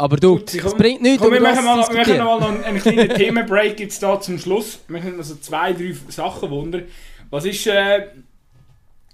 Aber 0.00 0.16
du, 0.16 0.38
Gut, 0.38 0.54
es 0.54 0.74
bringt 0.76 1.02
nichts, 1.02 1.22
komm, 1.22 1.30
wir, 1.30 1.42
machen 1.42 1.62
mal, 1.62 1.86
wir 1.86 1.94
machen 1.94 2.16
mal 2.16 2.40
noch 2.40 2.64
einen, 2.64 2.80
kleinen 2.80 3.08
Themenbreak 3.14 3.78
jetzt 3.80 4.02
da 4.02 4.18
zum 4.18 4.38
Schluss. 4.38 4.78
Wir 4.88 5.02
haben 5.02 5.18
also 5.18 5.34
zwei, 5.34 5.74
drei 5.74 5.94
Sachen 6.08 6.48
wunder. 6.48 6.80
Was 7.28 7.44
ist, 7.44 7.66
äh, 7.66 8.06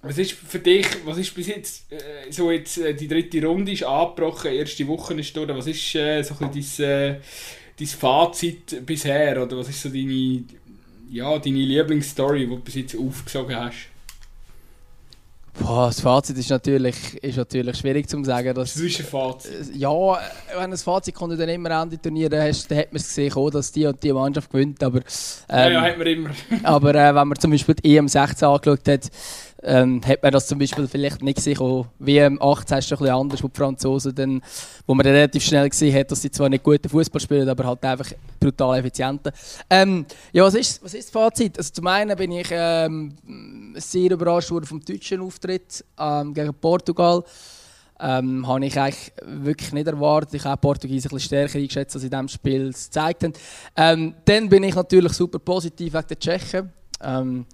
was 0.03 0.16
ist 0.16 0.35
für 0.35 0.61
dich, 0.61 0.87
was 1.05 1.18
ist 1.18 1.35
bis 1.35 1.49
jetzt, 1.49 1.92
äh, 1.92 2.31
so 2.31 2.53
jetzt 2.53 2.79
äh, 2.79 2.94
die 2.94 3.09
dritte 3.09 3.44
Runde 3.44 3.72
ist 3.72 3.83
angebrochen, 3.83 4.53
erste 4.53 4.87
Woche 4.87 5.14
ist 5.14 5.37
durch, 5.37 5.49
was 5.49 5.66
ist 5.66 5.92
äh, 5.96 6.22
so 6.22 6.37
ein 6.38 6.53
bisschen 6.53 6.88
dein, 6.88 7.14
äh, 7.14 7.20
dein 7.81 7.88
Fazit 7.88 8.87
bisher, 8.87 9.42
oder 9.42 9.59
was 9.59 9.68
ist 9.68 9.83
so 9.83 9.88
deine, 9.88 10.44
ja, 11.11 11.37
deine 11.37 11.59
Lieblingsstory, 11.59 12.46
die 12.46 12.46
du 12.46 12.61
bis 12.61 12.77
jetzt 12.77 12.96
aufgesogen 12.96 13.57
hast? 13.57 13.88
Boah, 15.59 15.87
das 15.87 16.01
Fazit 16.01 16.37
ist 16.38 16.51
natürlich, 16.51 17.14
ist 17.23 17.38
natürlich 17.38 17.77
schwierig 17.77 18.09
zu 18.09 18.23
sagen. 18.25 18.55
Dass, 18.55 18.75
Zwischenfazit? 18.75 19.75
Äh, 19.75 19.79
ja, 19.79 20.19
wenn 20.57 20.71
ein 20.71 20.77
Fazit 20.77 21.14
kommt 21.14 21.38
dann 21.38 21.49
immer 21.49 21.71
Ende 21.83 22.01
Turnier, 22.01 22.29
dann, 22.29 22.47
hast, 22.47 22.71
dann 22.71 22.79
hat 22.79 22.92
man 22.92 23.01
es 23.01 23.09
gesehen, 23.09 23.33
oh, 23.35 23.51
dass 23.51 23.73
die 23.73 23.87
und 23.87 24.03
die 24.03 24.12
Mannschaft 24.12 24.51
gewinnt. 24.51 24.83
Aber, 24.83 24.99
ähm, 24.99 25.03
ja, 25.49 25.69
ja, 25.71 25.81
hat 25.83 25.99
man 25.99 26.07
immer. 26.07 26.31
aber 26.62 26.95
äh, 26.95 27.14
wenn 27.14 27.29
man 27.29 27.38
zum 27.38 27.51
Beispiel 27.51 27.75
die 27.75 27.99
EM16 27.99 28.45
angeschaut 28.45 28.88
hat, 28.88 29.11
ähm, 29.62 30.01
hat 30.05 30.23
man 30.23 30.33
das 30.33 30.47
zum 30.47 30.59
Beispiel 30.59 30.87
vielleicht 30.87 31.23
nicht 31.23 31.37
gesehen. 31.37 31.59
Auch 31.59 31.87
WM 31.99 32.40
18 32.40 32.79
ist 32.79 32.92
ein 32.92 32.99
bisschen 32.99 33.14
anders, 33.14 33.42
wo 33.42 33.49
die 33.49 33.57
Franzosen 33.57 34.14
dann, 34.14 34.42
wo 34.87 34.95
man 34.95 35.07
relativ 35.07 35.42
schnell 35.42 35.69
gesehen 35.69 35.95
hat, 35.95 36.11
dass 36.11 36.23
sie 36.23 36.31
zwar 36.31 36.49
nicht 36.49 36.62
guten 36.62 36.88
Fußball 36.88 37.21
spielen, 37.21 37.49
aber 37.49 37.64
halt 37.64 37.85
einfach 37.85 38.11
brutal 38.38 38.79
effizient. 38.79 39.23
Ähm, 39.71 40.07
ja, 40.33 40.45
was 40.45 40.55
ist, 40.55 40.83
was 40.83 40.95
ist 40.95 41.09
das 41.09 41.11
Fazit? 41.11 41.59
Also 41.59 41.73
zum 41.73 41.87
einen 41.87 42.16
bin 42.16 42.33
ich 42.33 42.49
ähm, 42.51 43.14
sehr 43.75 44.11
überrascht 44.11 44.51
worden 44.51 44.66
vom 44.66 44.85
deutschen 44.85 45.21
Auftritt 45.21 45.85
ähm, 45.99 46.35
gegen 46.35 46.55
Portugal. 46.55 47.25
Ähm, 47.99 48.47
habe 48.47 48.66
ich 48.66 48.79
eigentlich 48.79 49.12
wirklich 49.25 49.73
nicht 49.73 49.87
erwartet. 49.87 50.35
Ich 50.35 50.45
habe 50.45 50.61
Portugiesen 50.61 51.11
ein 51.11 51.14
bisschen 51.14 51.29
stärker 51.29 51.59
eingeschätzt, 51.59 51.97
als 51.97 52.03
sie 52.03 52.09
in 52.09 52.11
diesem 52.11 52.29
Spiel 52.29 52.66
gezeigt 52.66 53.25
haben. 53.25 53.33
Ähm, 53.75 54.14
dann 54.27 54.51
bin 54.51 54.64
ich 54.64 54.75
natürlich 54.75 55.12
super 55.12 55.38
positiv 55.38 55.95
wegen 55.95 56.07
der 56.07 56.19
Tschechen. 56.19 56.73
Ähm, 57.03 57.47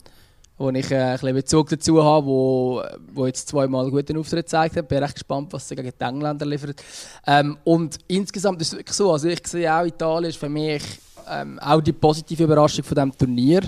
wo 0.62 0.70
ich 0.70 0.90
äh, 0.90 1.18
ein 1.20 1.34
Bezug 1.34 1.68
dazu 1.68 2.02
habe, 2.02 2.26
wo, 2.26 2.82
wo 3.12 3.26
jetzt 3.26 3.48
zweimal 3.48 3.90
guten 3.90 4.16
Auftritt 4.16 4.46
gezeigt 4.46 4.76
hat. 4.76 4.88
Bin 4.88 4.98
recht 4.98 5.14
gespannt, 5.14 5.52
was 5.52 5.68
sie 5.68 5.74
gegen 5.74 5.92
die 5.98 6.04
Engländer 6.04 6.46
liefert. 6.46 6.82
Ähm, 7.26 7.58
und 7.64 7.98
insgesamt 8.06 8.60
ist 8.62 8.68
es 8.72 8.78
wirklich 8.78 8.96
so, 8.96 9.12
also 9.12 9.28
ich 9.28 9.46
sehe 9.46 9.74
auch, 9.74 9.84
Italien 9.84 10.30
ist 10.30 10.38
für 10.38 10.48
mich 10.48 10.82
ähm, 11.28 11.58
auch 11.58 11.80
die 11.80 11.92
positive 11.92 12.44
Überraschung 12.44 12.84
von 12.84 12.94
diesem 12.94 13.18
Turnier. 13.18 13.62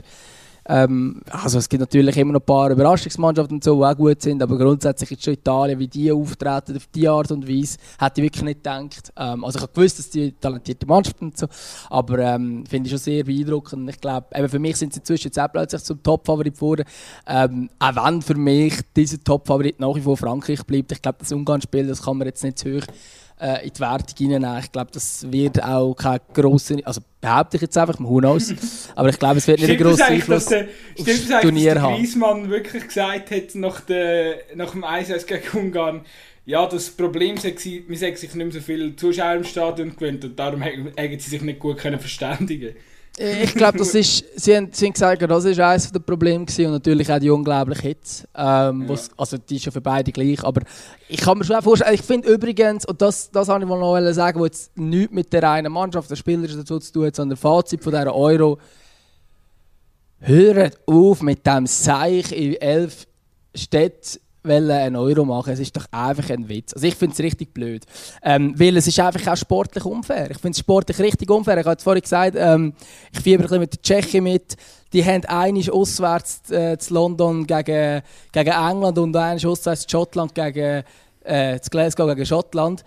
Ähm, 0.66 1.20
also 1.30 1.58
es 1.58 1.68
gibt 1.68 1.80
natürlich 1.80 2.16
immer 2.16 2.32
noch 2.32 2.40
ein 2.40 2.46
paar 2.46 2.70
Überraschungsmannschaften, 2.70 3.60
die 3.60 3.68
auch 3.68 3.96
gut 3.96 4.22
sind, 4.22 4.42
aber 4.42 4.56
grundsätzlich 4.56 5.12
ist 5.12 5.24
schon 5.24 5.34
Italien, 5.34 5.78
wie 5.78 5.88
die 5.88 6.10
auftreten, 6.10 6.76
auf 6.76 6.86
diese 6.94 7.10
Art 7.10 7.30
und 7.32 7.46
Weise, 7.46 7.76
hätte 7.98 8.20
ich 8.20 8.24
wirklich 8.24 8.44
nicht 8.44 8.64
gedacht. 8.64 9.12
Ähm, 9.16 9.44
also 9.44 9.58
ich 9.58 9.62
habe 9.62 9.72
gewusst, 9.72 9.98
dass 9.98 10.10
die 10.10 10.32
talentierte 10.32 10.86
Mannschaft 10.86 11.18
sind, 11.18 11.36
so, 11.36 11.46
aber 11.90 12.18
ähm, 12.18 12.64
finde 12.66 12.86
ich 12.86 12.90
schon 12.92 12.98
sehr 12.98 13.24
beeindruckend. 13.24 13.90
Ich 13.90 14.00
glaube, 14.00 14.48
für 14.48 14.58
mich 14.58 14.76
sind 14.76 14.94
sie 14.94 15.00
inzwischen 15.00 15.28
jetzt 15.28 15.38
auch 15.38 15.52
plötzlich 15.52 15.82
zum 15.82 16.02
Top-Favorit 16.02 16.54
geworden. 16.54 16.84
Ähm, 17.26 17.68
auch 17.78 17.96
wenn 17.96 18.22
für 18.22 18.36
mich 18.36 18.80
dieser 18.96 19.22
Top-Favorit 19.22 19.80
nach 19.80 19.94
wie 19.94 20.00
vor 20.00 20.16
Frankreich 20.16 20.64
bleibt. 20.64 20.92
Ich 20.92 21.02
glaube, 21.02 21.18
das 21.18 21.32
Ungarn-Spiel, 21.32 21.86
das 21.86 22.02
kann 22.02 22.16
man 22.16 22.26
jetzt 22.26 22.42
nicht 22.42 22.58
zu 22.58 22.76
hoch 22.76 22.86
äh, 23.40 23.66
in 23.66 23.72
die 23.72 23.80
Wertung 23.80 24.16
hineinnehmen. 24.16 24.58
Ich 24.60 24.72
glaube, 24.72 24.90
das 24.92 25.30
wird 25.30 25.62
auch 25.62 25.94
keine 25.94 26.20
grosse, 26.32 26.78
also 26.84 27.00
behaupte 27.20 27.56
ich 27.56 27.62
jetzt 27.62 27.76
einfach, 27.76 27.98
who 27.98 28.18
knows, 28.18 28.54
aber 28.94 29.08
ich 29.08 29.18
glaube, 29.18 29.38
es 29.38 29.46
wird 29.46 29.60
nicht 29.60 29.70
einen 29.70 29.78
grossen 29.78 30.02
Einfluss 30.02 30.52
auf 30.52 30.64
das 31.04 31.40
Turnier 31.42 31.80
haben. 31.80 31.92
Dass 31.92 32.00
Griezmann 32.00 32.50
wirklich 32.50 32.86
gesagt 32.86 33.30
hat, 33.30 33.54
nach, 33.54 33.80
der, 33.80 34.36
nach 34.54 34.70
dem 34.72 34.84
1 34.84 35.26
gegen 35.26 35.58
Ungarn, 35.58 36.04
ja, 36.46 36.66
das 36.66 36.90
Problem 36.90 37.36
sei, 37.38 37.54
man 37.88 37.96
sich 37.96 38.20
nicht 38.22 38.34
mehr 38.34 38.52
so 38.52 38.60
viele 38.60 38.94
Zuschauer 38.96 39.34
im 39.34 39.44
Stadion 39.44 39.96
gewöhnt 39.96 40.24
und 40.24 40.38
darum 40.38 40.60
hätten 40.62 41.18
sie 41.18 41.30
sich 41.30 41.42
nicht 41.42 41.58
gut 41.58 41.78
können 41.78 41.98
verständigen 41.98 42.68
äh, 42.68 42.74
ich 43.16 43.54
glaube, 43.54 43.78
das 43.78 43.94
ist, 43.94 44.24
sie 44.34 44.56
haben, 44.56 44.70
sie 44.72 44.86
haben 44.86 44.92
gesagt, 44.92 45.22
das 45.22 45.44
war 45.58 45.68
eines 45.68 45.92
der 45.92 46.00
Probleme 46.00 46.44
gewesen, 46.44 46.66
und 46.66 46.72
natürlich 46.72 47.12
auch 47.12 47.18
die 47.20 47.30
unglaubliche 47.30 47.82
Hitze. 47.82 48.26
Ähm, 48.34 48.88
ja. 48.88 48.96
Also 49.16 49.38
die 49.38 49.56
ist 49.56 49.66
ja 49.66 49.70
für 49.70 49.80
beide 49.80 50.10
gleich, 50.10 50.42
aber 50.42 50.62
ich 51.08 51.20
kann 51.20 51.38
mir 51.38 51.44
schon 51.44 51.62
vorstellen, 51.62 51.94
ich 51.94 52.02
finde 52.02 52.28
übrigens, 52.28 52.84
und 52.84 53.00
das, 53.00 53.30
das 53.30 53.48
habe 53.48 53.62
ich 53.62 53.70
mal 53.70 53.78
noch 53.78 54.12
sagen, 54.12 54.40
wo 54.40 54.44
jetzt 54.44 54.76
nichts 54.76 55.14
mit 55.14 55.32
der 55.32 55.48
einen 55.48 55.72
Mannschaft, 55.72 56.10
der 56.10 56.16
Spieler 56.16 56.48
dazu 56.48 56.80
zu 56.80 56.92
tun 56.92 57.06
hat, 57.06 57.14
sondern 57.14 57.36
Fazit 57.36 57.84
von 57.84 57.92
dieser 57.92 58.14
Euro, 58.14 58.58
hört 60.18 60.78
auf 60.86 61.22
mit 61.22 61.46
dem 61.46 61.66
Seich 61.66 62.32
in 62.32 62.54
elf 62.54 63.06
Städten 63.54 64.23
einen 64.44 64.96
Euro 64.96 65.24
machen. 65.24 65.52
Es 65.52 65.60
ist 65.60 65.76
doch 65.76 65.86
einfach 65.90 66.28
ein 66.30 66.48
Witz. 66.48 66.74
Also 66.74 66.86
ich 66.86 66.94
finde 66.94 67.14
es 67.14 67.20
richtig 67.20 67.54
blöd. 67.54 67.84
Ähm, 68.22 68.54
weil 68.58 68.76
es 68.76 68.86
ist 68.86 69.00
einfach 69.00 69.32
auch 69.32 69.36
sportlich 69.36 69.84
unfair. 69.84 70.30
Ich 70.30 70.38
finde 70.38 70.52
es 70.52 70.58
sportlich 70.58 70.98
richtig 70.98 71.30
unfair. 71.30 71.58
Ich 71.58 71.66
habe 71.66 71.80
vorhin 71.80 72.02
gesagt, 72.02 72.36
ähm, 72.38 72.74
ich 73.12 73.20
fieber 73.20 73.40
ein 73.40 73.42
bisschen 73.42 73.60
mit 73.60 73.72
der 73.72 73.82
Tschechen 73.82 74.24
mit. 74.24 74.56
Die 74.92 75.04
haben 75.04 75.24
einisch 75.24 75.70
auswärts 75.70 76.50
äh, 76.50 76.78
zu 76.78 76.94
London 76.94 77.46
gegen, 77.46 78.02
gegen 78.32 78.52
England 78.52 78.98
und 78.98 79.16
einisch 79.16 79.46
auswärts 79.46 79.82
zu 79.82 79.90
Schottland 79.90 80.34
gegen 80.34 80.84
äh, 81.24 81.58
zu 81.60 81.70
Glasgow 81.70 82.08
gegen 82.08 82.26
Schottland. 82.26 82.84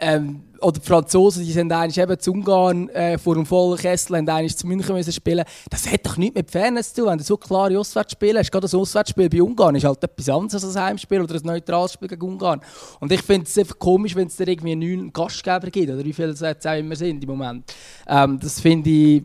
Ähm, 0.00 0.44
oder 0.60 0.78
die 0.78 0.86
Franzosen, 0.86 1.44
die 1.44 1.52
sind 1.52 1.72
eigentlich 1.72 1.98
eben 1.98 2.18
zu 2.18 2.32
Ungarn 2.32 2.88
äh, 2.90 3.18
vor 3.18 3.34
dem 3.34 3.46
vollen 3.46 3.78
Kessel, 3.78 4.16
haben 4.16 4.28
eigentlich 4.28 4.56
zu 4.56 4.66
München 4.66 4.94
müssen 4.94 5.12
spielen. 5.12 5.44
Das 5.70 5.90
hat 5.90 6.04
doch 6.06 6.16
nichts 6.16 6.36
mit 6.36 6.50
Fairness 6.50 6.92
zu 6.92 7.02
tun, 7.02 7.10
wenn 7.10 7.18
du 7.18 7.24
so 7.24 7.36
klare 7.36 7.78
Auswärtsspiele 7.78 8.38
hast. 8.38 8.50
Gerade 8.50 8.62
das 8.62 8.74
Auswärtsspiel 8.74 9.28
bei 9.28 9.42
Ungarn 9.42 9.74
ist 9.76 9.84
halt 9.84 10.02
etwas 10.02 10.28
anderes 10.28 10.64
als 10.64 10.76
ein 10.76 10.82
Heimspiel 10.82 11.20
oder 11.20 11.34
ein 11.34 11.42
neutrales 11.44 11.92
Spiel 11.92 12.08
gegen 12.08 12.22
Ungarn. 12.22 12.60
Und 13.00 13.12
ich 13.12 13.22
finde 13.22 13.46
es 13.46 13.58
einfach 13.58 13.78
komisch, 13.78 14.14
wenn 14.14 14.28
es 14.28 14.36
da 14.36 14.44
irgendwie 14.44 14.76
neun 14.76 15.12
Gastgeber 15.12 15.70
gibt, 15.70 15.90
oder 15.90 16.04
wie 16.04 16.12
viele 16.12 16.28
es 16.28 16.40
jetzt 16.40 16.66
auch 16.66 16.78
immer 16.78 16.96
sind 16.96 17.22
im 17.22 17.30
Moment. 17.30 17.72
Ähm, 18.06 18.38
das 18.40 18.60
finde 18.60 18.90
ich, 18.90 19.22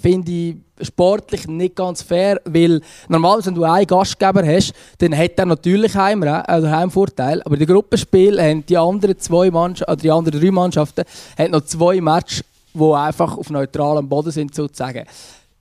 find 0.00 0.28
ich 0.28 0.56
sportlich 0.82 1.46
nicht 1.46 1.74
ganz 1.76 2.02
fair, 2.02 2.40
weil 2.44 2.80
normalerweise, 3.08 3.46
wenn 3.46 3.54
du 3.54 3.64
einen 3.64 3.86
Gastgeber 3.86 4.46
hast, 4.46 4.74
dann 4.98 5.16
hat 5.16 5.32
er 5.38 5.46
natürlich 5.46 5.94
Heim, 5.94 6.22
also 6.22 6.68
Heimvorteil, 6.68 7.42
aber 7.42 7.54
in 7.54 7.60
den 7.60 7.68
Gruppenspielen 7.68 8.44
haben 8.44 8.66
die 8.66 8.76
anderen 8.76 9.18
zwei 9.18 9.50
Mannschaften, 9.50 9.98
die 9.98 10.10
anderen 10.10 10.40
drei 10.40 10.50
Mannschaften 10.50 10.65
Mannschaften, 10.66 11.04
hat 11.38 11.50
noch 11.50 11.64
zwei 11.64 12.00
Matches, 12.00 12.44
die 12.74 12.92
einfach 12.92 13.36
auf 13.36 13.50
neutralem 13.50 14.08
Boden 14.08 14.30
sind, 14.30 14.54
sozusagen. 14.54 15.06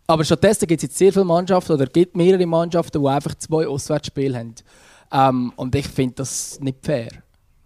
Aber 0.07 0.23
stattdessen 0.23 0.67
gibt 0.67 0.79
es 0.79 0.89
jetzt 0.89 0.97
sehr 0.97 1.11
viele 1.11 1.25
Mannschaften 1.25 1.73
oder 1.73 1.87
gibt 1.87 2.15
mehrere 2.15 2.45
Mannschaften, 2.45 3.01
die 3.01 3.07
einfach 3.07 3.35
zwei 3.35 3.67
Auswärtsspiele 3.67 4.37
haben. 4.37 4.55
Ähm, 5.11 5.53
und 5.55 5.73
ich 5.75 5.87
finde 5.87 6.15
das 6.17 6.59
nicht 6.59 6.77
fair. 6.83 7.09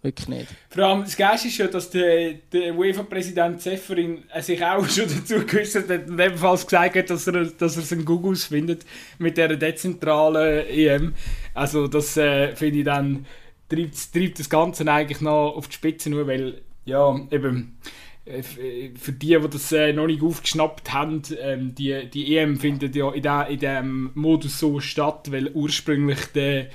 Wirklich 0.02 0.28
nicht. 0.28 0.46
Vor 0.70 0.84
allem 0.84 1.02
das 1.02 1.14
Geilste 1.14 1.48
ist 1.48 1.58
ja, 1.58 1.66
dass 1.66 1.90
der, 1.90 2.32
der 2.50 2.74
UEFA-Präsident 2.74 3.60
Seferin 3.60 4.24
sich 4.40 4.64
auch 4.64 4.88
schon 4.88 5.04
dazu 5.04 5.44
geäußert 5.44 5.90
hat 5.90 6.08
und 6.08 6.18
ebenfalls 6.18 6.66
gesagt 6.66 6.96
hat, 6.96 7.10
dass 7.10 7.26
er, 7.26 7.44
dass 7.44 7.76
er 7.76 7.82
seinen 7.82 8.06
Gugus 8.06 8.44
findet 8.44 8.86
mit 9.18 9.36
dieser 9.36 9.56
dezentralen 9.56 10.66
EM. 10.68 11.14
Also 11.52 11.86
das 11.86 12.16
äh, 12.16 12.56
finde 12.56 12.78
ich 12.78 12.84
dann 12.86 13.26
treibt, 13.68 14.12
treibt 14.14 14.38
das 14.38 14.48
Ganze 14.48 14.90
eigentlich 14.90 15.20
noch 15.20 15.54
auf 15.54 15.68
die 15.68 15.74
Spitze 15.74 16.08
nur, 16.08 16.26
weil 16.26 16.62
ja, 16.90 17.18
eben 17.30 17.78
äh, 18.26 18.38
äh, 18.40 18.90
für 18.96 19.12
die, 19.12 19.38
die 19.38 19.48
das 19.50 19.72
äh, 19.72 19.92
noch 19.92 20.06
nicht 20.06 20.22
aufgeschnappt 20.22 20.92
haben, 20.92 21.22
ähm, 21.40 21.74
die, 21.74 22.08
die 22.12 22.36
EM 22.36 22.58
findet 22.58 22.94
ja 22.94 23.10
in, 23.10 23.58
diesem 23.58 24.10
Modus 24.14 24.58
so 24.58 24.80
statt, 24.80 25.30
weil 25.30 25.50
ursprünglich 25.52 26.26
der 26.34 26.68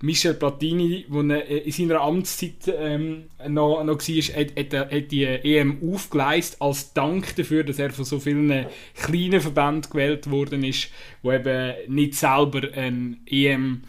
Michel 0.00 0.34
Platini, 0.34 1.06
der 1.08 1.64
in 1.64 1.72
seiner 1.72 2.00
Amtszeit 2.00 2.74
ähm, 2.76 3.24
noch, 3.48 3.84
noch 3.84 3.98
war, 3.98 4.40
hat, 4.40 4.56
hat, 4.56 4.92
hat 4.92 5.12
die 5.12 5.24
EM 5.24 5.78
aufgeleistet 5.92 6.60
als 6.60 6.92
Dank 6.92 7.36
dafür, 7.36 7.62
dass 7.62 7.78
er 7.78 7.90
von 7.90 8.04
so 8.04 8.18
vielen 8.18 8.66
kleinen 9.00 9.40
Verbänden 9.40 9.90
gewählt 9.90 10.30
worden 10.30 10.64
ist, 10.64 10.88
die 11.22 11.28
eben 11.28 11.74
nicht 11.88 12.14
selber 12.14 12.62
ein 12.74 13.20
EM 13.26 13.82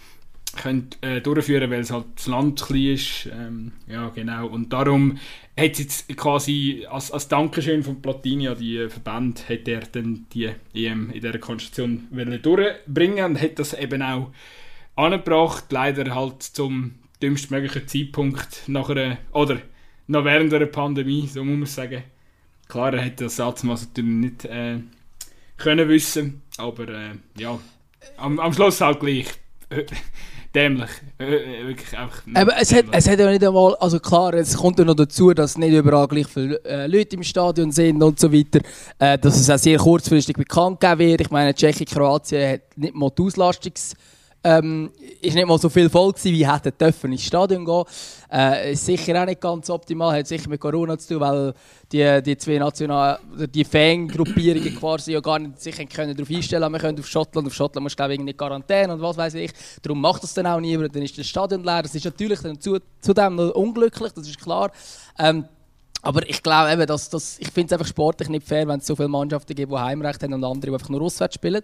können, 0.55 0.89
äh, 1.01 1.21
durchführen 1.21 1.69
weil 1.71 1.81
es 1.81 1.91
halt 1.91 2.05
das 2.15 2.27
Land 2.27 2.61
klein 2.61 2.93
ist. 2.93 3.29
Ähm, 3.31 3.71
ja, 3.87 4.09
genau. 4.09 4.47
Und 4.47 4.71
darum 4.71 5.17
hat 5.57 5.79
jetzt 5.79 6.07
quasi 6.15 6.85
als, 6.89 7.11
als 7.11 7.27
Dankeschön 7.27 7.83
von 7.83 8.01
Platini 8.01 8.47
an 8.47 8.57
die 8.57 8.87
Verband 8.89 9.49
hat 9.49 9.67
er 9.67 9.81
dann 9.81 10.25
die 10.33 10.49
EM 10.73 11.09
in 11.11 11.21
dieser 11.21 11.37
Konstellation 11.37 12.07
durchbringen 12.41 13.25
und 13.25 13.41
hat 13.41 13.59
das 13.59 13.73
eben 13.73 14.01
auch 14.01 14.31
angebracht, 14.95 15.65
leider 15.71 16.13
halt 16.13 16.43
zum 16.43 16.95
dümmstmöglichen 17.21 17.87
Zeitpunkt 17.87 18.63
nach 18.67 18.89
einer, 18.89 19.17
oder 19.31 19.59
noch 20.07 20.25
während 20.25 20.53
einer 20.53 20.65
Pandemie, 20.65 21.27
so 21.27 21.43
muss 21.43 21.57
man 21.57 21.65
sagen. 21.65 22.03
Klar, 22.67 22.93
er 22.93 23.01
hätte 23.01 23.25
das 23.25 23.35
Satzmaß 23.35 23.87
natürlich 23.87 24.09
nicht 24.11 24.45
äh, 24.45 24.79
können 25.57 25.89
wissen, 25.89 26.41
aber 26.57 26.87
äh, 26.89 27.11
ja, 27.37 27.59
am, 28.17 28.39
am 28.39 28.53
Schluss 28.53 28.81
halt 28.81 28.99
gleich 28.99 29.27
dämlich. 30.53 30.89
Äh, 31.19 31.23
äh, 31.23 31.67
wirklich 31.67 31.97
einfach 31.97 32.21
Aber 32.33 32.53
es 32.59 32.73
hat, 32.73 32.85
es 32.91 33.09
hat 33.09 33.19
ja 33.19 33.29
nicht 33.29 33.43
einmal, 33.43 33.75
also 33.75 33.99
klar, 33.99 34.33
es 34.33 34.55
kommt 34.55 34.79
ja 34.79 34.85
noch 34.85 34.95
dazu, 34.95 35.33
dass 35.33 35.57
nicht 35.57 35.73
überall 35.73 36.07
gleich 36.07 36.27
viele 36.27 36.63
äh, 36.65 36.87
Leute 36.87 37.15
im 37.15 37.23
Stadion 37.23 37.71
sind 37.71 38.01
und 38.01 38.19
so 38.19 38.31
weiter. 38.31 38.59
Äh, 38.99 39.17
dass 39.17 39.39
es 39.39 39.49
auch 39.49 39.57
sehr 39.57 39.77
kurzfristig 39.77 40.35
bekannt 40.35 40.79
gegeben 40.79 40.99
wird. 40.99 41.21
Ich 41.21 41.31
meine, 41.31 41.53
Tschechien, 41.53 41.87
Kroatien 41.87 42.53
hat 42.53 42.77
nicht 42.77 42.95
mal 42.95 43.09
die 43.09 43.21
Auslastungs- 43.21 43.95
ähm, 44.43 44.91
ist 45.21 45.36
nicht 45.36 45.47
mal 45.47 45.58
so 45.58 45.69
viel 45.69 45.89
voll 45.89 46.12
gewesen, 46.12 46.34
wie 46.34 46.47
hätte 46.47 46.71
dürfen 46.71 47.12
ins 47.12 47.23
Stadion 47.23 47.63
gehen. 47.65 47.84
Äh, 48.32 48.73
ist 48.73 48.86
sicher 48.86 49.21
auch 49.21 49.25
nicht 49.25 49.39
ganz 49.39 49.69
optimal, 49.69 50.17
hat 50.17 50.27
sicher 50.27 50.49
mit 50.49 50.60
Corona 50.60 50.97
zu 50.97 51.13
tun, 51.13 51.21
weil 51.21 51.53
die, 51.91 52.21
die 52.21 52.38
zwei 52.38 52.58
national 52.58 53.19
die 53.53 53.63
Fangruppierungen 53.63 54.75
quasi 54.79 55.13
ja 55.13 55.21
gar 55.21 55.39
nicht 55.39 55.62
sich 55.62 55.75
können 55.89 56.15
darauf 56.15 56.29
einstellen 56.29 56.62
können. 56.63 56.73
Wir 56.73 56.79
können 56.79 56.99
auf 56.99 57.08
Schottland, 57.08 57.47
auf 57.47 57.53
Schottland 57.53 57.84
musst 57.84 57.93
du 57.93 57.97
glaube 57.97 58.15
ich 58.15 58.19
in 58.19 58.38
Quarantäne 58.38 58.93
und 58.93 59.01
was 59.01 59.15
weiß 59.15 59.36
ich. 59.36 59.51
Darum 59.82 60.01
macht 60.01 60.23
das 60.23 60.34
dann 60.34 60.47
auch 60.47 60.60
niemand, 60.60 60.93
dann 60.93 61.03
ist 61.03 61.17
das 61.17 61.27
Stadion 61.27 61.63
leer. 61.63 61.84
Das 61.84 61.95
ist 61.95 62.03
natürlich 62.03 62.39
dann 62.39 62.60
zu, 62.60 62.79
zudem 62.99 63.36
noch 63.36 63.51
unglücklich, 63.56 64.12
das 64.12 64.27
ist 64.27 64.41
klar. 64.41 64.71
Ähm, 65.17 65.45
aber 66.03 66.29
ich 66.29 66.43
glaube 66.43 66.71
eben, 66.71 66.85
dass, 66.85 67.09
dass 67.09 67.39
ich 67.39 67.49
finde 67.49 67.67
es 67.67 67.79
einfach 67.79 67.87
sportlich 67.87 68.27
nicht 68.29 68.45
fair, 68.45 68.67
wenn 68.67 68.79
es 68.79 68.85
so 68.85 68.95
viele 68.95 69.07
Mannschaften 69.07 69.55
gibt, 69.55 69.71
die 69.71 69.77
Heimrecht 69.77 70.21
haben 70.21 70.33
und 70.33 70.43
andere, 70.43 70.69
die 70.69 70.73
einfach 70.73 70.89
nur 70.89 71.01
auswärts 71.01 71.35
spielen. 71.35 71.63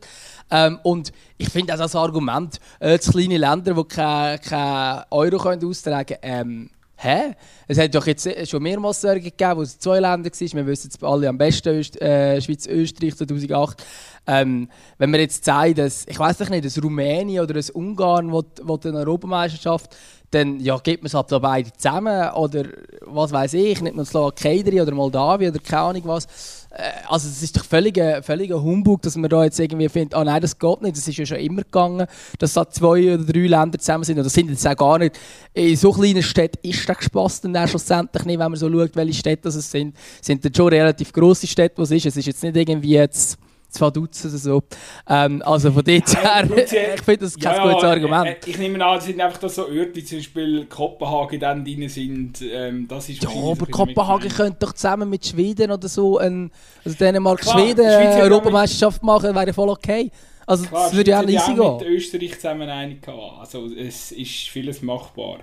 Ähm, 0.50 0.80
und 0.84 1.12
ich 1.38 1.50
finde 1.50 1.74
auch 1.74 1.78
das 1.78 1.96
Argument, 1.96 2.58
äh, 2.80 2.98
kleine 2.98 3.38
Länder, 3.38 3.74
die 3.74 3.84
keinen 3.84 4.40
kein 4.40 5.04
Euro 5.12 5.38
können 5.38 5.64
austragen 5.66 6.06
können, 6.06 6.20
ähm, 6.24 6.70
hä? 7.02 7.36
Es 7.68 7.78
hat 7.78 7.94
doch 7.96 8.06
jetzt 8.08 8.28
schon 8.48 8.64
mehrmals 8.64 9.02
Sorgen 9.02 9.24
gegeben, 9.24 9.58
wo 9.58 9.62
es 9.62 9.80
zwei 9.80 10.00
Länder 10.00 10.30
waren. 10.30 10.54
Wir 10.54 10.68
wissen 10.68 10.90
jetzt 10.92 11.04
alle 11.04 11.30
am 11.30 11.38
besten, 11.38 11.70
Öst 11.70 12.02
äh, 12.02 12.42
Schweiz, 12.42 12.68
Österreich 12.68 13.16
2008. 13.16 13.84
Ähm, 14.28 14.70
wenn 14.98 15.12
wir 15.12 15.20
jetzt 15.20 15.44
sagen, 15.44 15.76
dass, 15.76 16.06
ich 16.08 16.20
weiß 16.20 16.40
nicht, 16.50 16.66
dass 16.66 16.84
Rumänien 16.84 17.44
oder 17.44 17.54
das 17.54 17.70
Ungarn, 17.70 18.30
eine 18.30 18.98
Europameisterschaft 18.98 19.96
dann 20.32 20.60
ja, 20.60 20.78
gibt 20.78 21.02
man 21.02 21.08
es 21.08 21.14
halt 21.14 21.30
beide 21.42 21.74
zusammen 21.74 22.32
oder 22.34 22.66
was 23.02 23.32
weiß 23.32 23.54
ich, 23.56 23.82
nimmt 23.82 23.98
man 23.98 24.06
Slowakei 24.06 24.64
oder 24.82 24.94
Moldawien 24.94 25.52
oder 25.52 25.60
keine 25.60 25.82
Ahnung 25.82 26.04
was. 26.06 26.59
Äh, 26.72 26.92
also 27.08 27.28
es 27.28 27.42
ist 27.42 27.58
doch 27.58 27.66
völliger, 27.66 28.22
völliger 28.24 28.62
Humbug, 28.62 29.02
dass 29.02 29.16
man 29.16 29.30
da 29.30 29.44
jetzt 29.44 29.60
irgendwie 29.60 29.90
findet, 29.90 30.14
ah 30.14 30.24
nein, 30.24 30.42
das 30.42 30.58
geht 30.58 30.82
nicht, 30.82 30.98
das 30.98 31.08
ist 31.08 31.18
ja 31.18 31.26
schon 31.26 31.38
immer 31.38 31.64
gegangen, 31.64 32.08
dass 32.38 32.54
da 32.54 32.70
zwei 32.70 33.14
oder 33.14 33.24
drei 33.24 33.48
Länder 33.48 33.80
zusammen 33.80 34.04
sind, 34.04 34.20
oder 34.20 34.30
sind 34.30 34.50
jetzt 34.50 34.68
auch 34.68 34.76
gar 34.76 35.00
nicht, 35.00 35.18
in 35.54 35.76
so 35.76 35.92
kleinen 35.92 36.24
Städten 36.24 36.68
ist 36.68 36.88
das 36.88 37.04
Spaß 37.04 37.42
dann 37.42 37.68
schlussendlich 37.68 38.26
nicht, 38.26 38.40
wenn 38.40 38.52
man 38.52 38.56
so 38.56 38.70
schaut, 38.72 38.96
welche 38.96 39.14
Städte 39.14 39.44
das 39.44 39.72
sind, 39.72 39.96
sind 40.22 40.46
dann 40.46 40.54
schon 40.54 40.68
relativ 40.70 41.12
grosse 41.12 41.48
Städte, 41.48 41.82
was 41.82 41.92
ist, 41.92 42.06
es 42.06 42.18
ist 42.18 42.28
jetzt 42.28 42.44
nicht 42.44 42.56
irgendwie 42.56 42.94
jetzt 42.94 43.38
zwei 43.70 43.90
Dutzend 43.90 44.34
oder 44.34 44.40
so. 44.40 44.64
Ähm, 45.08 45.42
also 45.46 45.72
von 45.72 45.84
dort 45.84 46.24
her, 46.24 46.50
ich 46.96 47.02
finde 47.02 47.20
das 47.20 47.38
kein 47.38 47.56
ja, 47.56 47.64
gutes 47.64 47.84
Argument. 47.84 48.28
Äh, 48.28 48.50
ich 48.50 48.58
nehme 48.58 48.84
an, 48.86 48.98
es 48.98 49.06
sind 49.06 49.22
einfach 49.22 49.50
so 49.50 49.64
Orte, 49.64 49.96
wie 49.96 50.04
zum 50.04 50.18
Beispiel 50.18 50.66
Kopenhagen 50.66 51.40
dann 51.40 51.64
drin 51.64 51.88
sind. 51.90 52.42
Ähm, 52.42 52.88
das 52.88 53.10
ist 53.10 53.24
ja, 53.24 53.30
aber 53.30 53.66
Kopenhagen 53.68 54.30
könnte 54.30 54.58
doch 54.60 54.74
zusammen 54.74 55.10
mit 55.10 55.26
Schweden 55.26 55.72
oder 55.72 55.88
so, 55.88 56.18
ein, 56.18 56.52
also 56.84 56.98
Dänemark, 56.98 57.42
Klar, 57.42 57.60
Schweden 57.60 57.86
eine 57.86 58.24
Europameisterschaft 58.24 59.04
machen, 59.04 59.36
wäre 59.36 59.54
voll 59.54 59.70
okay. 59.70 60.12
Also 60.46 60.66
Klar, 60.66 60.86
das 60.86 60.96
würde 60.96 61.12
ja 61.12 61.20
auch 61.20 61.28
easy 61.28 61.54
gehen. 61.54 61.78
mit 61.78 61.86
Österreich 61.86 62.36
zusammen 62.36 62.70
einig 62.70 63.08
Also 63.08 63.68
es 63.68 64.12
ist 64.12 64.50
vieles 64.50 64.82
machbar. 64.82 65.40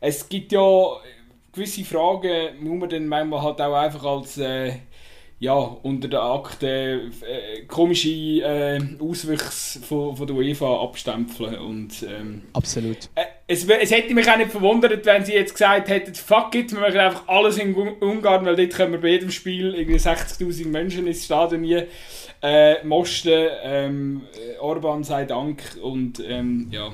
Es 0.00 0.28
gibt 0.28 0.52
ja 0.52 0.96
gewisse 1.52 1.84
Fragen, 1.84 2.60
muss 2.60 2.78
man 2.78 2.88
dann 2.88 3.08
manchmal 3.08 3.42
halt 3.42 3.60
auch 3.60 3.74
einfach 3.74 4.04
als... 4.04 4.38
Äh, 4.38 4.74
ja, 5.44 5.52
unter 5.52 6.08
der 6.08 6.22
Akte 6.22 7.10
äh, 7.20 7.66
komische 7.66 8.08
äh, 8.08 8.80
Auswüchse 8.98 9.78
von, 9.80 10.16
von 10.16 10.26
der 10.26 10.36
UEFA 10.36 10.82
abstempeln. 10.82 11.56
Und, 11.58 12.02
ähm, 12.02 12.44
Absolut. 12.54 13.10
Äh, 13.14 13.24
es, 13.46 13.68
es 13.68 13.90
hätte 13.90 14.14
mich 14.14 14.28
auch 14.30 14.38
nicht 14.38 14.50
verwundert, 14.50 15.04
wenn 15.04 15.22
sie 15.22 15.34
jetzt 15.34 15.52
gesagt 15.52 15.88
hätten, 15.88 16.14
fuck 16.14 16.54
it, 16.54 16.72
wir 16.72 16.80
machen 16.80 16.98
einfach 16.98 17.28
alles 17.28 17.58
in 17.58 17.74
Ungarn, 17.74 18.46
weil 18.46 18.56
dort 18.56 18.70
können 18.70 18.92
wir 18.92 19.02
bei 19.02 19.08
jedem 19.08 19.30
Spiel 19.30 19.74
60'000 19.74 20.66
Menschen 20.68 21.06
ins 21.06 21.26
Stadion 21.26 21.62
hier 21.62 21.88
äh, 22.42 22.82
mosten. 22.82 23.48
Ähm, 23.62 24.22
Orban 24.60 25.04
sei 25.04 25.26
Dank 25.26 25.62
und 25.82 26.20
ähm, 26.26 26.68
ja, 26.70 26.90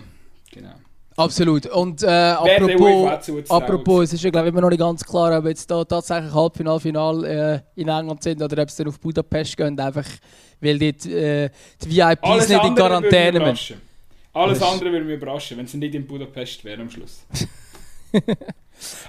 genau. 0.53 0.74
Absolut. 1.16 1.66
Und 1.66 2.02
äh, 2.02 2.06
apropos, 2.06 3.50
apropos, 3.50 4.04
es 4.04 4.12
ist 4.14 4.24
ja 4.24 4.30
glaube 4.30 4.48
ich 4.48 4.52
immer 4.52 4.62
noch 4.62 4.70
nicht 4.70 4.78
ganz 4.78 5.04
klar, 5.04 5.38
ob 5.38 5.46
jetzt 5.46 5.70
da 5.70 5.84
tatsächlich 5.84 6.32
Halbfinal, 6.32 6.80
Final 6.80 7.24
äh, 7.24 7.61
in 7.80 7.88
England 7.88 8.22
sind 8.22 8.42
oder 8.42 8.62
ob 8.62 8.70
sie 8.70 8.84
dann 8.84 8.92
auf 8.92 9.00
Budapest 9.00 9.56
gehen, 9.56 9.78
einfach 9.78 10.06
weil 10.61 10.78
dort 10.78 11.06
äh, 11.06 11.50
die 11.82 11.96
VIPs 11.96 12.22
Alles 12.22 12.48
nicht 12.48 12.64
in 12.64 12.74
Quarantäne 12.74 13.56
sind. 13.56 13.78
Alles 14.32 14.62
andere 14.62 14.92
würde 14.92 15.04
mich 15.04 15.16
überraschen, 15.16 15.58
wenn 15.58 15.66
sie 15.66 15.78
nicht 15.78 15.94
in 15.94 16.06
Budapest 16.06 16.64
wären 16.64 16.82
am 16.82 16.90
Schluss. 16.90 17.24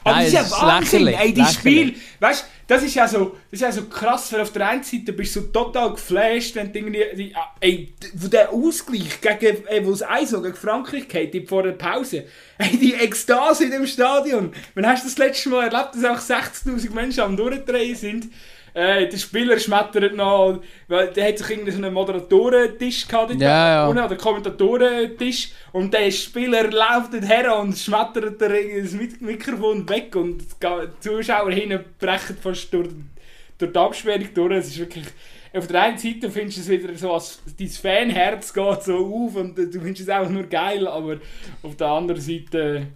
Aber 0.04 0.16
Nein, 0.16 0.32
das 0.32 0.44
ist 0.44 0.52
ja 0.52 0.62
Wahnsinn, 0.68 1.08
ey, 1.08 1.34
die 1.34 1.46
Spiel, 1.46 1.96
weißt 2.20 2.46
das 2.72 2.84
ist 2.84 2.96
ja 2.96 3.06
so, 3.06 3.36
das 3.52 3.60
ist 3.60 3.62
ja 3.62 3.72
so 3.72 3.84
krass, 3.84 4.32
weil 4.32 4.40
auf 4.42 4.54
der 4.54 4.70
einen 4.70 4.84
Seite 4.84 5.12
bist 5.12 5.36
du 5.36 5.42
so 5.42 5.48
total 5.48 5.92
geflasht, 5.92 6.56
wenn 6.56 6.72
du 6.72 6.80
irgendwie, 6.80 7.04
die, 7.18 7.36
ah, 7.36 7.54
ey, 7.60 7.94
der 8.14 8.50
Ausgleich 8.50 9.20
gegen, 9.20 9.68
ey, 9.68 9.86
wo 9.86 9.92
es 9.92 10.06
so 10.30 10.42
gegen 10.42 10.56
Frankreich 10.56 11.10
geht, 11.10 11.50
vor 11.50 11.64
der 11.64 11.74
Pause, 11.74 12.26
ey, 12.58 12.78
die 12.78 12.94
Ekstase 12.94 13.66
in 13.66 13.72
dem 13.72 13.86
Stadion, 13.86 14.54
wann 14.74 14.88
hast 14.88 15.04
du 15.04 15.10
das 15.10 15.18
letzte 15.18 15.50
Mal 15.50 15.68
erlebt, 15.68 15.96
dass 15.96 16.06
auch 16.06 16.36
60'000 16.38 16.94
Menschen 16.94 17.20
am 17.20 17.36
Durchdrehen 17.36 17.96
sind? 17.96 18.30
Äh, 18.74 19.08
der 19.08 19.18
Spieler 19.18 19.60
schmettert 19.60 20.16
noch, 20.16 20.62
weil 20.88 21.08
der 21.10 21.28
hat 21.28 21.38
sich 21.38 21.50
irgendwie 21.50 21.72
so 21.72 21.78
einen 21.78 21.94
Moderatorentisch 21.94 23.06
gehabt, 23.08 23.40
ja, 23.40 23.86
ja. 23.86 23.90
oder 23.90 24.16
Kommentatorentisch 24.16 25.50
und 25.74 25.94
der 25.94 26.10
Spieler 26.12 26.72
läuft 26.72 27.14
her 27.22 27.58
und 27.58 27.78
schmettert 27.78 28.40
das 28.42 28.94
Mikrofon 29.20 29.88
weg 29.90 30.16
und 30.16 30.42
die 30.42 31.00
Zuschauer 31.02 31.52
hinten 31.52 31.84
brechen 32.00 32.38
fast 32.38 32.74
durch, 32.74 32.90
durch 33.58 33.72
die 33.74 33.78
Absperrung 33.80 34.34
durch. 34.34 34.54
Es 34.54 34.68
ist 34.68 34.80
wirklich, 34.80 35.06
auf 35.54 35.68
der 35.68 35.82
einen 35.82 35.98
Seite 35.98 36.32
findest 36.32 36.58
du 36.58 36.62
es 36.62 36.70
wieder 36.70 36.96
so, 36.96 37.14
als 37.14 37.42
dein 37.60 37.68
Fanherz 37.68 38.54
geht 38.54 38.84
so 38.84 38.98
auf 38.98 39.36
und 39.36 39.58
du 39.58 39.82
findest 39.82 40.02
es 40.02 40.10
einfach 40.10 40.32
nur 40.32 40.44
geil, 40.44 40.88
aber 40.88 41.18
auf 41.62 41.76
der 41.76 41.88
anderen 41.88 42.22
Seite 42.22 42.88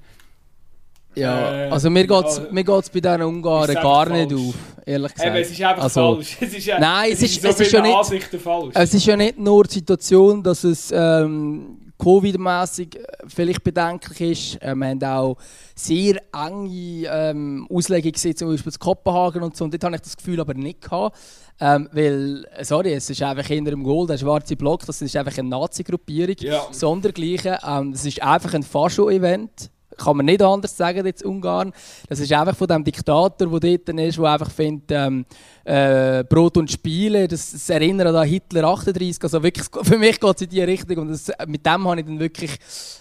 ja, 1.15 1.65
äh, 1.65 1.69
also 1.69 1.89
mir 1.89 2.05
geht 2.05 2.25
es 2.25 2.41
mir 2.51 2.63
geht's 2.63 2.89
bei 2.89 2.99
diesen 2.99 3.21
Ungarn 3.23 3.73
gar 3.73 4.09
nicht 4.09 4.33
auf, 4.33 4.55
ehrlich 4.85 5.13
gesagt. 5.13 5.29
Eben, 5.29 5.41
es 5.41 5.51
ist 5.51 5.61
einfach 5.61 5.83
also, 5.83 6.15
falsch. 6.15 6.37
Es 6.41 6.53
ist 6.53 6.67
nein, 6.79 7.11
es, 7.11 7.21
ist, 7.21 7.41
so 7.41 7.47
es 7.47 7.59
ist 7.59 7.71
ja 7.71 7.81
nicht, 7.81 8.41
falsch. 8.41 8.73
Es 8.73 8.93
ist 8.93 9.05
ja 9.05 9.15
nicht 9.15 9.39
nur 9.39 9.63
die 9.63 9.73
Situation, 9.73 10.43
dass 10.43 10.63
es 10.63 10.91
ähm, 10.91 11.85
Covid-mässig 11.97 12.95
äh, 12.95 13.03
vielleicht 13.27 13.63
bedenklich 13.63 14.55
ist. 14.55 14.61
Äh, 14.61 14.75
wir 14.75 14.87
haben 14.87 15.03
auch 15.03 15.37
sehr 15.75 16.21
enge 16.33 17.07
ähm, 17.07 17.67
Auslegungen 17.69 18.11
gesehen, 18.11 18.35
zum 18.35 18.49
Beispiel 18.49 18.73
in 18.73 18.79
Kopenhagen 18.79 19.43
und 19.43 19.55
so. 19.55 19.65
Und 19.65 19.73
dort 19.73 19.83
habe 19.83 19.95
ich 19.95 20.01
das 20.01 20.17
Gefühl 20.17 20.39
aber 20.39 20.53
nicht 20.53 20.81
gehabt. 20.81 21.17
Ähm, 21.59 21.87
weil, 21.93 22.45
sorry, 22.63 22.93
es 22.93 23.09
ist 23.09 23.21
einfach 23.21 23.47
hinter 23.47 23.71
dem 23.71 23.83
Goal, 23.83 24.07
der 24.07 24.17
schwarze 24.17 24.57
Block, 24.57 24.85
das 24.85 25.01
ist 25.01 25.15
einfach 25.15 25.37
eine 25.37 25.47
Nazi-Gruppierung. 25.47 26.35
Ja. 26.39 26.63
Sondergleichen. 26.71 27.55
Ähm, 27.65 27.93
das 27.93 28.05
ist 28.05 28.21
einfach 28.21 28.53
ein 28.53 28.63
Fascho-Event 28.63 29.71
kann 29.97 30.17
man 30.17 30.25
nicht 30.25 30.41
anders 30.41 30.75
sagen 30.75 31.05
jetzt 31.05 31.23
Ungarn. 31.23 31.71
Das 32.09 32.19
ist 32.19 32.31
einfach 32.31 32.55
von 32.55 32.67
dem 32.67 32.83
Diktator, 32.83 33.29
der 33.29 33.47
dort 33.47 33.65
ist, 33.99 34.17
der 34.17 34.25
einfach 34.25 34.51
findet, 34.51 34.91
ähm, 34.91 35.25
äh, 35.63 36.23
Brot 36.23 36.57
und 36.57 36.71
Spiele, 36.71 37.27
das, 37.27 37.51
das 37.51 37.69
erinnert 37.69 38.07
an 38.07 38.27
Hitler 38.27 38.65
38. 38.65 39.23
Also 39.23 39.41
wirklich, 39.41 39.67
für 39.83 39.97
mich 39.97 40.19
geht 40.19 40.35
es 40.35 40.41
in 40.41 40.49
diese 40.49 40.67
Richtung 40.67 40.97
und 40.99 41.07
das, 41.09 41.31
mit 41.47 41.65
dem 41.65 41.87
habe 41.87 41.99
ich 41.99 42.05
dann 42.05 42.19
wirklich 42.19 42.51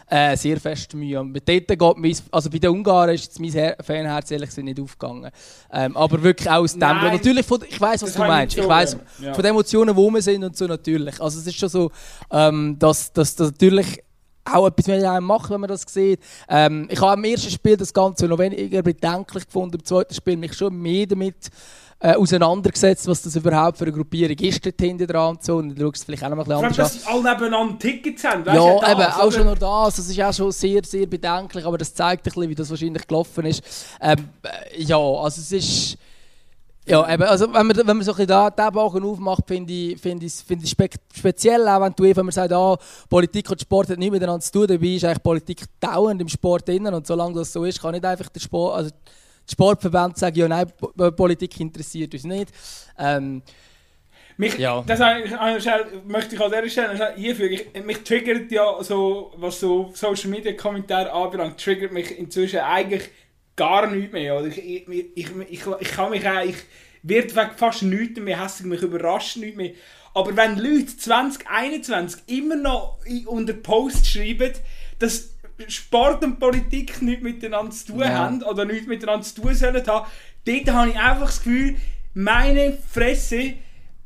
äh, 0.08 0.36
sehr 0.36 0.58
fest 0.58 0.94
Mühe. 0.94 1.20
Und 1.20 1.32
mit 1.32 1.48
dort 1.48 1.68
geht 1.68 1.96
mein, 1.96 2.16
also 2.30 2.50
bei 2.50 2.58
den 2.58 2.70
Ungarn 2.70 3.10
ist 3.10 3.38
mein 3.38 3.74
Fanherz 3.82 4.30
ehrlich 4.30 4.48
gesagt 4.48 4.64
nicht 4.64 4.80
aufgegangen. 4.80 5.30
Ähm, 5.72 5.96
aber 5.96 6.22
wirklich 6.22 6.48
auch 6.48 6.62
aus 6.62 6.72
dem. 6.72 6.80
Natürlich, 6.80 7.46
von, 7.46 7.62
ich 7.68 7.80
weiß, 7.80 8.02
was 8.02 8.14
du 8.14 8.18
meinst. 8.20 8.56
Ich 8.56 8.66
weiß 8.66 8.96
ja. 9.20 9.34
von 9.34 9.42
den 9.42 9.50
Emotionen, 9.50 9.94
wo 9.94 10.10
wir 10.10 10.22
sind 10.22 10.44
und 10.44 10.56
so 10.56 10.66
natürlich. 10.66 11.20
Also 11.20 11.38
es 11.38 11.46
ist 11.46 11.56
schon 11.56 11.68
so, 11.68 11.90
ähm, 12.30 12.76
dass, 12.78 13.12
dass, 13.12 13.36
dass 13.36 13.50
natürlich 13.50 14.02
auch 14.44 14.66
etwas 14.66 14.86
mit 14.86 15.02
einem 15.02 15.26
machen, 15.26 15.50
wenn 15.50 15.60
man 15.60 15.68
das 15.68 15.82
sieht. 15.86 16.20
Ähm, 16.48 16.88
ich 16.90 17.00
habe 17.00 17.14
im 17.14 17.24
ersten 17.24 17.50
Spiel 17.50 17.76
das 17.76 17.92
Ganze 17.92 18.26
noch 18.26 18.38
weniger 18.38 18.82
bedenklich 18.82 19.46
gefunden, 19.46 19.76
im 19.76 19.84
zweiten 19.84 20.14
Spiel 20.14 20.36
mich 20.36 20.54
schon 20.54 20.74
mehr 20.76 21.06
damit 21.06 21.50
äh, 22.00 22.14
auseinandergesetzt, 22.16 23.06
was 23.08 23.22
das 23.22 23.34
überhaupt 23.36 23.78
für 23.78 23.84
eine 23.84 23.92
Gruppierung 23.92 24.36
ist 24.36 24.66
dort 24.66 24.78
hinten 24.78 25.06
dran 25.06 25.30
und 25.30 25.44
so. 25.44 25.56
Und 25.56 25.70
dann 25.70 25.78
schaust 25.78 26.02
du 26.02 26.06
vielleicht 26.06 26.24
auch 26.24 26.28
noch 26.28 26.38
ein 26.38 26.44
bisschen 26.44 26.64
anders 26.64 26.78
an. 26.78 26.84
dass 26.84 26.92
sie 26.92 27.06
alle 27.06 27.22
nebeneinander 27.22 27.78
Tickets 27.78 28.24
haben, 28.24 28.44
weißt 28.44 28.56
Ja, 28.56 28.80
das, 28.80 28.90
eben, 28.90 29.02
auch 29.02 29.32
schon 29.32 29.46
nur 29.46 29.56
das. 29.56 29.96
Das 29.96 30.08
ist 30.08 30.20
auch 30.20 30.32
schon 30.34 30.52
sehr, 30.52 30.82
sehr 30.84 31.06
bedenklich, 31.06 31.64
aber 31.64 31.78
das 31.78 31.94
zeigt 31.94 32.22
ein 32.22 32.24
bisschen, 32.24 32.50
wie 32.50 32.54
das 32.54 32.68
wahrscheinlich 32.68 33.06
gelaufen 33.06 33.46
ist. 33.46 33.62
Ähm, 34.02 34.28
äh, 34.42 34.82
ja, 34.82 34.98
also 34.98 35.40
es 35.40 35.52
ist 35.52 35.98
ja, 36.86 37.12
eben, 37.12 37.22
also 37.22 37.52
wenn 37.52 37.66
man, 37.66 37.76
wenn 37.76 37.86
man 37.86 38.02
so 38.02 38.12
ein 38.12 38.26
bisschen 38.26 38.52
diesen 38.56 38.72
Bogen 38.72 39.04
aufmacht, 39.04 39.44
finde 39.48 39.72
ich, 39.72 40.00
find 40.00 40.22
ich, 40.22 40.34
find 40.34 40.62
ich 40.62 40.70
spe 40.70 40.90
speziell, 41.14 41.66
auch 41.66 41.80
wenn, 41.80 41.94
du, 41.94 42.04
wenn 42.04 42.26
man 42.26 42.32
sagt, 42.32 42.52
ah, 42.52 42.76
Politik 43.08 43.50
und 43.50 43.60
Sport 43.60 43.88
hat 43.88 43.98
nichts 43.98 44.12
miteinander 44.12 44.40
zu 44.40 44.52
tun, 44.52 44.66
dabei 44.66 44.86
ist 44.88 45.04
eigentlich 45.04 45.22
Politik 45.22 45.64
dauernd 45.80 46.20
im 46.20 46.28
Sport 46.28 46.68
drin 46.68 46.86
und 46.86 47.06
solange 47.06 47.36
das 47.36 47.52
so 47.52 47.64
ist, 47.64 47.80
kann 47.80 47.92
nicht 47.92 48.04
einfach 48.04 48.28
der 48.28 48.40
Sport, 48.40 48.76
also 48.76 48.90
die 48.90 49.52
Sportverbände 49.52 50.18
sagen, 50.18 50.36
ja 50.36 50.46
nein, 50.46 50.66
Politik 51.16 51.58
interessiert 51.58 52.12
uns 52.12 52.24
nicht. 52.24 52.52
Ähm, 52.98 53.42
mich, 54.36 54.58
ja. 54.58 54.82
das 54.86 54.98
möchte 56.04 56.34
ich 56.34 56.40
an 56.40 56.50
dieser 56.50 56.68
Stelle 56.68 57.14
einfügen. 57.14 57.86
mich 57.86 58.02
triggert 58.02 58.50
ja 58.50 58.82
so, 58.82 59.32
was 59.36 59.60
so 59.60 59.90
Social 59.94 60.28
Media 60.28 60.52
Kommentare 60.52 61.12
anbelangt, 61.12 61.62
triggert 61.62 61.92
mich 61.92 62.18
inzwischen 62.18 62.60
eigentlich 62.60 63.08
gar 63.56 63.86
nichts 63.90 64.12
mehr. 64.12 64.36
Oder 64.36 64.46
ich, 64.48 64.58
ich, 64.58 64.88
ich, 65.14 65.30
ich, 65.50 65.66
ich 65.80 65.90
kann 65.90 66.10
mich 66.10 66.28
auch, 66.28 66.44
ich 66.44 66.56
werde 67.02 67.50
fast 67.56 67.82
nichts 67.82 68.18
mehr 68.20 68.42
hässlich, 68.42 68.68
mich 68.68 68.82
überrascht 68.82 69.36
nichts 69.36 69.56
mehr. 69.56 69.72
Aber 70.14 70.36
wenn 70.36 70.56
Leute 70.58 70.96
2021 70.96 72.22
immer 72.26 72.56
noch 72.56 72.98
unter 73.26 73.52
Post 73.52 74.06
schreiben, 74.06 74.52
dass 74.98 75.34
Sport 75.68 76.24
und 76.24 76.38
Politik 76.38 77.02
nichts 77.02 77.22
miteinander 77.22 77.72
zu 77.72 77.86
tun 77.86 78.00
ja. 78.00 78.10
haben 78.10 78.42
oder 78.42 78.64
nichts 78.64 78.86
miteinander 78.86 79.24
zu 79.24 79.42
tun 79.42 79.54
sollen 79.54 79.86
haben, 79.86 80.06
dort 80.44 80.70
habe 80.70 80.90
ich 80.90 80.96
einfach 80.96 81.26
das 81.26 81.42
Gefühl, 81.42 81.76
meine 82.14 82.78
Fresse, 82.90 83.54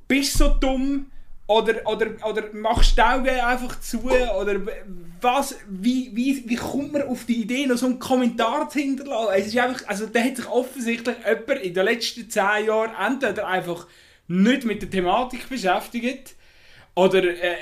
bist 0.07 0.39
so 0.39 0.49
dumm, 0.49 1.11
oder, 1.47 1.75
oder, 1.87 2.07
oder 2.27 2.43
machst 2.53 2.97
die 2.97 3.03
Augen 3.03 3.29
einfach 3.29 3.81
zu? 3.81 4.03
Oder 4.03 4.61
was, 5.21 5.57
wie, 5.69 6.11
wie, 6.15 6.49
wie 6.49 6.57
kommt 6.57 6.93
man 6.93 7.03
auf 7.03 7.25
die 7.25 7.43
Idee, 7.43 7.67
noch 7.67 7.77
so 7.77 7.87
einen 7.87 7.99
Kommentar 7.99 8.69
zu 8.69 8.79
hinterlassen? 8.79 9.33
Es 9.37 9.47
ist 9.49 9.59
einfach, 9.59 9.87
also 9.87 10.07
da 10.07 10.21
hat 10.21 10.37
sich 10.37 10.49
offensichtlich 10.49 11.17
jemand 11.25 11.63
in 11.63 11.75
den 11.75 11.85
letzten 11.85 12.29
zehn 12.29 12.67
Jahren 12.67 12.91
entweder 12.95 13.47
einfach 13.47 13.87
nicht 14.29 14.65
mit 14.65 14.83
der 14.83 14.91
Thematik 14.91 15.49
beschäftigt 15.49 16.35
oder 16.95 17.23
äh, 17.23 17.55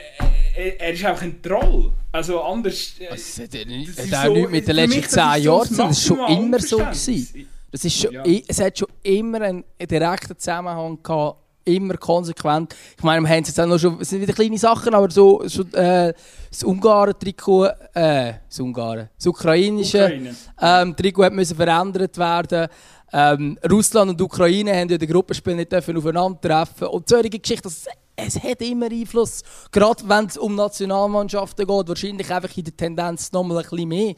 äh, 0.56 0.76
er 0.78 0.92
ist 0.92 1.04
einfach 1.04 1.22
ein 1.22 1.42
Troll. 1.42 1.92
Also 2.12 2.40
anders... 2.42 2.94
Äh, 2.98 3.08
also, 3.08 3.42
das 3.42 3.54
hat, 3.54 4.12
hat 4.12 4.14
auch 4.14 4.24
so, 4.24 4.34
nichts 4.34 4.50
mit 4.50 4.68
den 4.68 4.76
letzten 4.76 5.02
zehn 5.02 5.42
Jahren 5.42 5.68
zu 5.68 5.76
Das 5.76 5.78
war 5.78 5.94
schon 5.94 6.36
immer 6.36 6.60
so. 6.60 6.78
Gewesen. 6.78 7.48
Das 7.70 7.84
ist 7.84 8.00
schon, 8.00 8.12
ja. 8.12 8.22
Es 8.48 8.60
hat 8.60 8.78
schon 8.78 8.88
immer 9.02 9.40
einen 9.42 9.64
direkten 9.80 10.38
Zusammenhang 10.38 11.02
gehabt 11.02 11.45
immer 11.66 11.96
konsequent. 11.96 12.74
Ich 12.96 13.02
meine, 13.02 13.22
wir 13.26 13.28
haben 13.28 13.42
es 13.42 13.48
jetzt 13.48 13.60
auch 13.60 13.66
noch 13.66 13.78
schon, 13.78 14.00
es 14.00 14.08
sind 14.08 14.22
wieder 14.22 14.32
kleine 14.32 14.56
Sachen, 14.56 14.94
aber 14.94 15.10
so, 15.10 15.42
so 15.46 15.62
äh, 15.72 16.14
das 16.50 16.62
Ungarn-Trikot, 16.64 17.66
äh, 17.94 18.34
das 18.48 18.60
Ungarn, 18.60 19.10
das 19.16 19.26
ukrainische 19.26 20.34
ähm, 20.60 20.96
Trikot 20.96 21.24
hat 21.24 21.32
müssen 21.32 21.56
verändert 21.56 22.16
werden. 22.16 22.68
Ähm, 23.12 23.58
Russland 23.70 24.10
und 24.10 24.20
Ukraine 24.20 24.74
haben 24.74 24.88
ja 24.88 24.98
den 24.98 25.08
Gruppenspielen 25.08 25.58
nicht 25.58 25.74
aufeinandertreffen 25.74 26.88
und 26.88 27.08
solche 27.08 27.38
Geschichten, 27.38 27.70
es 28.16 28.42
hat 28.42 28.62
immer 28.62 28.86
Einfluss. 28.86 29.42
Gerade 29.70 30.08
wenn 30.08 30.26
es 30.26 30.38
um 30.38 30.54
Nationalmannschaften 30.54 31.66
geht, 31.66 31.88
wahrscheinlich 31.88 32.32
einfach 32.32 32.56
in 32.56 32.64
der 32.64 32.76
Tendenz 32.76 33.30
noch 33.32 33.44
mal 33.44 33.58
ein 33.58 33.62
bisschen 33.68 33.88
mehr. 33.88 34.14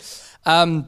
Ähm, 0.47 0.85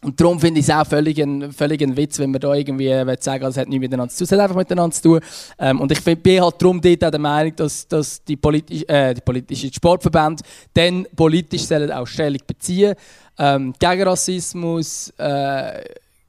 und 0.00 0.20
darum 0.20 0.38
finde 0.38 0.60
ich 0.60 0.68
es 0.68 0.74
auch 0.74 0.86
völlig 0.86 1.20
ein, 1.20 1.50
völlig 1.50 1.82
ein 1.82 1.96
Witz, 1.96 2.20
wenn 2.20 2.30
man 2.30 2.40
da 2.40 2.54
irgendwie 2.54 2.88
sagen 3.18 3.44
es 3.44 3.56
hat 3.56 3.68
nichts 3.68 3.80
miteinander 3.80 4.12
zu 4.12 4.18
tun. 4.18 4.24
Es 4.26 4.32
hat 4.32 4.40
einfach 4.40 4.54
miteinander 4.54 4.94
zu 4.94 5.02
tun. 5.02 5.20
Ähm, 5.58 5.80
und 5.80 5.90
ich 5.90 6.02
bin 6.04 6.40
halt 6.40 6.54
darum 6.62 6.80
dort 6.80 7.04
auch 7.04 7.10
der 7.10 7.18
Meinung, 7.18 7.56
dass, 7.56 7.88
dass 7.88 8.22
die, 8.22 8.36
politisch, 8.36 8.84
äh, 8.86 9.14
die 9.14 9.20
politischen 9.20 9.72
Sportverbände 9.72 10.44
dann 10.72 11.04
politisch 11.16 11.62
sollen 11.62 11.90
auch 11.90 12.06
Stellung 12.06 12.40
beziehen 12.46 12.94
ähm, 13.38 13.74
gegen 13.76 14.02
Rassismus, 14.04 15.12
äh, 15.18 15.82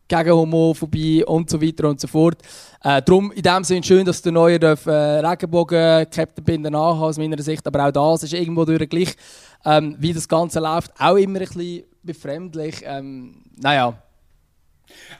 gegen 0.07 0.31
Homophobie 0.31 1.23
und 1.23 1.47
so 1.47 1.61
weiter 1.61 1.89
und 1.89 1.99
so 1.99 2.07
fort. 2.07 2.41
Äh, 2.83 3.03
darum 3.03 3.31
in 3.31 3.43
dem 3.43 3.63
Sinne 3.63 3.83
schön, 3.83 4.03
dass 4.03 4.23
der 4.23 4.31
Neue 4.31 4.59
äh, 4.59 4.69
Regenbogen-Captain 4.89 6.43
Binden 6.43 6.73
aus 6.73 7.19
meiner 7.19 7.39
Sicht, 7.43 7.67
aber 7.67 7.85
auch 7.85 7.91
das 7.91 8.23
ist 8.23 8.33
irgendwo 8.33 8.65
durch 8.65 8.89
gleich, 8.89 9.15
ähm, 9.63 9.95
wie 9.99 10.13
das 10.13 10.27
Ganze 10.27 10.59
läuft, 10.59 10.91
auch 10.97 11.17
immer 11.17 11.39
ein 11.39 11.45
bisschen 11.45 11.83
befremdlich. 12.01 12.81
Ähm, 12.83 13.43
naja. 13.61 14.01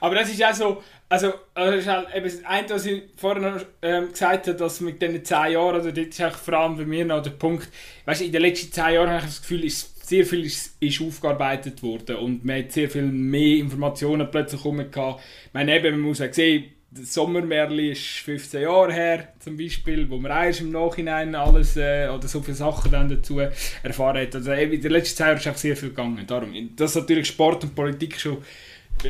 Aber 0.00 0.14
das 0.14 0.30
ist 0.30 0.42
auch 0.42 0.54
so, 0.54 0.82
also, 1.08 1.32
also 1.54 1.72
das 1.72 1.80
ist 1.80 1.88
halt 1.88 2.14
eben 2.14 2.24
das 2.24 2.44
eine, 2.44 2.70
was 2.70 2.86
ich 2.86 3.02
vorhin 3.16 3.60
ähm, 3.82 4.08
gesagt 4.10 4.46
habe, 4.46 4.56
dass 4.56 4.80
mit 4.80 5.00
diesen 5.02 5.24
10 5.24 5.52
Jahren, 5.52 5.80
oder 5.80 5.92
das 5.92 6.06
ist 6.06 6.36
vor 6.36 6.54
allem 6.54 6.76
bei 6.76 6.84
mir 6.84 7.04
noch 7.04 7.22
der 7.22 7.30
Punkt, 7.30 7.68
weißt 8.04 8.20
du, 8.20 8.24
in 8.24 8.32
den 8.32 8.42
letzten 8.42 8.72
10 8.72 8.94
Jahren 8.94 9.08
habe 9.10 9.18
ich 9.18 9.24
das 9.24 9.42
Gefühl, 9.42 9.64
ist 9.64 10.08
sehr 10.08 10.26
viel 10.26 10.44
ist, 10.44 10.76
ist 10.80 11.00
aufgearbeitet 11.00 11.82
worden 11.84 12.16
und 12.16 12.44
man 12.44 12.58
hat 12.58 12.72
sehr 12.72 12.90
viel 12.90 13.02
mehr 13.02 13.58
Informationen 13.58 14.28
plötzlich 14.28 14.60
bekommen. 14.60 14.90
Ich 14.90 15.52
meine, 15.52 15.76
eben, 15.76 15.92
man 15.92 16.00
muss 16.00 16.20
auch 16.20 16.32
sehen, 16.32 16.64
das 16.92 17.14
Sommermärli 17.14 17.92
ist 17.92 18.18
15 18.24 18.62
Jahre 18.62 18.92
her, 18.92 19.28
zum 19.38 19.56
Beispiel, 19.56 20.10
wo 20.10 20.18
man 20.18 20.32
erst 20.32 20.60
im 20.60 20.72
Nachhinein 20.72 21.34
alles 21.36 21.76
äh, 21.76 22.08
oder 22.08 22.26
so 22.26 22.40
viele 22.40 22.56
Sachen 22.56 22.90
dann 22.90 23.08
dazu 23.08 23.38
erfahren 23.38 24.20
hat. 24.20 24.34
Also 24.34 24.52
in 24.52 24.80
der 24.80 24.90
letzten 24.90 25.18
Zeit 25.18 25.38
ist 25.38 25.48
auch 25.48 25.56
sehr 25.56 25.76
viel 25.76 25.90
gegangen. 25.90 26.26
Darum, 26.26 26.52
dass 26.74 26.96
natürlich 26.96 27.28
Sport 27.28 27.62
und 27.62 27.76
Politik 27.76 28.18
schon, 28.18 28.38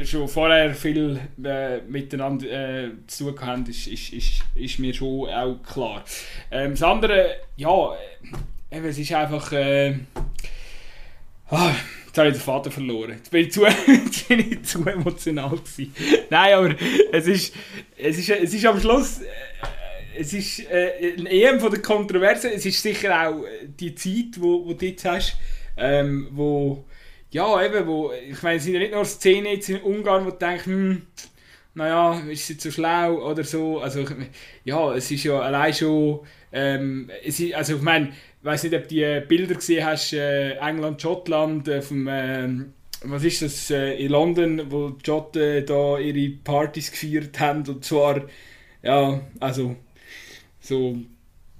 schon 0.04 0.28
vorher 0.28 0.74
viel 0.74 1.20
äh, 1.42 1.80
miteinander 1.88 2.84
äh, 2.84 2.90
zu 3.06 3.32
tun 3.32 3.46
haben, 3.46 3.66
ist, 3.66 3.86
ist, 3.86 4.12
ist, 4.12 4.42
ist 4.54 4.78
mir 4.78 4.92
schon 4.92 5.30
auch 5.30 5.62
klar. 5.62 6.04
Ähm, 6.50 6.72
das 6.72 6.82
andere, 6.82 7.36
ja, 7.56 7.94
äh, 7.94 8.76
eben, 8.76 8.86
es 8.86 8.98
ist 8.98 9.12
einfach... 9.14 9.52
Äh, 9.52 9.94
ah, 11.48 11.74
Jetzt 12.10 12.18
habe 12.18 12.28
ich 12.30 12.34
den 12.34 12.42
Vater 12.42 12.72
verloren. 12.72 13.12
Jetzt 13.12 13.30
bin 13.30 13.46
ich 13.46 13.52
zu, 13.52 13.64
jetzt 13.86 14.26
bin 14.26 14.40
ich 14.40 14.64
zu 14.64 14.84
emotional 14.84 15.50
gewesen. 15.50 15.94
Nein, 16.28 16.54
aber 16.54 16.74
es 17.12 17.28
ist, 17.28 17.54
es 17.96 18.18
ist, 18.18 18.30
es 18.30 18.52
ist 18.52 18.66
am 18.66 18.80
Schluss... 18.80 19.20
Äh, 19.20 19.26
es 20.18 20.32
ist 20.32 20.68
äh, 20.68 21.14
ein 21.16 21.26
EM 21.26 21.60
von 21.60 21.70
der 21.70 21.80
Kontroverse. 21.80 22.52
Es 22.52 22.66
ist 22.66 22.82
sicher 22.82 23.28
auch 23.28 23.44
die 23.64 23.94
Zeit, 23.94 24.40
wo, 24.40 24.66
wo 24.66 24.72
du 24.72 24.86
jetzt 24.86 25.04
hast, 25.04 25.36
ähm, 25.76 26.26
wo... 26.32 26.84
Ja, 27.30 27.64
eben, 27.64 27.86
wo... 27.86 28.10
Ich 28.12 28.42
meine, 28.42 28.56
es 28.56 28.64
sind 28.64 28.74
ja 28.74 28.80
nicht 28.80 28.92
nur 28.92 29.04
Szenen 29.04 29.46
jetzt 29.46 29.68
in 29.68 29.80
Ungarn, 29.80 30.26
wo 30.26 30.30
du 30.30 30.36
denkst, 30.36 30.66
hm, 30.66 31.02
naja, 31.74 32.20
ist 32.28 32.44
sie 32.44 32.58
zu 32.58 32.72
schlau 32.72 33.24
oder 33.24 33.44
so. 33.44 33.78
Also, 33.78 34.04
ja, 34.64 34.94
es 34.94 35.08
ist 35.12 35.22
ja 35.22 35.38
allein 35.38 35.72
schon... 35.72 36.26
Ähm, 36.52 37.10
ist, 37.22 37.40
also, 37.54 37.76
ich 37.76 37.82
meine 37.82 38.12
ich 38.40 38.46
weiß 38.46 38.62
nicht, 38.64 38.74
ob 38.74 38.88
du 38.88 38.94
die 38.94 39.26
Bilder 39.28 39.54
gesehen 39.54 39.84
hast, 39.84 40.14
äh, 40.14 40.52
England, 40.52 41.02
Schottland, 41.02 41.68
äh, 41.68 41.82
vom, 41.82 42.08
äh, 42.08 42.48
was 43.02 43.22
ist 43.22 43.42
das, 43.42 43.70
äh, 43.70 44.02
in 44.02 44.12
London, 44.12 44.62
wo 44.70 44.90
die 44.90 45.04
Schotten 45.04 45.66
da 45.66 45.98
ihre 45.98 46.36
Partys 46.36 46.90
gefeiert 46.90 47.38
haben 47.38 47.66
und 47.68 47.84
zwar, 47.84 48.22
ja, 48.82 49.20
also, 49.40 49.76
so, 50.58 50.96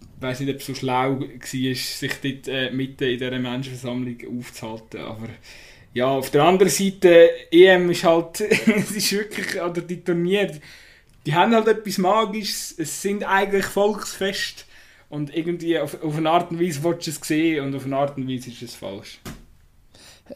ich 0.00 0.22
weiß 0.22 0.40
nicht, 0.40 0.54
ob 0.54 0.56
es 0.56 0.66
so 0.66 0.74
schlau 0.74 1.20
war, 1.20 1.28
sich 1.38 1.98
dort 2.22 2.48
äh, 2.48 2.70
mitten 2.70 3.04
in 3.04 3.18
dieser 3.18 3.38
Menschenversammlung 3.38 4.16
aufzuhalten, 4.38 5.00
aber 5.02 5.28
ja, 5.92 6.06
auf 6.06 6.30
der 6.30 6.44
anderen 6.44 6.70
Seite, 6.70 7.30
EM 7.50 7.90
ist 7.90 8.04
halt, 8.04 8.40
es 8.40 8.90
ist 8.92 9.12
wirklich, 9.12 9.60
oder 9.60 9.82
die 9.82 10.02
Turniere, 10.02 10.58
die 11.26 11.34
haben 11.34 11.54
halt 11.54 11.68
etwas 11.68 11.98
Magisches, 11.98 12.74
es 12.78 13.02
sind 13.02 13.22
eigentlich 13.22 13.66
Volksfeste, 13.66 14.64
und 15.10 15.36
irgendwie 15.36 15.78
auf, 15.78 16.02
auf 16.02 16.16
eine 16.16 16.30
Art 16.30 16.50
und 16.50 16.60
Weise 16.60 16.82
willst 16.82 17.06
du 17.06 17.10
es 17.10 17.20
sehen 17.22 17.64
und 17.64 17.74
auf 17.74 17.84
eine 17.84 17.96
Art 17.96 18.16
und 18.16 18.26
Weise 18.26 18.48
ist 18.50 18.62
es 18.62 18.74
falsch. 18.74 19.20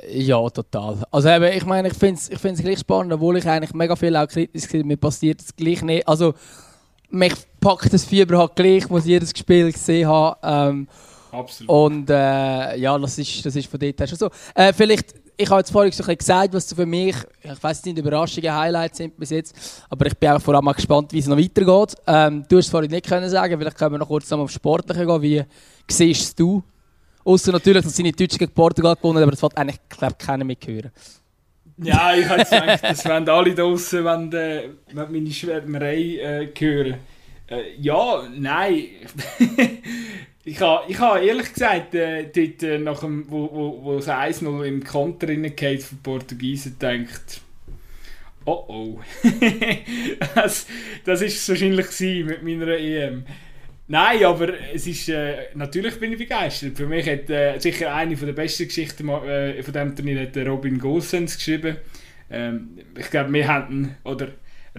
Ja, 0.08 0.50
total. 0.50 1.04
Also 1.10 1.28
eben, 1.28 1.56
ich 1.56 1.64
meine, 1.64 1.88
ich 1.88 1.94
finde 1.94 2.20
es 2.20 2.28
ich 2.28 2.64
gleich 2.64 2.80
spannend, 2.80 3.12
obwohl 3.12 3.38
ich 3.38 3.46
eigentlich 3.46 3.72
mega 3.72 3.94
viel 3.94 4.16
auch 4.16 4.26
kritisch 4.26 4.68
bin, 4.68 4.88
mir 4.88 4.96
passiert 4.96 5.40
es 5.40 5.54
gleich 5.54 5.82
nicht. 5.82 6.06
Also, 6.08 6.34
mich 7.10 7.34
packt 7.60 7.92
das 7.92 8.04
Fieber 8.04 8.38
halt 8.38 8.56
gleich, 8.56 8.88
muss 8.90 9.06
jedes 9.06 9.30
Spiel 9.30 9.70
gesehen 9.70 10.08
haben. 10.08 10.36
Ähm, 10.42 10.88
Absolut. 11.30 11.70
Und 11.70 12.10
äh, 12.10 12.76
ja, 12.76 12.98
das 12.98 13.18
ist, 13.18 13.46
das 13.46 13.54
ist 13.54 13.70
von 13.70 13.78
dort 13.78 14.00
her 14.00 14.06
schon 14.08 14.18
so. 14.18 14.30
Äh, 14.54 14.72
vielleicht 14.72 15.14
ich 15.36 15.50
habe 15.50 15.60
jetzt 15.60 15.70
vorhin 15.70 15.92
so 15.92 16.04
gesagt, 16.04 16.54
was 16.54 16.72
für 16.72 16.86
mich, 16.86 17.16
ich 17.42 17.62
weiß 17.62 17.84
nicht, 17.84 17.98
Überraschungen, 17.98 18.54
Highlights 18.54 18.98
sind 18.98 19.16
bis 19.16 19.30
jetzt, 19.30 19.84
aber 19.88 20.06
ich 20.06 20.16
bin 20.16 20.30
auch 20.30 20.40
vor 20.40 20.54
allem 20.54 20.64
mal 20.64 20.72
gespannt, 20.72 21.12
wie 21.12 21.18
es 21.18 21.26
noch 21.26 21.36
weitergeht. 21.36 21.96
Ähm, 22.06 22.44
du 22.48 22.58
hast 22.58 22.66
es 22.66 22.70
vorhin 22.70 22.90
nicht 22.90 23.06
können 23.06 23.28
sagen, 23.28 23.58
vielleicht 23.58 23.76
können 23.76 23.92
wir 23.92 23.98
noch 23.98 24.08
kurz 24.08 24.30
auf 24.32 24.50
Sportliche 24.50 25.06
gehen. 25.06 25.22
Wie 25.22 25.44
siehst 25.88 26.38
du? 26.38 26.62
Außer 27.24 27.52
natürlich, 27.52 27.82
dass 27.82 27.96
sie 27.96 28.02
nicht 28.02 28.20
Deutsch 28.20 28.38
gegen 28.38 28.52
Portugal 28.52 28.94
gewonnen 28.96 29.22
aber 29.22 29.32
das 29.32 29.42
wird 29.42 29.56
eigentlich, 29.56 29.80
glaube 29.88 30.14
keiner 30.18 30.44
mithören. 30.44 30.90
Ja, 31.78 32.14
ich 32.14 32.28
habe 32.28 32.44
gedacht, 32.44 32.84
das 32.84 33.04
werden 33.04 33.28
alle 33.28 33.54
draußen, 33.54 34.04
wenn, 34.04 34.32
äh, 34.32 34.68
wenn 34.92 35.12
meine 35.12 35.30
Schwärmerei 35.30 35.96
äh, 35.96 36.52
hören. 36.56 36.96
Äh, 37.48 37.74
ja, 37.80 38.22
nein. 38.32 38.84
Ich 40.46 40.60
habe 40.60 40.90
ich 40.90 40.98
ha 40.98 41.18
ehrlich 41.18 41.52
gesagt, 41.54 41.94
äh, 41.94 42.24
dort, 42.24 42.62
äh, 42.62 42.78
nach 42.78 43.00
dem, 43.00 43.24
wo, 43.30 43.80
wo, 43.82 43.96
das 43.96 44.08
1-0 44.08 44.64
im 44.64 44.84
Konter 44.84 45.28
reingeht 45.28 45.82
von 45.82 45.98
Portugiesen, 46.02 46.76
gedacht, 46.78 47.40
oh 48.44 48.64
oh. 48.68 49.00
das, 50.34 50.66
das 51.04 51.22
es 51.22 51.48
wahrscheinlich 51.48 52.24
mit 52.24 52.42
meiner 52.42 52.76
EM. 52.76 53.24
Nein, 53.86 54.24
aber 54.24 54.52
es 54.72 54.86
ist, 54.86 55.08
äh, 55.08 55.48
natürlich 55.54 55.98
bin 55.98 56.12
ich 56.12 56.18
begeistert. 56.18 56.76
Für 56.76 56.86
mich 56.86 57.08
hat 57.08 57.30
äh, 57.30 57.58
sicher 57.58 57.94
eine 57.94 58.14
der 58.14 58.32
besten 58.32 58.66
Geschichten 58.66 59.08
äh, 59.08 59.62
von 59.62 59.72
diesem 59.72 59.96
Turnier 59.96 60.22
hat 60.22 60.36
Robin 60.46 60.78
Gosens 60.78 61.36
geschrieben. 61.36 61.76
Ähm, 62.30 62.78
ich 62.98 63.10
glaube, 63.10 63.32
wir 63.32 63.48
hatten, 63.48 63.96
oder 64.04 64.28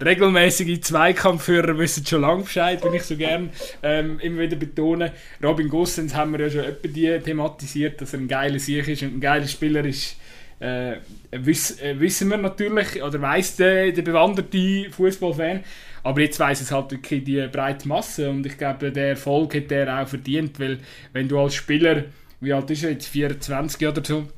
regelmäßige 0.02 0.80
Zweikampfführer 0.80 1.78
wissen 1.78 2.04
schon 2.04 2.22
lange 2.22 2.42
Bescheid, 2.42 2.84
wenn 2.84 2.94
ich 2.94 3.02
so 3.02 3.16
gerne 3.16 3.50
ähm, 3.82 4.18
immer 4.20 4.42
wieder 4.42 4.56
betone. 4.56 5.12
Robin 5.42 5.68
Gossens 5.68 6.14
haben 6.14 6.32
wir 6.32 6.46
ja 6.46 6.50
schon 6.50 6.64
etwa 6.64 6.88
die 6.88 7.18
thematisiert, 7.20 8.00
dass 8.00 8.12
er 8.12 8.20
ein 8.20 8.28
geiler 8.28 8.58
Sieg 8.58 8.86
ist 8.88 9.02
und 9.02 9.16
ein 9.16 9.20
geiler 9.20 9.46
Spieler 9.46 9.84
ist. 9.84 10.16
Äh, 10.58 10.96
wiss, 11.32 11.80
äh, 11.80 11.98
wissen 12.00 12.30
wir 12.30 12.38
natürlich, 12.38 13.02
oder 13.02 13.20
weiss 13.20 13.56
der, 13.56 13.92
der 13.92 14.02
bewanderte 14.02 14.90
Fußballfan. 14.90 15.60
Aber 16.02 16.20
jetzt 16.20 16.38
weiss 16.38 16.60
es 16.60 16.70
halt 16.70 16.92
wirklich 16.92 17.24
die 17.24 17.46
breite 17.48 17.88
Masse 17.88 18.30
und 18.30 18.46
ich 18.46 18.56
glaube, 18.56 18.92
der 18.92 19.10
Erfolg 19.10 19.54
hat 19.54 19.72
er 19.72 20.00
auch 20.00 20.08
verdient, 20.08 20.58
weil 20.60 20.78
wenn 21.12 21.28
du 21.28 21.38
als 21.38 21.56
Spieler, 21.56 22.04
wie 22.40 22.52
alt 22.52 22.70
ist 22.70 22.84
er 22.84 22.92
jetzt, 22.92 23.08
24 23.08 23.88
oder 23.88 24.04
so, 24.04 24.28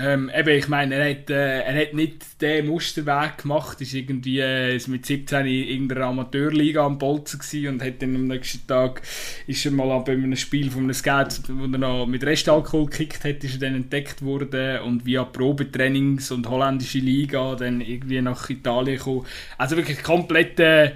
ähm, 0.00 0.30
eben, 0.34 0.48
ich 0.50 0.68
meine, 0.68 0.94
er 0.94 1.10
hat, 1.10 1.30
äh, 1.30 1.60
er 1.60 1.82
hat 1.82 1.94
nicht 1.94 2.40
den 2.40 2.66
Musterweg 2.66 3.38
gemacht, 3.38 3.80
ist 3.80 3.94
irgendwie 3.94 4.40
äh, 4.40 4.80
mit 4.86 5.06
17 5.06 5.46
in 5.46 5.68
irgendeiner 5.68 6.06
Amateurliga 6.06 6.84
am 6.84 6.98
Bolzen 6.98 7.40
und 7.68 7.82
hat 7.82 8.00
dann 8.00 8.14
am 8.14 8.26
nächsten 8.26 8.66
Tag 8.66 9.02
ist 9.46 9.64
er 9.64 9.72
mal 9.72 9.98
bei 10.00 10.12
einem 10.12 10.36
Spiel 10.36 10.70
von 10.70 10.84
einem 10.84 10.94
Scout, 10.94 11.48
wo 11.48 11.64
er 11.64 11.78
noch 11.78 12.06
mit 12.06 12.24
Restalkohol 12.24 12.86
gekickt 12.86 13.24
hat, 13.24 13.44
ist 13.44 13.54
er 13.54 13.68
dann 13.68 13.74
entdeckt 13.74 14.22
worden 14.22 14.80
und 14.80 15.04
via 15.04 15.24
Probetrainings 15.24 16.30
und 16.30 16.48
holländische 16.48 16.98
Liga 16.98 17.54
dann 17.54 17.80
irgendwie 17.80 18.20
nach 18.20 18.48
Italien 18.50 18.98
gekommen. 18.98 19.26
Also 19.56 19.76
wirklich 19.76 20.02
komplett, 20.02 20.58
äh, 20.60 20.92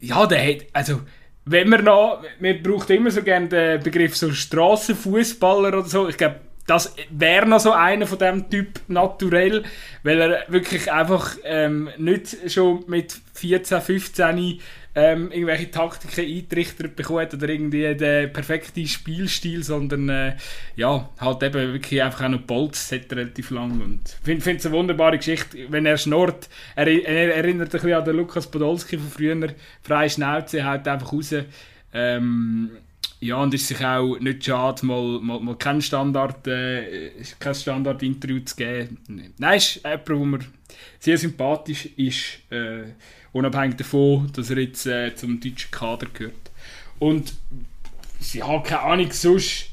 ja, 0.00 0.26
der 0.26 0.46
hat, 0.46 0.66
also 0.72 1.00
wenn 1.44 1.68
man 1.68 1.84
noch, 1.84 2.22
man 2.40 2.62
braucht 2.62 2.90
immer 2.90 3.10
so 3.10 3.22
gerne 3.22 3.48
den 3.48 3.82
Begriff 3.82 4.16
so 4.16 4.32
Strassenfußballer 4.32 5.68
oder 5.68 5.84
so, 5.84 6.08
ich 6.08 6.16
glaube 6.16 6.40
das 6.66 6.94
wäre 7.10 7.46
noch 7.46 7.60
so 7.60 7.72
einer 7.72 8.06
von 8.06 8.18
dem 8.18 8.50
Typ 8.50 8.80
naturell, 8.88 9.64
weil 10.02 10.20
er 10.20 10.44
wirklich 10.48 10.90
einfach 10.90 11.36
ähm, 11.44 11.88
nicht 11.96 12.50
schon 12.50 12.84
mit 12.88 13.16
14, 13.34 13.80
15 13.80 14.60
ähm, 14.96 15.30
irgendwelche 15.30 15.70
Taktiken 15.70 16.24
eintrichtert 16.24 16.96
bekommt 16.96 17.34
oder 17.34 17.48
irgendwie 17.50 17.94
den 17.94 18.32
perfekten 18.32 18.86
Spielstil, 18.86 19.62
sondern 19.62 20.08
äh, 20.08 20.36
ja, 20.74 21.10
halt 21.20 21.42
eben 21.42 21.74
wirklich 21.74 22.02
einfach 22.02 22.24
auch 22.24 22.28
noch 22.30 22.40
Bolz 22.40 22.90
hat 22.92 23.12
relativ 23.12 23.50
lang 23.50 23.78
und 23.82 24.16
ich 24.24 24.42
finde 24.42 24.58
es 24.58 24.66
eine 24.66 24.74
wunderbare 24.74 25.18
Geschichte, 25.18 25.58
wenn 25.68 25.84
er 25.84 25.98
schnurrt, 25.98 26.48
er, 26.74 26.86
er 26.86 27.36
erinnert 27.36 27.68
ein 27.68 27.72
bisschen 27.72 27.92
an 27.92 28.06
den 28.06 28.16
Lukas 28.16 28.50
Podolski 28.50 28.96
von 28.96 29.10
früher, 29.10 29.48
freie 29.82 30.08
Schnauze, 30.08 30.64
halt 30.64 30.88
einfach 30.88 31.12
raus. 31.12 31.34
Ähm, 31.92 32.70
ja, 33.20 33.36
und 33.36 33.54
ist 33.54 33.68
sich 33.68 33.84
auch 33.84 34.18
nicht 34.18 34.44
schade, 34.44 34.84
mal, 34.84 35.20
mal, 35.20 35.40
mal 35.40 35.56
kein 35.56 35.80
Standard, 35.80 36.46
äh, 36.46 37.10
kein 37.38 37.54
Standard-Interview 37.54 38.40
zu 38.40 38.56
geben. 38.56 38.98
Nein, 39.38 39.56
ist 39.56 39.76
jemand, 39.82 40.10
wo 40.10 40.24
mir 40.24 40.40
sehr 40.98 41.16
sympathisch 41.16 41.86
ist, 41.96 42.40
äh, 42.50 42.84
unabhängig 43.32 43.76
davon, 43.76 44.30
dass 44.34 44.50
er 44.50 44.58
jetzt 44.58 44.86
äh, 44.86 45.14
zum 45.14 45.40
deutschen 45.40 45.70
Kader 45.70 46.06
gehört. 46.12 46.50
Und 46.98 47.34
sie 48.20 48.42
haben 48.42 48.62
keine 48.62 48.82
Ahnung, 48.82 49.10
sonst 49.12 49.70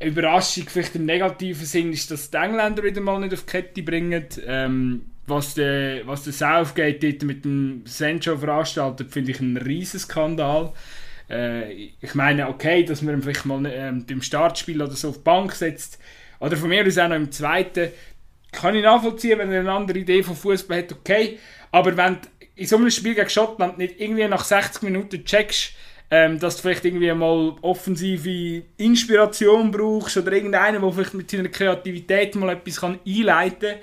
Überraschung, 0.00 0.64
vielleicht 0.68 0.96
im 0.96 1.06
negativen 1.06 1.64
Sinn, 1.64 1.92
ist, 1.92 2.10
dass 2.10 2.30
die 2.30 2.36
Engländer 2.36 2.82
wieder 2.82 3.00
mal 3.00 3.20
nicht 3.20 3.32
auf 3.32 3.44
die 3.44 3.50
Kette 3.50 3.82
bringen. 3.82 4.26
Ähm, 4.46 5.02
was 5.26 5.54
der, 5.54 6.06
was 6.06 6.24
der 6.24 6.32
Southgate 6.32 7.22
mit 7.22 7.44
dem 7.44 7.82
Sancho 7.86 8.36
veranstaltet, 8.36 9.10
finde 9.10 9.30
ich 9.30 9.40
einen 9.40 9.56
riesen 9.56 10.00
Skandal. 10.00 10.72
Äh, 11.30 11.72
ich 12.00 12.14
meine, 12.14 12.48
okay, 12.48 12.84
dass 12.84 13.02
man 13.02 13.14
ihn 13.14 13.22
vielleicht 13.22 13.46
mal 13.46 13.64
ähm, 13.66 14.04
beim 14.06 14.22
Startspiel 14.22 14.80
oder 14.82 14.92
so 14.92 15.10
auf 15.10 15.18
die 15.18 15.22
Bank 15.22 15.52
setzt, 15.52 15.98
oder 16.40 16.56
von 16.56 16.68
mir 16.68 16.86
aus 16.86 16.98
auch 16.98 17.08
noch 17.08 17.16
im 17.16 17.32
zweiten, 17.32 17.90
kann 18.52 18.74
ich 18.74 18.82
nachvollziehen, 18.82 19.38
wenn 19.38 19.52
er 19.52 19.60
eine 19.60 19.72
andere 19.72 19.98
Idee 19.98 20.22
von 20.22 20.36
Fußball 20.36 20.78
hat, 20.78 20.92
okay. 20.92 21.38
Aber 21.72 21.96
wenn 21.96 22.14
du 22.14 22.28
in 22.56 22.66
so 22.66 22.76
einem 22.76 22.90
Spiel 22.90 23.14
gegen 23.14 23.28
Schottland 23.28 23.78
nicht 23.78 24.00
irgendwie 24.00 24.28
nach 24.28 24.44
60 24.44 24.82
Minuten 24.82 25.24
checkst, 25.24 25.72
ähm, 26.10 26.38
dass 26.38 26.56
du 26.56 26.62
vielleicht 26.62 26.84
irgendwie 26.84 27.12
mal 27.12 27.56
offensive 27.62 28.62
Inspiration 28.76 29.70
brauchst 29.70 30.16
oder 30.16 30.32
irgendeinen, 30.32 30.80
der 30.80 30.92
vielleicht 30.92 31.14
mit 31.14 31.30
seiner 31.30 31.48
Kreativität 31.48 32.34
mal 32.36 32.50
etwas 32.50 32.80
kann 32.80 33.00
einleiten 33.06 33.70
kann. 33.70 33.78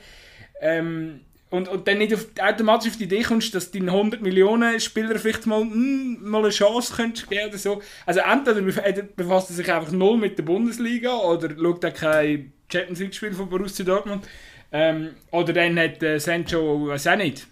Ähm, 0.62 1.20
und, 1.52 1.68
und 1.68 1.86
dann 1.88 1.98
nicht 1.98 2.14
auf, 2.14 2.28
automatisch 2.42 2.92
auf 2.92 2.98
die 2.98 3.04
Idee 3.04 3.24
kommst, 3.24 3.54
dass 3.54 3.72
deinen 3.72 3.90
100 3.90 4.22
Millionen 4.22 4.80
Spieler 4.80 5.20
vielleicht 5.20 5.46
mal, 5.46 5.64
mh, 5.64 5.74
hm, 5.74 6.18
mal 6.22 6.40
eine 6.40 6.50
Chance 6.50 6.94
könntest 6.96 7.30
geben 7.30 7.50
oder 7.50 7.58
so. 7.58 7.82
Also 8.06 8.22
entweder 8.22 9.04
befasst 9.04 9.50
er 9.50 9.58
sich 9.58 9.72
einfach 9.72 9.92
null 9.92 10.18
mit 10.18 10.38
der 10.38 10.44
Bundesliga 10.44 11.14
oder 11.18 11.50
schaut 11.56 11.84
er 11.84 11.92
kein 11.92 12.54
Champions 12.72 13.00
League 13.00 13.14
Spiel 13.14 13.34
von 13.34 13.50
Borussia 13.50 13.86
Dortmund. 13.86 14.26
Ähm, 14.72 15.10
oder 15.32 15.52
dann 15.52 15.78
hat 15.78 16.02
äh, 16.02 16.20
Sancho, 16.20 16.88
weiß 16.88 17.08
auch 17.08 17.18
nicht, 17.18 17.46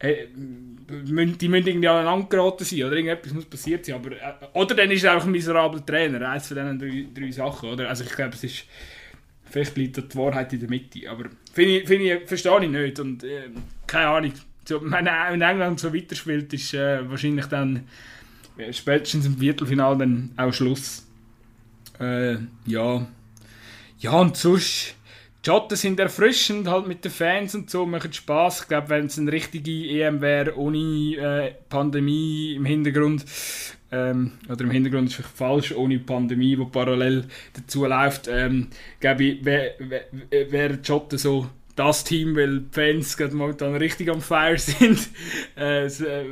äh, 0.00 0.26
die 0.34 1.48
müssen 1.48 1.68
irgendwie 1.68 1.86
aneinander 1.86 2.26
geraten 2.28 2.64
sein 2.64 2.82
oder 2.82 2.96
irgendetwas 2.96 3.32
muss 3.32 3.44
passiert 3.44 3.86
sein. 3.86 3.94
Aber, 3.94 4.10
äh, 4.10 4.34
oder 4.54 4.74
dann 4.74 4.90
ist 4.90 5.04
er 5.04 5.12
einfach 5.12 5.26
ein 5.26 5.32
miserabler 5.32 5.86
Trainer, 5.86 6.28
eines 6.28 6.48
von 6.48 6.56
diesen 6.56 6.78
drei, 6.80 7.20
drei 7.20 7.30
Sachen. 7.30 7.70
Oder? 7.70 7.88
Also 7.88 8.02
ich 8.02 8.10
glaube, 8.10 8.34
es 8.34 8.42
ist 8.42 8.64
Vielleicht 9.50 9.76
liegt 9.76 9.96
die 9.96 10.18
Wahrheit 10.18 10.52
in 10.52 10.60
der 10.60 10.68
Mitte. 10.68 11.10
Aber 11.10 11.24
finde 11.52 11.78
ich, 11.78 11.88
find 11.88 12.02
ich, 12.02 12.28
verstehe 12.28 12.64
ich 12.64 12.70
nicht. 12.70 13.00
Und 13.00 13.24
äh, 13.24 13.50
keine 13.86 14.08
Ahnung. 14.08 14.32
So, 14.64 14.80
wenn 14.82 15.06
England 15.06 15.80
so 15.80 15.94
weiterspielt, 15.94 16.52
ist 16.52 16.74
äh, 16.74 17.08
wahrscheinlich 17.08 17.46
dann 17.46 17.84
äh, 18.58 18.72
spätestens 18.72 19.26
im 19.26 19.38
Viertelfinale 19.38 19.98
dann 19.98 20.32
auch 20.36 20.52
Schluss. 20.52 21.06
Äh, 21.98 22.36
ja. 22.66 23.06
Ja, 23.98 24.12
und 24.12 24.36
sonst. 24.36 24.94
Die 25.44 25.50
Schotten 25.50 25.76
sind 25.76 26.00
erfrischend, 26.00 26.68
halt 26.68 26.88
mit 26.88 27.04
den 27.04 27.12
Fans 27.12 27.54
und 27.54 27.70
so, 27.70 27.86
machen 27.86 28.12
Spaß. 28.12 28.62
Ich 28.62 28.68
glaube, 28.68 28.90
wenn 28.90 29.06
es 29.06 29.18
eine 29.18 29.30
richtige 29.30 29.70
EM 29.70 30.20
wäre, 30.20 30.58
ohne 30.58 30.78
äh, 30.78 31.54
Pandemie 31.68 32.54
im 32.54 32.64
Hintergrund, 32.64 33.24
ähm, 33.90 34.32
oder 34.48 34.62
im 34.62 34.70
Hintergrund 34.70 35.08
ist 35.08 35.14
vielleicht 35.14 35.36
falsch, 35.36 35.72
ohne 35.72 35.98
Pandemie, 35.98 36.56
die 36.56 36.64
parallel 36.64 37.24
dazu 37.54 37.86
läuft, 37.86 38.28
ähm, 38.28 38.68
glaube 39.00 39.24
ich, 39.24 39.44
wäre 39.44 39.74
wär, 39.78 40.52
wär 40.52 40.78
Jota 40.82 41.16
so 41.16 41.48
das 41.78 42.04
Team, 42.04 42.34
weil 42.36 42.60
die 42.60 42.66
Fans 42.72 43.16
gerade 43.16 43.34
momentan 43.34 43.74
richtig 43.76 44.10
am 44.10 44.20
Fire 44.20 44.58
sind. 44.58 45.08
äh, 45.56 45.84
es 45.84 46.00
äh, 46.00 46.24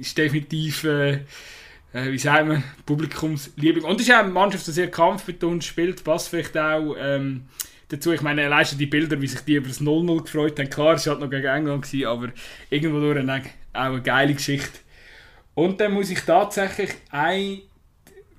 ist 0.00 0.18
definitiv, 0.18 0.84
äh, 0.84 1.20
äh, 1.92 2.10
wie 2.10 2.18
sagen 2.18 2.50
wir, 2.50 2.62
Publikumsliebling. 2.84 3.84
Und 3.84 4.00
es 4.00 4.08
ist 4.08 4.14
auch 4.14 4.20
eine 4.20 4.30
Mannschaft, 4.30 4.66
die 4.66 4.72
sehr 4.72 4.90
kampfbetont 4.90 5.62
spielt, 5.62 6.02
passt 6.02 6.28
vielleicht 6.28 6.58
auch 6.58 6.96
ähm, 6.98 7.42
dazu. 7.88 8.12
Ich 8.12 8.22
meine, 8.22 8.44
allein 8.44 8.66
die 8.76 8.86
Bilder, 8.86 9.20
wie 9.20 9.28
sich 9.28 9.40
die 9.40 9.54
über 9.54 9.68
das 9.68 9.80
0-0 9.80 10.22
gefreut 10.22 10.58
haben. 10.58 10.68
Klar, 10.68 10.94
es 10.94 11.06
war 11.06 11.14
halt 11.14 11.22
noch 11.22 11.30
gegen 11.30 11.46
England, 11.46 11.82
gewesen, 11.82 12.06
aber 12.06 12.28
irgendwo 12.68 12.98
durch 12.98 13.18
eine, 13.18 13.42
auch 13.72 13.80
eine 13.80 14.02
geile 14.02 14.34
Geschichte. 14.34 14.80
Und 15.56 15.80
dann 15.80 15.92
muss 15.92 16.10
ich 16.10 16.20
tatsächlich 16.20 16.90
ein 17.10 17.62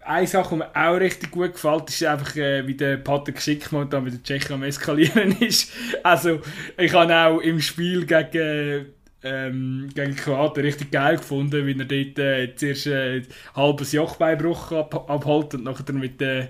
eine 0.06 0.26
Sache, 0.26 0.52
die 0.52 0.56
mir 0.60 0.70
auch 0.74 0.96
richtig 1.00 1.32
gut 1.32 1.54
gefällt, 1.54 1.90
ist 1.90 2.04
einfach, 2.04 2.34
äh, 2.38 2.66
wie 2.66 2.76
der 2.76 2.96
Patrick 2.96 3.42
Schickmann 3.42 3.90
da 3.90 4.00
mit 4.00 4.14
der 4.14 4.24
Tschechen 4.24 4.56
am 4.56 4.64
Eskalieren 4.64 5.32
ist. 5.42 5.70
Also, 6.02 6.40
ich 6.78 6.94
habe 6.94 7.14
auch 7.14 7.40
im 7.40 7.60
Spiel 7.60 8.06
gegen, 8.06 8.86
ähm, 9.22 9.90
gegen 9.94 10.16
Kroaten 10.16 10.64
richtig 10.64 10.92
geil 10.92 11.18
gefunden, 11.18 11.66
wie 11.66 11.78
er 11.78 11.86
dort 11.86 12.20
äh, 12.20 12.56
zuerst 12.56 12.88
äh, 12.88 13.18
ein 13.18 13.28
halbes 13.54 13.92
Jochbeinbruch 13.92 14.72
ab, 14.72 15.10
abholt 15.10 15.56
und 15.56 15.66
nachher 15.66 15.92
mit 15.94 16.22
dem 16.22 16.44
äh, 16.44 16.48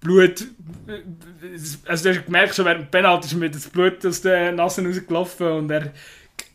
Blut. 0.00 0.46
Also, 1.86 2.10
du 2.10 2.14
hast 2.14 2.26
gemerkt, 2.26 2.54
schon 2.54 2.66
während 2.66 2.82
dem 2.82 2.90
Penalty 2.90 3.28
ist 3.28 3.34
mir 3.34 3.50
das 3.50 3.68
Blut 3.68 4.04
aus 4.04 4.20
den 4.20 4.56
Nassen 4.56 4.86
rausgelaufen 4.86 5.46
und 5.46 5.70
er 5.70 5.92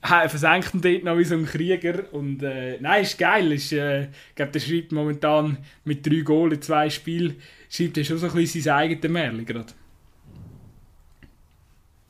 versenkt 0.01 0.73
ihn 0.73 0.81
dort 0.81 1.03
noch 1.03 1.17
wie 1.17 1.23
so 1.23 1.35
ein 1.35 1.45
Krieger. 1.45 2.05
Und 2.11 2.43
äh, 2.43 2.77
nein, 2.79 3.03
ist 3.03 3.17
geil. 3.17 3.51
Ist, 3.51 3.71
äh, 3.71 4.03
ich 4.03 4.35
glaube, 4.35 4.51
der 4.51 4.59
schreibt 4.59 4.91
momentan 4.91 5.57
mit 5.85 6.05
drei 6.05 6.21
Goals 6.21 6.65
zwei 6.65 6.89
Spielen, 6.89 7.35
schreibt 7.69 7.97
er 7.97 8.03
schon 8.03 8.17
so 8.17 8.27
ein 8.27 8.33
bisschen 8.33 8.61
sein 8.61 8.75
eigenes 8.75 9.09
Märchen 9.09 9.45
gerade. 9.45 9.73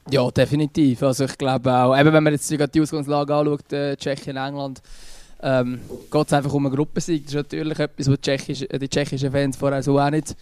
Ja, 0.09 0.29
definitiv. 0.31 1.01
Also 1.03 1.25
ich 1.25 1.37
glaube 1.37 1.73
auch, 1.73 1.97
eben 1.97 2.11
wenn 2.11 2.23
man 2.23 2.33
jetzt 2.33 2.49
die 2.49 2.81
Ausgangslage 2.81 3.33
anschaut, 3.33 3.71
äh, 3.71 3.95
Tschechien, 3.95 4.35
England, 4.35 4.81
ähm, 5.41 5.79
geht 6.11 6.27
es 6.27 6.33
einfach 6.33 6.53
um 6.53 6.65
eine 6.65 6.75
Gruppensieg. 6.75 7.25
Das 7.25 7.33
ist 7.33 7.35
natürlich 7.35 7.79
etwas, 7.79 8.09
was 8.09 8.19
die, 8.19 8.67
die 8.79 8.89
tschechischen 8.89 9.31
Fans 9.31 9.57
vorher 9.57 9.83
so 9.83 9.99
auch 9.99 10.09
nicht 10.09 10.35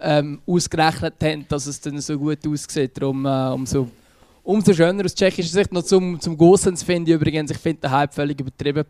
ähm, 0.00 0.40
ausgerechnet 0.46 1.14
haben, 1.22 1.46
dass 1.48 1.66
es 1.66 1.80
dann 1.80 2.00
so 2.00 2.18
gut 2.18 2.46
aussieht. 2.46 2.92
Darum 2.96 3.26
äh, 3.26 3.52
umso 3.52 3.88
umso 4.42 4.72
schöner 4.72 5.04
aus 5.04 5.14
tschechischer 5.14 5.50
Sicht. 5.50 5.72
Noch 5.72 5.82
zum, 5.82 6.20
zum 6.20 6.36
Gosens 6.36 6.82
finde 6.82 7.10
ich 7.10 7.16
übrigens, 7.16 7.50
ich 7.50 7.58
finde 7.58 7.82
den 7.82 7.90
Hype 7.90 8.14
völlig 8.14 8.40
übertrieben. 8.40 8.84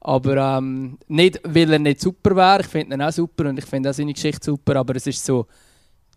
Aber 0.00 0.36
ähm, 0.36 0.98
nicht, 1.08 1.40
weil 1.44 1.72
er 1.72 1.78
nicht 1.78 2.00
super 2.00 2.36
wäre, 2.36 2.60
ich 2.60 2.66
finde 2.68 2.94
ihn 2.94 3.02
auch 3.02 3.12
super 3.12 3.48
und 3.48 3.58
ich 3.58 3.64
finde 3.64 3.90
auch 3.90 3.94
seine 3.94 4.12
Geschichte 4.12 4.44
super, 4.44 4.76
aber 4.76 4.94
es 4.94 5.06
ist 5.06 5.24
so, 5.24 5.46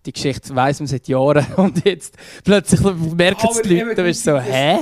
die 0.06 0.14
Geschichte 0.14 0.56
weiss 0.56 0.80
man 0.80 0.88
seit 0.88 1.08
Jahren 1.08 1.46
und 1.58 1.86
jetzt 1.86 2.16
plötzlich 2.44 2.82
merken 2.82 3.48
es 3.52 3.62
die 3.62 3.80
Leute, 3.80 3.96
du 3.96 4.04
bist 4.04 4.24
so, 4.24 4.40
hä? 4.40 4.80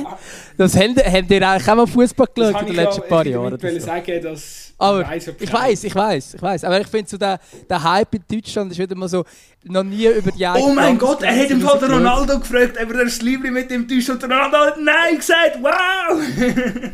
Das 0.58 0.76
haben, 0.76 0.96
haben 0.96 1.28
die 1.28 1.44
eigentlich 1.44 1.70
auch 1.70 1.76
mal 1.76 1.88
Fußball 1.88 2.28
geschaut 2.34 2.62
in 2.62 2.68
den 2.68 2.76
letzten 2.76 3.08
paar 3.08 3.26
Jahren? 3.26 3.56
Ich 3.56 3.64
will 3.64 3.80
so. 3.80 3.86
sagen, 3.86 4.22
dass 4.22 4.70
aber 4.82 5.14
ich 5.14 5.54
weiß, 5.54 5.84
ich 5.84 5.94
weiß, 5.94 6.34
ich 6.36 6.42
weiß. 6.42 6.64
Aber 6.64 6.80
ich 6.80 6.88
finde 6.88 7.10
so 7.10 7.18
der, 7.18 7.38
der 7.70 7.84
Hype 7.84 8.16
in 8.16 8.24
Deutschland 8.32 8.72
ist 8.72 8.80
wieder 8.80 8.96
mal 8.96 9.10
so 9.10 9.26
noch 9.66 9.84
nie 9.84 10.08
über 10.08 10.32
die 10.32 10.48
eigene. 10.48 10.66
Oh 10.66 10.74
mein 10.74 10.98
Gott, 10.98 11.22
er 11.22 11.38
hat 11.38 11.50
im 11.50 11.60
Fall 11.60 11.80
den 11.80 11.92
Ronaldo 11.92 12.40
gefragt, 12.40 12.78
ob 12.82 12.90
er 12.94 13.04
das 13.04 13.22
Liebling 13.22 13.54
mit 13.54 13.70
dem 13.70 13.88
täuscht 13.90 14.10
und 14.10 14.24
Ronaldo 14.24 14.58
hat 14.58 14.80
Nein 14.80 15.18
gesagt. 15.18 15.60
Wow! 15.62 16.18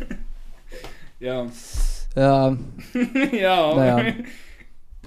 ja. 1.20 1.46
Ja. 2.16 2.56
ja. 3.32 3.74
Naja. 3.76 4.14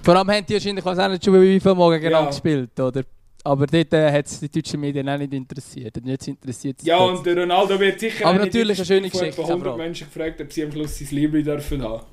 Vor 0.02 0.16
allem 0.16 0.30
haben 0.30 0.46
die 0.46 0.54
wahrscheinlich 0.54 0.84
auch 0.84 1.08
nicht 1.08 1.24
schon 1.24 1.40
wie 1.40 1.60
viel 1.60 1.74
Morgen 1.74 2.00
genau 2.00 2.22
ja. 2.22 2.26
gespielt, 2.26 2.78
oder? 2.80 3.02
Aber 3.42 3.66
dort 3.66 3.92
äh, 3.94 4.12
hat 4.12 4.26
es 4.26 4.40
die 4.40 4.50
deutschen 4.50 4.80
Medien 4.80 5.08
auch 5.08 5.18
nicht 5.18 5.32
interessiert. 5.32 5.96
Und 5.96 6.06
jetzt 6.06 6.28
interessiert 6.28 6.82
Ja, 6.82 6.98
und 6.98 7.24
der 7.24 7.38
Ronaldo 7.38 7.78
wird 7.80 7.98
sicher 7.98 8.26
Aber 8.26 8.38
natürlich 8.38 8.78
eine 8.78 8.86
schöne 8.86 9.08
Geschichte. 9.08 9.40
Ich 9.40 9.48
habe 9.48 9.52
100 9.52 9.76
Menschen 9.78 10.06
gefragt, 10.08 10.40
ob 10.40 10.52
sie 10.52 10.64
am 10.64 10.72
Schluss 10.72 10.98
sein 10.98 11.08
Liebling 11.10 11.44
dürfen 11.44 11.82
haben. 11.82 12.04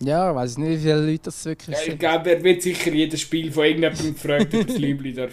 Ja, 0.00 0.30
ich 0.30 0.36
weiß 0.36 0.58
nicht, 0.58 0.68
wie 0.68 0.76
viele 0.78 1.00
Leute 1.00 1.22
das 1.24 1.44
wirklich 1.46 1.76
ja, 1.78 1.92
Ich 1.92 1.98
glaube, 1.98 2.30
er 2.30 2.44
wird 2.44 2.60
sicher 2.60 2.92
jedes 2.92 3.22
Spiel 3.22 3.50
von 3.50 3.64
irgendjemandem 3.64 4.12
gefragt, 4.12 4.54
ob 4.54 4.66
das 4.66 4.76
Liebling 4.76 5.14
darf 5.16 5.32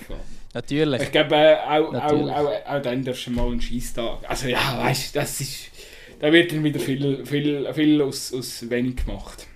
Natürlich. 0.53 1.01
Ich 1.01 1.11
glaube, 1.11 1.35
äh, 1.35 1.55
auch, 1.67 1.93
auch, 1.93 2.29
auch, 2.29 2.65
auch 2.67 2.81
dann 2.81 3.03
darfst 3.03 3.27
du 3.27 3.31
mal 3.31 3.47
einen 3.47 3.59
Schießtag. 3.59 4.19
Also 4.29 4.47
ja, 4.47 4.79
weißt 4.81 5.13
du, 5.15 5.19
das 5.19 5.41
ist. 5.41 5.71
Da 6.19 6.31
wird 6.31 6.53
dann 6.53 6.63
wieder 6.63 6.79
viel, 6.79 7.25
viel, 7.25 7.73
viel 7.73 8.01
aus, 8.01 8.33
aus 8.33 8.69
wenig 8.69 8.97
gemacht. 8.97 9.47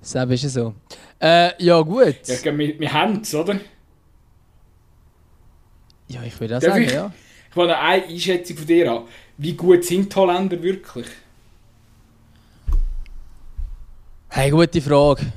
So 0.00 0.18
ist 0.20 0.44
es 0.44 0.54
so. 0.54 0.74
Äh, 1.20 1.62
ja, 1.62 1.80
gut. 1.80 2.16
Ja, 2.26 2.58
wir, 2.58 2.78
wir 2.78 2.92
haben 2.92 3.20
es, 3.20 3.34
oder? 3.34 3.58
Ja, 6.08 6.22
ich 6.22 6.40
würde 6.40 6.56
auch 6.56 6.60
Darf 6.60 6.72
sagen, 6.72 6.84
ich, 6.84 6.92
ja. 6.92 7.12
Ich 7.50 7.56
will 7.56 7.66
noch 7.66 7.76
eine 7.76 8.04
Einschätzung 8.04 8.56
von 8.56 8.66
dir 8.66 8.90
haben. 8.90 9.08
Wie 9.36 9.52
gut 9.54 9.84
sind 9.84 10.12
die 10.12 10.16
Holländer 10.16 10.62
wirklich? 10.62 11.06
Hey, 14.28 14.50
gute 14.50 14.80
Frage. 14.80 15.32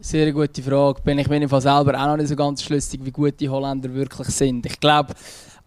Sehr 0.00 0.32
gute 0.32 0.62
Frage. 0.62 1.00
Bin 1.02 1.18
ich 1.18 1.28
mir 1.28 1.48
selber 1.48 2.00
auch 2.00 2.06
noch 2.06 2.16
nicht 2.16 2.28
so 2.28 2.36
ganz 2.36 2.62
schlüssig, 2.62 3.00
wie 3.02 3.10
gut 3.10 3.40
die 3.40 3.48
Holländer 3.48 3.92
wirklich 3.92 4.28
sind. 4.28 4.64
Ich 4.66 4.78
glaube, 4.78 5.14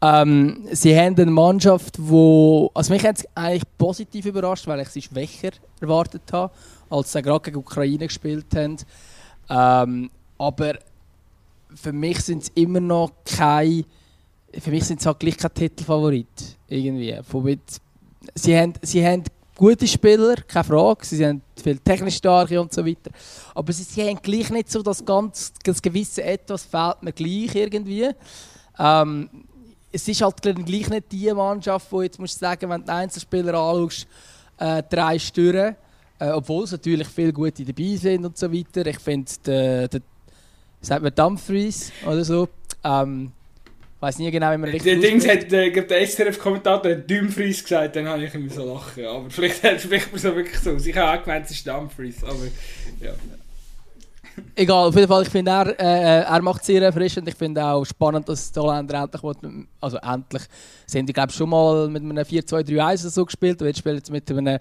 ähm, 0.02 0.68
sie 0.72 0.98
haben 0.98 1.16
eine 1.16 1.30
Mannschaft, 1.30 1.96
wo 2.00 2.72
also 2.74 2.94
mich 2.94 3.06
hat 3.06 3.18
es 3.18 3.28
eigentlich 3.36 3.64
positiv 3.78 4.26
überrascht, 4.26 4.66
weil 4.68 4.80
ich 4.80 4.90
sie 4.90 5.02
schwächer 5.02 5.52
erwartet 5.80 6.24
habe, 6.32 6.52
als 6.92 7.12
sie 7.12 7.22
gerade 7.22 7.42
gegen 7.42 7.58
Ukraine 7.58 8.06
gespielt 8.06 8.48
haben. 8.56 8.78
Ähm, 9.50 10.12
aber 10.38 10.76
für 11.74 11.94
mich 11.94 12.20
sind 12.22 12.44
es 12.44 12.52
immer 12.56 12.80
noch 12.80 13.12
kein, 13.26 13.86
für 14.60 14.70
mich 14.70 14.84
sind 14.84 15.00
es 15.00 15.06
halt 15.06 15.20
gleich 15.20 15.38
kein 15.38 15.54
Titelfavorit 15.54 16.58
irgendwie. 16.68 17.18
sie 18.36 18.58
haben, 18.58 18.74
sie 18.82 19.06
haben 19.06 19.24
gute 19.56 19.88
Spieler, 19.88 20.36
keine 20.48 20.64
Frage. 20.64 21.06
Sie 21.06 21.18
sind 21.18 21.44
viel 21.62 21.78
technisch 21.78 22.16
starke 22.16 22.60
und 22.60 22.74
so 22.74 22.86
weiter. 22.86 23.12
Aber 23.54 23.72
sie, 23.72 23.84
sie 23.84 24.08
haben 24.08 24.22
gleich 24.22 24.50
nicht 24.50 24.72
so 24.72 24.82
das 24.82 25.04
ganz 25.04 25.54
das 25.64 25.82
gewisse 25.82 26.24
Etwas 26.24 26.66
fehlt 26.66 27.02
mir 27.04 27.14
gleich 27.14 27.56
irgendwie. 27.56 28.10
Ähm, 28.80 29.30
es 29.92 30.08
ist 30.08 30.22
halt 30.22 30.42
gleich 30.42 30.89
nicht 30.89 31.12
die 31.12 31.32
Mannschaft, 31.34 31.92
wo 31.92 32.02
jetzt 32.02 32.20
musst 32.20 32.36
du 32.36 32.39
sagen, 32.39 32.70
wenn 32.70 32.84
du 32.84 32.92
Einzelspieler 32.92 33.54
anschaust, 33.54 34.08
äh, 34.58 34.84
drei 34.89 35.20
Stören, 35.20 35.76
äh, 36.22 36.30
obwohl 36.30 36.66
es 36.66 36.72
natürlich 36.72 37.08
viele 37.08 37.34
gute 37.34 37.66
dabei 37.66 37.96
sind 37.96 38.24
und 38.24 38.38
so 38.38 38.52
weiter. 38.54 38.86
Ich 38.86 39.00
finde, 39.00 39.32
der, 39.46 39.88
der, 39.88 40.02
sagt 40.80 41.02
man 41.02 41.16
Dumfries 41.16 41.92
oder 42.06 42.24
so, 42.24 42.48
ähm, 42.84 43.32
ich 43.96 44.02
weiß 44.02 44.20
nie 44.20 44.32
genau, 44.32 44.52
wie 44.52 44.58
man 44.58 44.70
richtig 44.70 45.00
Der 45.00 45.10
Dings 45.10 45.28
hat 45.28 45.52
äh, 45.52 45.72
der 45.72 46.08
SRF-Kommentator 46.08 46.94
Dumfries 46.96 47.64
gesagt, 47.64 47.96
dann 47.96 48.08
habe 48.08 48.24
ich 48.24 48.34
immer 48.36 48.52
so 48.52 48.72
lachen. 48.72 49.06
Aber 49.06 49.30
vielleicht 49.30 49.82
spricht 49.82 50.12
man 50.12 50.22
so 50.22 50.36
wirklich 50.36 50.60
so 50.60 50.72
aus. 50.72 50.86
Ich 50.86 50.96
habe 50.96 51.20
auch 51.20 51.24
gemeint, 51.24 51.46
es 51.46 51.52
ist 51.52 51.68
Dumfries, 51.68 52.24
aber 52.24 52.46
ja. 53.00 53.14
Egal, 54.56 54.88
auf 54.88 54.96
jeden 54.96 55.08
Fall, 55.08 55.24
ich 55.24 55.30
finde, 55.30 55.52
er, 55.52 55.80
äh, 55.80 56.22
er 56.22 56.42
macht 56.42 56.62
es 56.62 56.68
sehr 56.68 56.82
erfrischend. 56.82 57.28
Ich 57.28 57.36
finde 57.36 57.66
auch 57.66 57.84
spannend, 57.84 58.30
dass 58.30 58.52
die 58.52 58.60
Holländer 58.60 59.04
endlich, 59.04 59.68
also 59.80 59.98
endlich, 59.98 60.44
sind 60.86 61.10
die 61.10 61.14
glaube 61.14 61.32
schon 61.32 61.50
mal 61.50 61.90
mit 61.90 62.02
einem 62.02 62.18
4-2-3-1 62.18 63.10
so 63.10 63.26
gespielt 63.26 63.62
und 63.62 63.68
jetzt 63.68 63.80
spielen 63.80 64.02
sie 64.04 64.12
mit 64.12 64.32
einem 64.32 64.60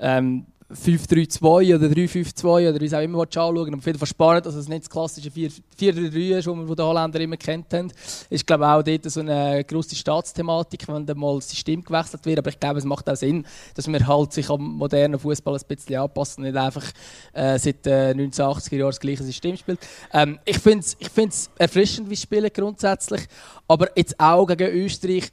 ähm, 0.00 0.46
5-3-2 0.74 1.76
oder 1.76 1.86
3-5-2 1.86 2.68
oder 2.70 2.80
wie 2.80 2.86
es 2.86 2.94
auch 2.94 3.00
immer 3.00 3.22
anschauen 3.22 3.74
auf 3.74 3.86
jeden 3.86 3.98
Fall 3.98 4.08
spannend, 4.08 4.46
dass 4.46 4.54
es 4.54 4.68
nicht 4.68 4.82
das 4.82 4.90
klassische 4.90 5.30
4-3-3 5.30 6.38
ist, 6.38 6.46
das 6.46 6.76
den 6.76 6.84
Holländern 6.84 7.22
immer 7.22 7.36
kennt 7.36 7.72
haben. 7.72 7.92
Ist 8.30 8.46
glaube 8.46 8.66
auch 8.66 8.82
dort 8.82 9.10
so 9.10 9.20
eine 9.20 9.64
grosse 9.64 9.94
Staatsthematik, 9.94 10.88
wenn 10.88 11.06
dann 11.06 11.18
mal 11.18 11.36
das 11.36 11.50
System 11.50 11.82
gewechselt 11.82 12.24
wird. 12.24 12.38
Aber 12.38 12.50
ich 12.50 12.58
glaube, 12.58 12.78
es 12.78 12.84
macht 12.84 13.08
auch 13.08 13.16
Sinn, 13.16 13.46
dass 13.74 13.86
man 13.86 14.06
halt 14.06 14.32
sich 14.32 14.48
am 14.50 14.62
modernen 14.76 15.18
Fußball 15.18 15.54
ein 15.54 15.60
bisschen 15.68 15.96
anpasst 15.96 16.38
und 16.38 16.44
nicht 16.44 16.56
einfach 16.56 16.84
äh, 17.32 17.58
seit 17.58 17.86
äh, 17.86 18.12
1980er 18.12 18.76
Jahren 18.76 18.90
das 18.90 19.00
gleiche 19.00 19.22
System 19.22 19.56
spielt. 19.56 19.80
Ähm, 20.12 20.38
ich 20.44 20.58
finde 20.58 20.80
es 20.80 20.96
ich 20.98 21.10
erfrischend, 21.58 22.10
wie 22.10 22.16
sie 22.16 22.22
spielen 22.22 22.50
grundsätzlich. 22.52 23.22
Aber 23.68 23.88
jetzt 23.96 24.18
auch 24.18 24.46
gegen 24.46 24.70
Österreich 24.70 25.30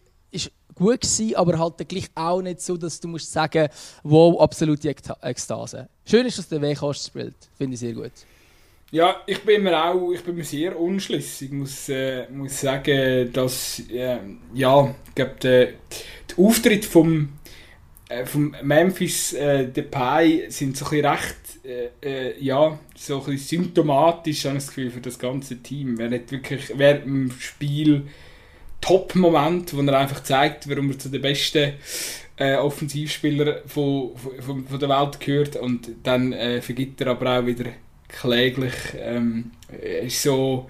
gut 0.79 1.01
gewesen, 1.01 1.35
aber 1.35 1.59
halt 1.59 1.87
gleich 1.87 2.09
auch 2.15 2.41
nicht 2.41 2.61
so, 2.61 2.77
dass 2.77 2.99
du 2.99 3.07
musst 3.07 3.31
sagen, 3.31 3.69
wow, 4.03 4.41
absolute 4.41 4.95
Ekstase. 5.21 5.87
Schön 6.05 6.25
ist, 6.25 6.39
dass 6.39 6.49
der 6.49 6.61
Wehkost 6.61 7.05
spielt. 7.05 7.35
Finde 7.55 7.75
ich 7.75 7.79
sehr 7.79 7.93
gut. 7.93 8.11
Ja, 8.91 9.17
ich 9.27 9.43
bin 9.43 9.61
mir 9.61 9.79
auch 9.79 10.11
ich 10.11 10.23
bin 10.23 10.35
mir 10.35 10.43
sehr 10.43 10.79
unschlüssig. 10.79 11.51
Muss, 11.51 11.89
äh, 11.89 12.27
muss 12.31 12.59
sagen, 12.59 13.31
dass 13.31 13.83
äh, 13.91 14.17
ja, 14.53 14.95
ich 15.07 15.15
glaube, 15.15 15.35
der, 15.43 15.65
der 15.65 16.45
Auftritt 16.45 16.85
vom, 16.85 17.29
äh, 18.07 18.25
vom 18.25 18.55
Memphis 18.63 19.33
äh, 19.33 19.67
Depay 19.67 20.49
sind 20.49 20.75
so 20.75 20.85
ein 20.87 21.05
recht 21.05 21.37
äh, 21.63 21.89
äh, 22.01 22.43
ja, 22.43 22.79
so 22.95 23.23
ein 23.27 23.37
symptomatisch, 23.37 24.45
habe 24.45 24.57
ich 24.57 24.63
das 24.63 24.67
Gefühl, 24.69 24.89
für 24.89 25.01
das 25.01 25.19
ganze 25.19 25.57
Team. 25.57 25.99
Er 25.99 26.11
hat 26.11 26.31
wirklich 26.31 26.71
während 26.75 27.05
dem 27.05 27.31
Spiel 27.39 28.07
Top-Moment, 28.81 29.75
wo 29.75 29.81
er 29.81 29.99
einfach 29.99 30.23
zeigt, 30.23 30.69
warum 30.69 30.91
er 30.91 30.99
zu 30.99 31.09
den 31.09 31.21
besten 31.21 31.73
äh, 32.37 32.55
Offensivspielern 32.55 33.57
von, 33.65 34.11
von, 34.39 34.65
von, 34.65 34.79
der 34.79 34.89
Welt 34.89 35.19
gehört 35.19 35.55
und 35.57 35.89
dann 36.03 36.31
äh, 36.33 36.61
vergibt 36.61 37.01
er 37.01 37.07
aber 37.07 37.39
auch 37.39 37.45
wieder 37.45 37.65
kläglich. 38.07 38.73
Ähm, 38.97 39.51
so, 40.07 40.69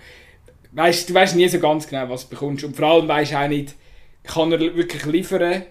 weißt, 0.71 1.09
du 1.09 1.13
weißt 1.13 1.35
nie 1.35 1.47
so 1.47 1.59
ganz 1.59 1.87
genau, 1.87 2.09
was 2.09 2.23
du 2.23 2.31
bekommst 2.31 2.63
und 2.63 2.75
vor 2.75 2.87
allem 2.87 3.07
weißt 3.07 3.33
du 3.33 3.39
auch 3.39 3.47
nicht, 3.47 3.75
kann 4.23 4.51
er 4.51 4.59
wirklich 4.59 5.05
liefern, 5.05 5.63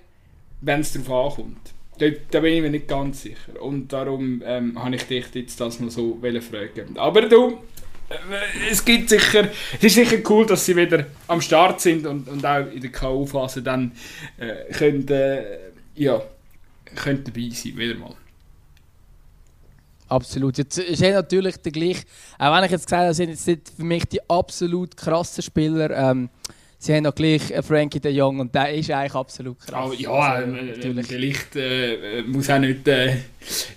wenn 0.60 0.80
es 0.80 0.92
darauf 0.92 1.38
ankommt. 1.38 1.72
Da, 1.98 2.06
da, 2.30 2.40
bin 2.40 2.54
ich 2.54 2.62
mir 2.62 2.70
nicht 2.70 2.86
ganz 2.86 3.22
sicher 3.22 3.60
und 3.60 3.92
darum 3.92 4.40
ähm, 4.46 4.82
habe 4.82 4.94
ich 4.94 5.02
dich 5.02 5.26
jetzt 5.34 5.60
das 5.60 5.80
mal 5.80 5.90
so 5.90 6.16
fragen. 6.20 6.96
Aber 6.96 7.22
du, 7.22 7.58
es 8.70 8.84
gibt 8.84 9.10
sicher, 9.10 9.48
es 9.76 9.84
ist 9.84 9.94
sicher 9.94 10.18
cool, 10.28 10.46
dass 10.46 10.64
sie 10.64 10.74
wieder 10.76 11.06
am 11.26 11.40
Start 11.40 11.80
sind 11.80 12.06
und, 12.06 12.28
und 12.28 12.44
auch 12.44 12.66
in 12.66 12.80
der 12.80 12.90
K.O.-Phase 12.90 13.60
dann 13.60 13.92
äh, 14.38 14.72
können, 14.72 15.06
äh, 15.08 15.58
ja, 15.94 16.22
können 16.94 17.24
dabei 17.24 17.50
sein, 17.52 17.76
wieder 17.76 17.94
mal. 17.96 18.14
Absolut. 20.08 20.56
Jetzt 20.56 20.78
ist 20.78 21.02
er 21.02 21.14
natürlich 21.14 21.58
der 21.58 21.72
gleiche, 21.72 22.04
auch 22.38 22.56
wenn 22.56 22.64
ich 22.64 22.70
jetzt 22.70 22.86
gesagt 22.86 23.02
habe, 23.02 23.14
sind 23.14 23.46
jetzt 23.46 23.76
für 23.76 23.84
mich 23.84 24.06
die 24.06 24.20
absolut 24.30 24.96
krassen 24.96 25.42
Spieler, 25.42 25.90
ähm, 25.90 26.30
sie 26.78 26.94
haben 26.94 27.02
noch 27.02 27.14
gleich 27.14 27.52
Frankie 27.62 28.00
de 28.00 28.12
Jong 28.12 28.40
und 28.40 28.54
der 28.54 28.72
ist 28.72 28.90
eigentlich 28.90 29.14
absolut 29.14 29.58
krass. 29.58 29.90
Oh, 29.90 29.92
ja, 29.92 30.10
also, 30.10 30.56
äh, 30.56 30.62
natürlich. 30.62 31.08
Der 31.08 31.18
Licht 31.18 31.56
äh, 31.56 32.22
muss 32.22 32.48
auch 32.48 32.58
nicht, 32.58 32.86
äh, 32.88 33.16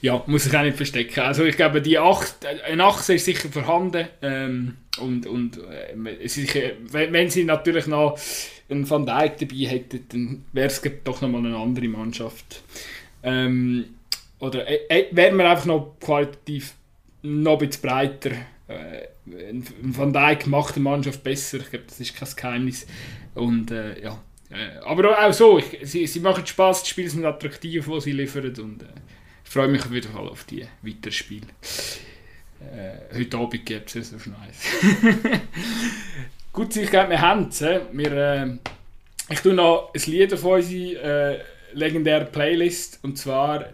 ja, 0.02 0.24
muss 0.28 0.44
sich 0.44 0.56
auch 0.56 0.62
nicht 0.62 0.78
verstecken. 0.78 1.22
Also 1.22 1.44
ich 1.44 1.56
glaube, 1.56 1.82
die 1.82 1.98
Acht, 1.98 2.46
eine 2.46 2.84
Achse 2.84 3.16
ist 3.16 3.26
sicher 3.26 3.50
vorhanden 3.50 4.08
ähm, 4.22 4.78
und, 5.00 5.26
und 5.26 5.58
äh, 5.58 6.28
sicher, 6.28 6.72
wenn, 6.92 7.12
wenn 7.12 7.30
sie 7.30 7.44
natürlich 7.44 7.88
noch 7.88 8.18
einen 8.70 8.90
Van 8.90 9.06
Dijk 9.06 9.38
dabei 9.38 9.68
hätten, 9.68 10.06
dann 10.10 10.46
wäre 10.54 10.68
es 10.68 10.82
doch 11.04 11.22
nochmal 11.22 11.46
eine 11.46 11.58
andere 11.58 11.88
Mannschaft. 11.88 12.64
Ähm, 13.24 13.86
oder 14.40 14.68
äh, 14.68 14.80
äh 14.90 15.06
wäre 15.12 15.34
man 15.34 15.46
einfach 15.46 15.66
noch 15.66 15.96
qualitativ 16.00 16.74
noch 17.24 17.60
ein 17.60 17.68
bisschen 17.68 17.82
breiter. 17.82 18.32
Äh, 18.72 19.08
Van 19.82 20.14
Dijk 20.14 20.48
macht 20.48 20.76
die 20.76 20.80
Mannschaft 20.80 21.24
besser, 21.24 21.60
ich 21.60 21.70
glaube, 21.70 21.86
das 21.88 22.00
ist 22.00 22.16
kein 22.16 22.30
Geheimnis. 22.36 22.88
Und 23.36 23.72
äh, 23.72 24.02
ja, 24.02 24.20
äh, 24.50 24.78
aber 24.84 25.18
auch 25.26 25.34
so, 25.34 25.60
ich, 25.60 25.78
sie, 25.84 26.08
sie 26.08 26.20
machen 26.20 26.46
Spaß, 26.46 26.84
die 26.84 26.90
Spiele 26.90 27.10
sind 27.10 27.26
attraktiv, 27.26 27.88
die 27.88 28.02
sie 28.02 28.12
liefern 28.12 28.54
und 28.60 28.84
äh, 28.84 28.88
ich 29.44 29.50
freue 29.50 29.68
mich 29.68 29.84
auf 29.84 29.92
jeden 29.92 30.12
Fall 30.12 30.28
auf 30.28 30.44
die 30.46 30.66
weiteren 30.82 31.12
Spiele. 31.12 31.48
Äh, 32.60 33.18
heute 33.18 33.38
Abend 33.38 33.66
gibt 33.66 33.96
es 33.96 34.10
so 34.10 34.16
nice. 34.16 35.02
Gut, 36.54 36.76
ich 36.76 36.90
glaube, 36.90 37.12
wir 37.12 37.22
haben 37.22 37.48
es. 37.50 37.62
Wir, 37.62 38.12
äh, 38.12 38.58
ich 39.30 39.40
tue 39.40 39.54
noch 39.54 39.94
ein 39.94 40.02
Lied 40.06 40.34
auf 40.34 40.44
unsere 40.44 41.36
äh, 41.36 41.44
legendäre 41.74 42.26
Playlist 42.26 43.00
und 43.04 43.18
zwar 43.18 43.66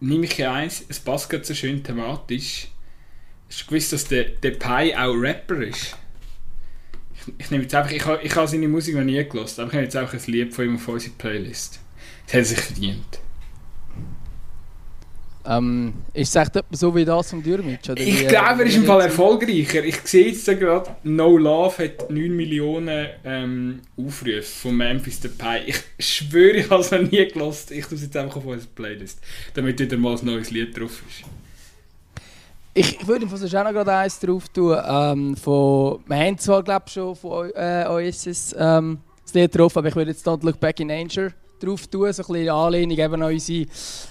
nehme 0.00 0.24
ich 0.24 0.44
eins, 0.44 0.84
es 0.88 0.98
passt 0.98 1.30
gerade 1.30 1.44
so 1.44 1.54
schön 1.54 1.82
thematisch. 1.82 2.68
Hast 3.52 3.64
du 3.64 3.66
gewusst, 3.66 3.92
dass 3.92 4.06
der, 4.06 4.24
der 4.24 4.52
Pi 4.52 4.94
auch 4.96 5.12
Rapper 5.12 5.60
ist? 5.60 5.94
Ich, 7.14 7.34
ich 7.36 7.50
nehme 7.50 7.64
jetzt 7.64 7.74
einfach, 7.74 7.90
ich, 7.90 8.02
ich 8.22 8.34
habe 8.34 8.48
seine 8.48 8.66
Musik 8.66 8.94
noch 8.94 9.04
nie 9.04 9.22
gelost, 9.28 9.60
aber 9.60 9.68
ich 9.68 9.74
nehme 9.74 9.84
jetzt 9.84 9.96
auch 9.98 10.10
ein 10.10 10.20
Lied 10.26 10.54
von 10.54 10.64
ihm 10.64 10.76
auf 10.76 10.88
unsere 10.88 11.12
Playlist. 11.12 11.78
Das 12.24 12.32
hat 12.32 12.40
er 12.40 12.44
sich 12.46 12.60
verdient. 12.60 13.18
Ähm, 15.44 15.92
ist 16.14 16.34
es 16.34 16.36
echt 16.36 16.64
so 16.70 16.94
wie 16.94 17.04
das 17.04 17.28
vom 17.28 17.42
Dürmitsch? 17.42 17.90
Ich 17.96 18.26
glaube, 18.26 18.62
er 18.62 18.66
ist 18.66 18.76
im 18.76 18.86
Fall 18.86 19.02
erfolgreicher. 19.02 19.84
Ich 19.84 19.96
sehe 20.04 20.28
jetzt 20.28 20.46
gerade, 20.46 20.96
No 21.02 21.36
Love 21.36 21.84
hat 21.84 22.10
9 22.10 22.34
Millionen 22.34 23.08
ähm, 23.22 23.82
Aufrufe 23.98 24.40
von 24.40 24.76
Memphis 24.76 25.20
Depay. 25.20 25.64
Ich 25.66 25.82
schwöre, 25.98 26.56
ich 26.56 26.70
habe 26.70 26.80
es 26.80 26.90
noch 26.90 27.02
nie 27.02 27.28
gelost. 27.28 27.70
Ich 27.70 27.84
tue 27.84 27.96
es 27.96 28.02
jetzt 28.02 28.16
einfach 28.16 28.36
auf 28.36 28.46
unsere 28.46 28.70
Playlist, 28.72 29.20
damit 29.52 29.78
wieder 29.78 29.98
mal 29.98 30.16
ein 30.16 30.24
neues 30.24 30.50
Lied 30.50 30.78
drauf 30.78 31.02
ist. 31.06 31.24
Ich, 32.74 33.00
ich 33.00 33.06
würde 33.06 33.26
sonst 33.28 33.54
auch 33.54 33.64
noch 33.64 33.72
gerade 33.72 33.92
eins 33.92 34.18
drauf 34.18 34.48
tun. 34.48 34.78
Ähm, 34.86 35.36
von, 35.36 36.00
wir 36.06 36.16
haben 36.16 36.38
zwar, 36.38 36.62
glaube 36.62 36.84
ich, 36.86 36.92
schon 36.94 37.14
von 37.14 37.50
äh, 37.54 37.84
Oasis 37.86 38.54
ähm, 38.58 38.98
das 39.22 39.34
Lied 39.34 39.56
drauf, 39.56 39.76
aber 39.76 39.88
ich 39.88 39.96
würde 39.96 40.10
jetzt 40.10 40.26
Don't 40.26 40.42
Look 40.42 40.58
Back 40.58 40.80
in 40.80 40.90
Anger 40.90 41.32
drauf 41.60 41.86
tun. 41.86 42.10
So 42.12 42.22
ein 42.22 42.26
bisschen 42.32 42.48
Anlehnung 42.48 42.98
eben 42.98 43.22
an 43.22 43.30
unsere 43.30 43.66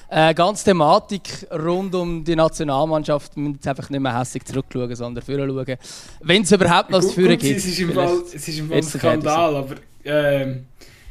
äh, 0.10 0.34
ganze 0.36 0.66
Thematik 0.66 1.48
rund 1.52 1.96
um 1.96 2.24
die 2.24 2.36
Nationalmannschaft. 2.36 3.36
Wir 3.36 3.42
müssen 3.42 3.56
jetzt 3.56 3.68
einfach 3.68 3.90
nicht 3.90 4.00
mehr 4.00 4.20
hässlich 4.20 4.46
zurückschauen, 4.46 4.96
sondern 4.96 5.24
vorher 5.24 5.48
schauen. 5.48 5.78
Wenn 6.22 6.44
es 6.44 6.52
überhaupt 6.52 6.92
noch 6.92 7.02
das 7.02 7.14
Führen 7.14 7.40
gibt. 7.40 7.58
Es 7.58 7.66
ist 7.66 7.80
im 7.80 7.94
Fall, 7.94 8.22
es 8.28 8.48
ist 8.48 8.60
im 8.60 8.68
Fall 8.70 8.78
ein 8.78 8.84
Skandal, 8.84 9.56
aber 9.56 9.76
ähm, 10.06 10.66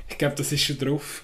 ich 0.09 0.17
glaube, 0.17 0.37
das 0.37 0.53
ist 0.53 0.63
schon 0.63 0.79
drauf. 0.79 1.23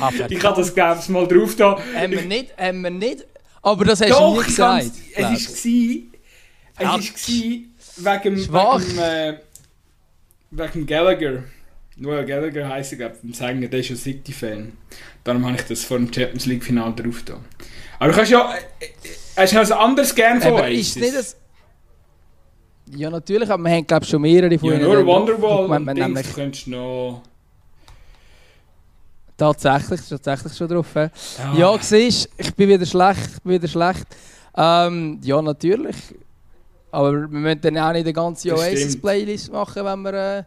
ah, 0.00 0.10
ich 0.30 0.44
habe 0.44 0.62
das, 0.62 0.74
glaube 0.74 1.00
ich, 1.02 1.08
mal 1.10 1.26
drauf 1.28 1.54
da. 1.56 1.78
Haben 1.94 2.12
wir 2.12 2.22
nicht, 2.22 2.56
haben 2.56 2.80
wir 2.82 2.90
nicht 2.90 3.26
aber 3.66 3.84
das 3.84 4.00
hast 4.00 4.10
Doch, 4.10 4.34
du 4.34 4.40
nie 4.40 4.46
gesagt. 4.46 4.92
Ganz, 6.78 7.08
es 7.08 8.04
war, 8.04 8.22
wegen, 8.22 8.46
wegen, 8.46 8.98
äh, 8.98 9.38
wegen 10.50 10.86
Gallagher. 10.86 11.44
Noel 11.96 12.24
Gallagher 12.26 12.68
heisst 12.68 12.92
er, 12.92 12.98
glaube 12.98 13.16
ich, 13.22 13.36
sagen, 13.36 13.68
der 13.68 13.80
ist 13.80 13.90
ein 13.90 13.96
City-Fan. 13.96 14.72
Darum 15.24 15.44
habe 15.46 15.56
ich 15.56 15.62
das 15.62 15.82
vor 15.82 15.96
dem 15.98 16.12
Champions 16.12 16.46
League-Final 16.46 16.94
drauf 16.94 17.22
da. 17.24 17.40
Aber 17.98 18.10
du 18.10 18.16
kannst 18.16 18.30
ja. 18.30 18.54
Äh, 18.78 18.84
äh, 18.84 19.42
hast 19.42 19.52
du 19.52 19.56
noch 19.56 19.64
ein 19.64 19.72
anderes 19.72 20.14
gern 20.14 20.40
von 20.40 20.52
euch? 20.52 20.78
Ist 20.78 20.96
nicht 20.98 21.16
das 21.16 21.36
ja, 22.94 23.10
natürlich, 23.10 23.50
aber 23.50 23.64
wir 23.64 23.72
haben, 23.72 23.86
glaube 23.86 24.04
ich, 24.04 24.10
schon 24.10 24.22
mehrere 24.22 24.56
von 24.60 24.68
ja, 24.68 24.76
ihnen. 24.76 24.88
Ja, 24.88 24.94
nur 24.94 25.06
Wonderwall 25.06 25.64
und 25.64 25.86
Dings, 25.86 25.98
nämlich... 25.98 26.26
du 26.28 26.34
könntest 26.34 26.68
noch... 26.68 27.22
Tatsächlich, 29.36 30.00
ist 30.00 30.08
tatsächlich 30.08 30.56
schon 30.56 30.68
drauf. 30.68 30.94
Ja, 30.94 31.10
ja 31.56 31.78
siehst 31.80 32.30
ich 32.36 32.54
bin 32.54 32.68
wieder 32.68 32.86
schlecht. 32.86 33.28
Ich 33.34 33.42
bin 33.42 33.52
wieder 33.52 33.68
schlecht. 33.68 34.06
Ähm, 34.56 35.20
ja, 35.22 35.42
natürlich. 35.42 35.96
Aber 36.90 37.12
wir 37.12 37.28
müssen 37.28 37.60
dann 37.60 37.78
auch 37.78 37.92
nicht 37.92 38.04
eine 38.04 38.12
ganze 38.12 38.54
Oasis-Playlist 38.54 39.52
machen, 39.52 39.84
wenn 39.84 40.02
wir, 40.02 40.14
äh, 40.14 40.42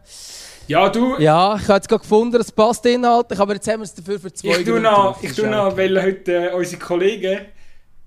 Ja, 0.66 0.88
du. 0.88 1.16
Ja, 1.18 1.54
ich 1.54 1.62
habe 1.62 1.74
jetzt 1.74 1.88
gerade 1.88 2.02
gefunden, 2.02 2.40
es 2.40 2.50
passt 2.50 2.84
inhaltlich, 2.86 3.38
aber 3.38 3.54
jetzt 3.54 3.68
haben 3.68 3.80
wir 3.80 3.84
es 3.84 3.94
dafür 3.94 4.18
für 4.18 4.32
zwei 4.32 4.48
Ich 4.48 4.64
tue 4.64 4.80
noch, 4.80 5.22
ich 5.22 5.32
tue 5.32 5.46
noch 5.46 5.76
weil 5.76 6.02
heute 6.02 6.50
äh, 6.50 6.52
unsere 6.52 6.80
Kollegen 6.80 7.40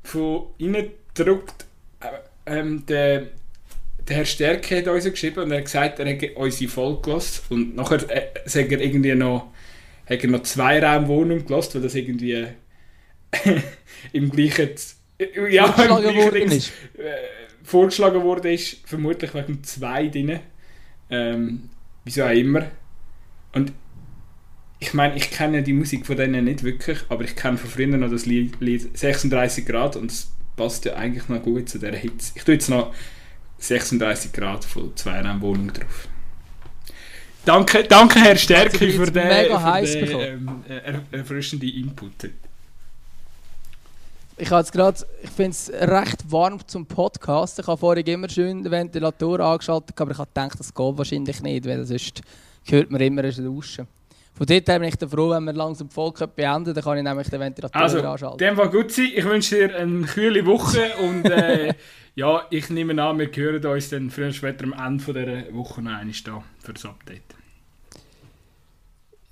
von 0.04 0.48
innen 0.58 0.88
gedruckt, 1.14 1.66
äh, 2.02 2.58
ähm, 2.58 2.86
der, 2.86 3.28
der 4.08 4.18
Herr 4.18 4.26
Stärke 4.26 4.80
hat 4.80 4.88
uns 4.88 5.06
geschrieben 5.06 5.44
und 5.44 5.52
er 5.52 5.60
hat 5.60 5.66
gesagt, 5.66 6.00
er 6.00 6.06
hätte 6.06 6.34
unsere 6.36 6.70
Folge 6.70 7.02
gelassen 7.02 7.42
und 7.50 7.76
nachher 7.78 8.10
äh, 8.10 8.28
sagt 8.46 8.72
er 8.74 8.82
irgendwie 8.82 9.16
noch, 9.16 9.53
hat 10.10 10.24
er 10.24 10.30
noch 10.30 10.44
zwei 10.44 10.84
Raumwohnungen 10.84 11.46
gelassen, 11.46 11.76
weil 11.76 11.82
das 11.82 11.96
irgendwie 11.96 12.48
im 14.14 14.30
gleichen 14.30 14.70
äh, 15.18 15.54
ja, 15.54 15.72
vorgeschlagen 15.72 16.16
worden 16.16 16.52
ist. 16.52 16.74
Äh, 16.98 17.64
vorgeschlagen 17.64 18.24
worden 18.24 18.54
ist, 18.54 18.78
vermutlich 18.86 19.34
wegen 19.34 19.64
zwei 19.64 20.08
drin. 20.08 20.40
Ähm, 21.10 21.70
wieso 22.04 22.24
auch 22.24 22.32
immer. 22.32 22.70
Und 23.54 23.72
ich 24.80 24.94
meine, 24.94 25.16
ich 25.16 25.32
kenne 25.32 25.64
die 25.64 25.74
Musik 25.74 26.06
von 26.06 26.18
denen 26.18 26.46
nicht 26.46 26.64
wirklich, 26.64 27.00
aber 27.08 27.24
ich 27.24 27.36
kenne 27.36 27.58
von 27.58 27.70
früher 27.70 27.88
noch 27.88 28.10
das 28.10 28.26
Lied, 28.26 28.60
Lied 28.60 28.98
36 28.98 29.66
Grad 29.66 29.96
und 29.96 30.12
es 30.12 30.32
passt 30.58 30.86
ja 30.86 30.96
eigentlich 30.96 31.30
noch 31.30 31.42
gut 31.42 31.70
zu 31.70 31.80
dieser 31.80 31.96
Hitze. 31.96 32.34
Ich 32.36 32.44
tue 32.44 32.56
jetzt 32.56 32.70
noch 32.70 32.94
36 33.60 34.34
Grad 34.34 34.66
von 34.66 34.96
zwei 34.98 35.24
Wohnung 35.40 35.72
drauf. 35.72 36.10
Danke, 37.46 37.84
danke 37.84 38.20
Herr 38.20 38.38
Stärke 38.38 38.78
für 38.78 38.86
den, 38.86 39.06
für 39.06 39.12
den 39.12 39.28
ähm, 40.40 40.64
erfrischenden 41.12 41.70
Input. 41.70 42.30
Ich 44.38 44.50
ich 44.50 45.30
finde 45.30 45.52
es 45.52 45.72
recht 45.72 46.32
warm 46.32 46.66
zum 46.66 46.86
Podcast. 46.86 47.60
Ich 47.60 47.68
habe 47.68 47.78
vorhin 47.78 48.06
immer 48.06 48.30
schön 48.30 48.64
den 48.64 48.72
Ventilator 48.72 49.42
angeschaltet, 49.42 50.00
aber 50.00 50.12
ich 50.12 50.18
habe 50.18 50.30
gedacht, 50.34 50.60
das 50.60 50.74
geht 50.74 50.98
wahrscheinlich 50.98 51.42
nicht, 51.42 51.66
weil 51.66 51.86
sonst 51.86 52.22
hört 52.66 52.90
man 52.90 53.02
immer 53.02 53.24
ein 53.24 53.36
Duschen. 53.36 53.88
Von 54.36 54.48
dort 54.48 54.68
her 54.68 54.80
bin 54.80 54.90
ich 54.90 55.10
froh, 55.10 55.30
wenn 55.30 55.44
wir 55.44 55.54
langsam 55.54 55.90
die 55.90 55.94
Folge 55.94 56.28
beenden, 56.28 56.74
dann 56.74 56.84
kann 56.84 56.98
ich 56.98 57.04
nämlich 57.04 57.30
den 57.30 57.40
Ventilator 57.40 57.82
also, 57.82 58.02
anschalten. 58.02 58.38
Dem 58.40 58.58
war 58.58 58.70
gut 58.70 58.92
sein. 58.92 59.12
Ich 59.14 59.24
wünsche 59.26 59.68
dir 59.68 59.76
eine 59.76 60.02
kühle 60.02 60.46
Woche 60.46 60.92
und 61.04 61.26
äh, 61.26 61.74
ja, 62.16 62.42
ich 62.50 62.70
nehme 62.70 63.02
an, 63.02 63.20
wir 63.20 63.30
hören 63.32 63.64
uns 63.64 63.90
dann 63.90 64.10
früher 64.10 64.26
oder 64.26 64.34
später 64.34 64.64
am 64.64 64.74
Ende 64.74 65.04
dieser 65.04 65.56
Woche 65.56 65.82
noch 65.84 65.92
einmal 65.92 66.16
da 66.26 66.44
für 66.60 66.74
das 66.74 66.86
Update. 66.86 67.22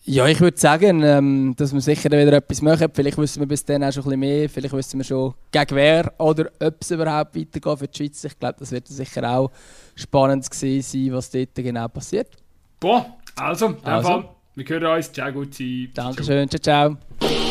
Ja, 0.03 0.27
ich 0.27 0.41
würde 0.41 0.57
sagen, 0.57 1.03
ähm, 1.03 1.53
dass 1.55 1.73
wir 1.73 1.81
sicher 1.81 2.09
wieder 2.09 2.33
etwas 2.33 2.61
machen. 2.63 2.87
Vielleicht 2.91 3.17
wissen 3.19 3.39
wir 3.39 3.47
bis 3.47 3.63
dann 3.63 3.83
auch 3.83 3.91
schon 3.91 4.03
ein 4.03 4.09
bisschen 4.09 4.19
mehr. 4.19 4.49
Vielleicht 4.49 4.73
wissen 4.73 4.99
wir 4.99 5.03
schon, 5.03 5.35
gegen 5.51 5.75
wer 5.75 6.11
oder 6.19 6.49
ob 6.59 6.75
es 6.81 6.89
überhaupt 6.89 7.35
weitergeht 7.35 7.79
für 7.79 7.87
die 7.87 7.97
Schweiz. 7.97 8.23
Ich 8.23 8.39
glaube, 8.39 8.55
das 8.57 8.71
wird 8.71 8.87
sicher 8.87 9.29
auch 9.29 9.51
spannend 9.95 10.51
sein, 10.51 11.07
was 11.11 11.29
dort 11.29 11.55
genau 11.55 11.87
passiert. 11.87 12.29
Boah, 12.79 13.17
also, 13.35 13.75
also. 13.83 14.09
Fall, 14.09 14.29
wir 14.55 14.65
hören 14.67 14.97
uns. 14.97 15.11
Ciao, 15.11 15.31
gut 15.31 15.53
sein. 15.53 15.89
Dankeschön. 15.93 16.49
ciao. 16.49 16.97
ciao. 17.19 17.41